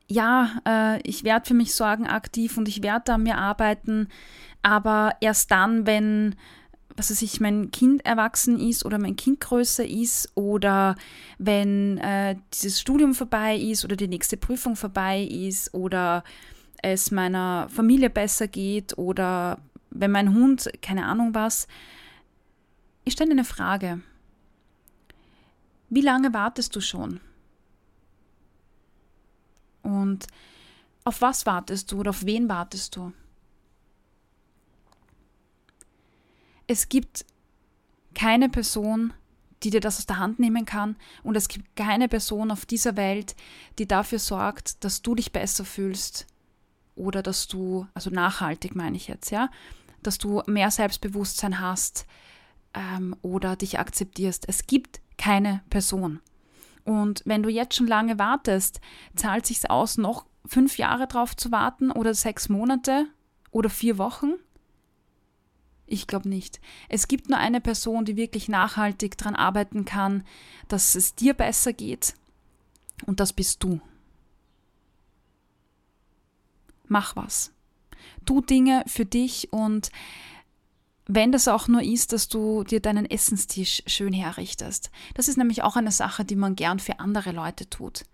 ja, 0.06 0.60
äh, 0.66 1.00
ich 1.02 1.24
werde 1.24 1.46
für 1.46 1.54
mich 1.54 1.74
sorgen 1.74 2.06
aktiv 2.06 2.56
und 2.56 2.68
ich 2.68 2.82
werde 2.82 3.14
an 3.14 3.22
mir 3.22 3.38
arbeiten, 3.38 4.08
aber 4.62 5.12
erst 5.20 5.50
dann, 5.50 5.86
wenn 5.86 6.36
was 6.96 7.10
weiß 7.10 7.22
ich, 7.22 7.40
mein 7.40 7.70
Kind 7.70 8.04
erwachsen 8.04 8.58
ist 8.58 8.84
oder 8.84 8.98
mein 8.98 9.16
Kind 9.16 9.40
größer 9.40 9.86
ist 9.86 10.30
oder 10.34 10.96
wenn 11.38 11.96
äh, 11.98 12.36
dieses 12.52 12.80
Studium 12.80 13.14
vorbei 13.14 13.56
ist 13.56 13.84
oder 13.84 13.96
die 13.96 14.08
nächste 14.08 14.36
Prüfung 14.36 14.76
vorbei 14.76 15.22
ist 15.22 15.72
oder 15.72 16.24
es 16.82 17.10
meiner 17.10 17.68
Familie 17.68 18.10
besser 18.10 18.48
geht 18.48 18.96
oder 18.96 19.58
wenn 19.90 20.10
mein 20.10 20.34
Hund, 20.34 20.70
keine 20.82 21.06
Ahnung 21.06 21.34
was. 21.34 21.66
Ich 23.04 23.14
stelle 23.14 23.32
eine 23.32 23.44
Frage. 23.44 24.00
Wie 25.88 26.00
lange 26.00 26.32
wartest 26.32 26.74
du 26.76 26.80
schon? 26.80 27.20
Und 29.82 30.26
auf 31.04 31.20
was 31.20 31.46
wartest 31.46 31.90
du 31.90 32.00
oder 32.00 32.10
auf 32.10 32.24
wen 32.24 32.48
wartest 32.48 32.96
du? 32.96 33.12
Es 36.66 36.88
gibt 36.88 37.24
keine 38.14 38.48
Person, 38.48 39.12
die 39.62 39.70
dir 39.70 39.80
das 39.80 39.98
aus 39.98 40.06
der 40.06 40.18
Hand 40.18 40.38
nehmen 40.38 40.64
kann 40.64 40.96
und 41.24 41.36
es 41.36 41.48
gibt 41.48 41.74
keine 41.74 42.08
Person 42.08 42.50
auf 42.50 42.64
dieser 42.64 42.96
Welt, 42.96 43.34
die 43.78 43.88
dafür 43.88 44.20
sorgt, 44.20 44.84
dass 44.84 45.02
du 45.02 45.14
dich 45.16 45.32
besser 45.32 45.64
fühlst 45.64 46.26
oder 46.94 47.22
dass 47.22 47.48
du, 47.48 47.86
also 47.94 48.10
nachhaltig 48.10 48.74
meine 48.74 48.96
ich 48.96 49.08
jetzt, 49.08 49.30
ja, 49.30 49.50
dass 50.02 50.18
du 50.18 50.42
mehr 50.46 50.70
Selbstbewusstsein 50.70 51.60
hast 51.60 52.06
ähm, 52.74 53.16
oder 53.22 53.56
dich 53.56 53.78
akzeptierst. 53.78 54.44
Es 54.48 54.66
gibt 54.66 55.00
keine 55.16 55.62
Person. 55.70 56.20
Und 56.84 57.22
wenn 57.24 57.42
du 57.42 57.50
jetzt 57.50 57.76
schon 57.76 57.86
lange 57.86 58.18
wartest, 58.18 58.80
zahlt 59.14 59.46
sich 59.46 59.70
aus, 59.70 59.98
noch 59.98 60.26
fünf 60.46 60.78
Jahre 60.78 61.06
drauf 61.06 61.36
zu 61.36 61.52
warten 61.52 61.90
oder 61.90 62.14
sechs 62.14 62.48
Monate 62.48 63.06
oder 63.50 63.68
vier 63.68 63.98
Wochen? 63.98 64.32
Ich 65.86 66.06
glaube 66.06 66.28
nicht. 66.28 66.60
Es 66.88 67.08
gibt 67.08 67.28
nur 67.28 67.38
eine 67.38 67.60
Person, 67.60 68.04
die 68.04 68.16
wirklich 68.16 68.48
nachhaltig 68.48 69.18
daran 69.18 69.34
arbeiten 69.34 69.84
kann, 69.84 70.24
dass 70.68 70.94
es 70.94 71.14
dir 71.14 71.34
besser 71.34 71.72
geht. 71.72 72.14
Und 73.06 73.20
das 73.20 73.32
bist 73.32 73.62
du. 73.62 73.80
Mach 76.90 77.14
was. 77.14 77.52
Tu 78.26 78.40
Dinge 78.40 78.82
für 78.88 79.04
dich 79.04 79.52
und 79.52 79.90
wenn 81.06 81.30
das 81.30 81.46
auch 81.46 81.68
nur 81.68 81.82
ist, 81.82 82.12
dass 82.12 82.28
du 82.28 82.64
dir 82.64 82.80
deinen 82.80 83.08
Essenstisch 83.08 83.82
schön 83.86 84.12
herrichtest. 84.12 84.90
Das 85.14 85.28
ist 85.28 85.38
nämlich 85.38 85.62
auch 85.62 85.76
eine 85.76 85.92
Sache, 85.92 86.24
die 86.24 86.34
man 86.34 86.56
gern 86.56 86.80
für 86.80 86.98
andere 86.98 87.30
Leute 87.30 87.70
tut. 87.70 88.04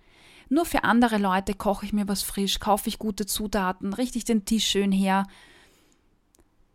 Nur 0.51 0.67
für 0.67 0.85
andere 0.85 1.17
Leute 1.17 1.55
koche 1.55 1.87
ich 1.87 1.95
mir 1.95 2.07
was 2.07 2.23
frisch, 2.23 2.61
kaufe 2.61 2.89
ich 2.91 2.99
gute 2.99 3.25
Zutaten, 3.25 3.95
richte 3.95 4.19
ich 4.19 4.25
den 4.25 4.45
Tisch 4.45 4.67
schön 4.67 4.93
her. 4.93 5.27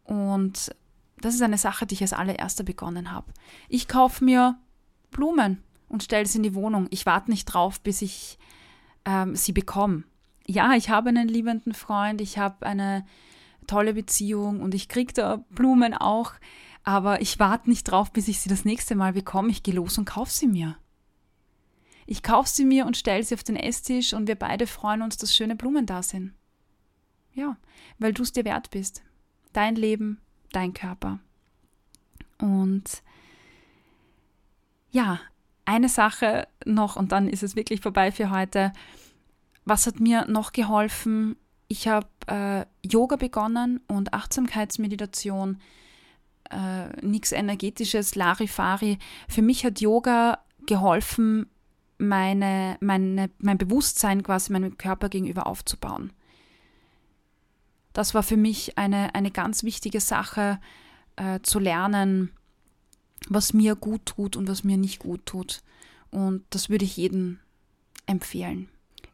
Und 0.04 0.76
das 1.20 1.36
ist 1.36 1.42
eine 1.44 1.60
Sache, 1.60 1.86
die 1.86 1.94
ich 1.94 2.02
als 2.02 2.14
allererster 2.14 2.64
begonnen 2.64 3.12
habe. 3.12 3.32
Ich 3.70 3.88
kaufe 3.88 4.26
mir 4.26 4.58
Blumen 5.12 5.64
und 5.88 6.02
stelle 6.02 6.26
sie 6.26 6.38
in 6.38 6.44
die 6.44 6.56
Wohnung. 6.56 6.88
Ich 6.90 7.06
warte 7.06 7.30
nicht 7.30 7.46
drauf, 7.46 7.80
bis 7.80 8.02
ich 8.02 8.40
ähm, 9.06 9.36
sie 9.36 9.54
bekomme. 9.54 10.04
Ja, 10.48 10.74
ich 10.74 10.90
habe 10.90 11.10
einen 11.10 11.28
liebenden 11.28 11.74
Freund, 11.74 12.22
ich 12.22 12.38
habe 12.38 12.66
eine 12.66 13.06
tolle 13.68 13.94
Beziehung 13.94 14.62
und 14.62 14.74
ich 14.74 14.88
kriege 14.90 15.14
da 15.14 15.38
Blumen 15.52 15.94
auch, 15.94 16.34
aber 16.84 17.22
ich 17.22 17.40
warte 17.40 17.70
nicht 17.70 17.84
drauf, 17.84 18.12
bis 18.12 18.28
ich 18.28 18.40
sie 18.40 18.50
das 18.50 18.66
nächste 18.66 18.96
Mal 18.96 19.14
bekomme. 19.14 19.50
Ich 19.50 19.64
gehe 19.64 19.74
los 19.74 19.98
und 19.98 20.06
kaufe 20.06 20.32
sie 20.32 20.48
mir. 20.48 20.78
Ich 22.08 22.24
kaufe 22.24 22.50
sie 22.50 22.66
mir 22.66 22.86
und 22.86 22.98
stelle 22.98 23.24
sie 23.24 23.36
auf 23.36 23.44
den 23.44 23.56
Esstisch 23.56 24.14
und 24.14 24.28
wir 24.28 24.36
beide 24.36 24.68
freuen 24.68 25.02
uns, 25.02 25.18
dass 25.18 25.36
schöne 25.36 25.56
Blumen 25.56 25.86
da 25.86 26.04
sind. 26.04 26.34
Ja, 27.34 27.56
weil 28.00 28.14
du 28.14 28.24
es 28.24 28.34
dir 28.34 28.44
wert 28.44 28.72
bist. 28.72 29.04
Dein 29.54 29.76
Leben, 29.76 30.20
dein 30.52 30.74
Körper. 30.74 31.20
Und 32.40 33.04
ja, 34.90 35.20
eine 35.66 35.88
Sache 35.88 36.48
noch 36.66 36.96
und 36.96 37.12
dann 37.12 37.30
ist 37.30 37.44
es 37.44 37.56
wirklich 37.56 37.82
vorbei 37.82 38.12
für 38.12 38.30
heute. 38.30 38.74
Was 39.66 39.88
hat 39.88 40.00
mir 40.00 40.26
noch 40.28 40.52
geholfen? 40.52 41.36
Ich 41.68 41.88
habe 41.88 42.08
äh, 42.28 42.66
Yoga 42.86 43.16
begonnen 43.16 43.80
und 43.88 44.14
Achtsamkeitsmeditation. 44.14 45.60
Äh, 46.50 46.90
nichts 47.06 47.32
Energetisches, 47.32 48.16
Larifari. 48.16 48.98
Für 49.30 49.42
mich 49.42 49.64
hat 49.64 49.80
Yoga 49.80 50.40
geholfen, 50.66 51.48
meine, 51.98 52.78
meine, 52.82 53.30
mein 53.38 53.58
Bewusstsein 53.58 54.24
quasi 54.24 54.52
meinem 54.52 54.78
Körper 54.78 55.08
gegenüber 55.08 55.48
aufzubauen. 55.48 56.12
Das 57.94 58.14
war 58.14 58.24
für 58.24 58.38
mich 58.38 58.78
eine, 58.78 59.16
eine 59.16 59.32
ganz 59.32 59.64
wichtige 59.64 60.00
Sache, 60.00 60.60
äh, 61.16 61.40
zu 61.44 61.60
lernen, 61.60 62.32
was 63.30 63.54
mir 63.54 63.76
gut 63.76 64.06
tut 64.06 64.36
und 64.36 64.48
was 64.48 64.64
mir 64.64 64.78
nicht 64.78 65.00
gut 65.00 65.26
tut. 65.26 65.62
Und 66.10 66.44
das 66.50 66.70
würde 66.70 66.86
ich 66.86 66.98
jedem 66.98 67.40
empfehlen. 68.06 68.70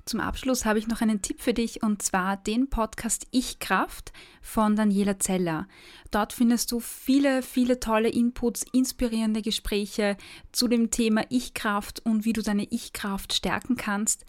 Zum 0.08 0.22
Abschluss 0.22 0.64
habe 0.64 0.80
ich 0.80 0.88
noch 0.88 1.02
einen 1.02 1.22
Tipp 1.22 1.42
für 1.42 1.54
dich 1.54 1.84
und 1.84 2.02
zwar 2.02 2.38
den 2.38 2.70
Podcast 2.70 3.28
Ich 3.32 3.60
Kraft 3.60 4.14
von 4.42 4.78
Daniela 4.78 5.20
Zeller. 5.20 5.68
Dort 6.12 6.32
findest 6.32 6.72
du 6.72 6.80
viele, 6.80 7.42
viele 7.42 7.82
tolle 7.82 8.08
Inputs, 8.08 8.66
inspirierende 8.72 9.42
Gespräche 9.42 10.16
zu 10.54 10.70
dem 10.70 10.92
Thema 10.92 11.26
Ich 11.28 11.54
Kraft 11.54 12.06
und 12.06 12.24
wie 12.24 12.32
du 12.32 12.42
deine 12.42 12.64
Ich 12.72 12.94
Kraft 12.94 13.34
stärken 13.34 13.76
kannst. 13.76 14.26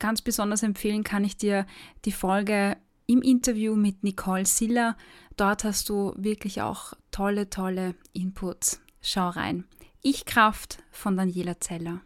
Ganz 0.00 0.20
besonders 0.20 0.64
empfehlen 0.64 1.04
kann 1.04 1.22
ich 1.22 1.36
dir 1.36 1.64
die 2.04 2.12
Folge 2.12 2.76
im 3.06 3.22
Interview 3.22 3.76
mit 3.76 4.02
Nicole 4.02 4.46
Siller. 4.46 4.96
Dort 5.36 5.62
hast 5.62 5.88
du 5.90 6.12
wirklich 6.16 6.60
auch 6.60 6.92
tolle, 7.12 7.48
tolle 7.48 7.94
Inputs. 8.14 8.80
Schau 9.00 9.28
rein. 9.28 9.64
Ich 10.02 10.24
Kraft 10.24 10.82
von 10.90 11.16
Daniela 11.16 11.60
Zeller. 11.60 12.00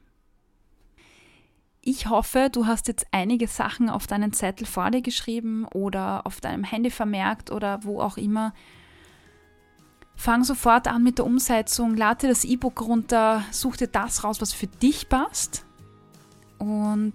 Ich 1.88 2.10
hoffe, 2.10 2.50
du 2.52 2.66
hast 2.66 2.86
jetzt 2.86 3.06
einige 3.12 3.48
Sachen 3.48 3.88
auf 3.88 4.06
deinen 4.06 4.34
Zettel 4.34 4.66
vor 4.66 4.90
dir 4.90 5.00
geschrieben 5.00 5.64
oder 5.64 6.26
auf 6.26 6.38
deinem 6.38 6.62
Handy 6.62 6.90
vermerkt 6.90 7.50
oder 7.50 7.82
wo 7.82 8.02
auch 8.02 8.18
immer. 8.18 8.52
Fang 10.14 10.44
sofort 10.44 10.86
an 10.86 11.02
mit 11.02 11.16
der 11.16 11.24
Umsetzung, 11.24 11.96
lade 11.96 12.28
das 12.28 12.44
E-Book 12.44 12.82
runter, 12.82 13.42
such 13.52 13.78
dir 13.78 13.86
das 13.86 14.22
raus, 14.22 14.42
was 14.42 14.52
für 14.52 14.66
dich 14.66 15.08
passt. 15.08 15.64
Und 16.58 17.14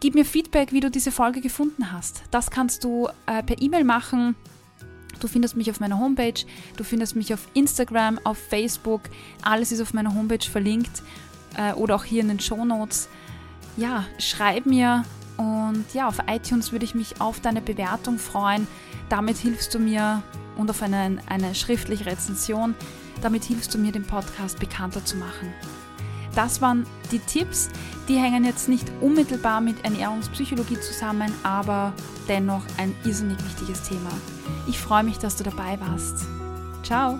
Gib 0.00 0.14
mir 0.14 0.24
Feedback, 0.24 0.72
wie 0.72 0.80
du 0.80 0.90
diese 0.90 1.12
Folge 1.12 1.42
gefunden 1.42 1.92
hast. 1.92 2.22
Das 2.30 2.50
kannst 2.50 2.84
du 2.84 3.08
äh, 3.26 3.42
per 3.42 3.60
E-Mail 3.60 3.84
machen. 3.84 4.34
Du 5.20 5.28
findest 5.28 5.56
mich 5.56 5.70
auf 5.70 5.80
meiner 5.80 5.98
Homepage, 5.98 6.46
du 6.78 6.84
findest 6.84 7.16
mich 7.16 7.34
auf 7.34 7.48
Instagram, 7.52 8.18
auf 8.24 8.38
Facebook. 8.38 9.02
Alles 9.42 9.72
ist 9.72 9.82
auf 9.82 9.92
meiner 9.92 10.14
Homepage 10.14 10.44
verlinkt 10.50 11.02
äh, 11.58 11.74
oder 11.74 11.96
auch 11.96 12.04
hier 12.04 12.22
in 12.22 12.28
den 12.28 12.40
Show 12.40 12.64
Notes. 12.64 13.10
Ja, 13.76 14.04
schreib 14.18 14.66
mir 14.66 15.04
und 15.36 15.84
ja, 15.94 16.06
auf 16.06 16.18
iTunes 16.28 16.72
würde 16.72 16.84
ich 16.84 16.94
mich 16.94 17.20
auf 17.20 17.40
deine 17.40 17.60
Bewertung 17.60 18.18
freuen. 18.18 18.66
Damit 19.08 19.36
hilfst 19.36 19.74
du 19.74 19.78
mir 19.78 20.22
und 20.56 20.70
auf 20.70 20.82
eine, 20.82 21.18
eine 21.26 21.54
schriftliche 21.54 22.06
Rezension. 22.06 22.74
Damit 23.20 23.44
hilfst 23.44 23.74
du 23.74 23.78
mir, 23.78 23.92
den 23.92 24.06
Podcast 24.06 24.60
bekannter 24.60 25.04
zu 25.04 25.16
machen. 25.16 25.52
Das 26.34 26.60
waren 26.60 26.86
die 27.10 27.20
Tipps. 27.20 27.68
Die 28.08 28.16
hängen 28.16 28.44
jetzt 28.44 28.68
nicht 28.68 28.90
unmittelbar 29.00 29.60
mit 29.60 29.84
Ernährungspsychologie 29.84 30.80
zusammen, 30.80 31.32
aber 31.42 31.92
dennoch 32.28 32.62
ein 32.76 32.94
irrsinnig 33.04 33.38
wichtiges 33.44 33.82
Thema. 33.82 34.10
Ich 34.66 34.78
freue 34.78 35.04
mich, 35.04 35.18
dass 35.18 35.36
du 35.36 35.44
dabei 35.44 35.78
warst. 35.80 36.26
Ciao! 36.82 37.18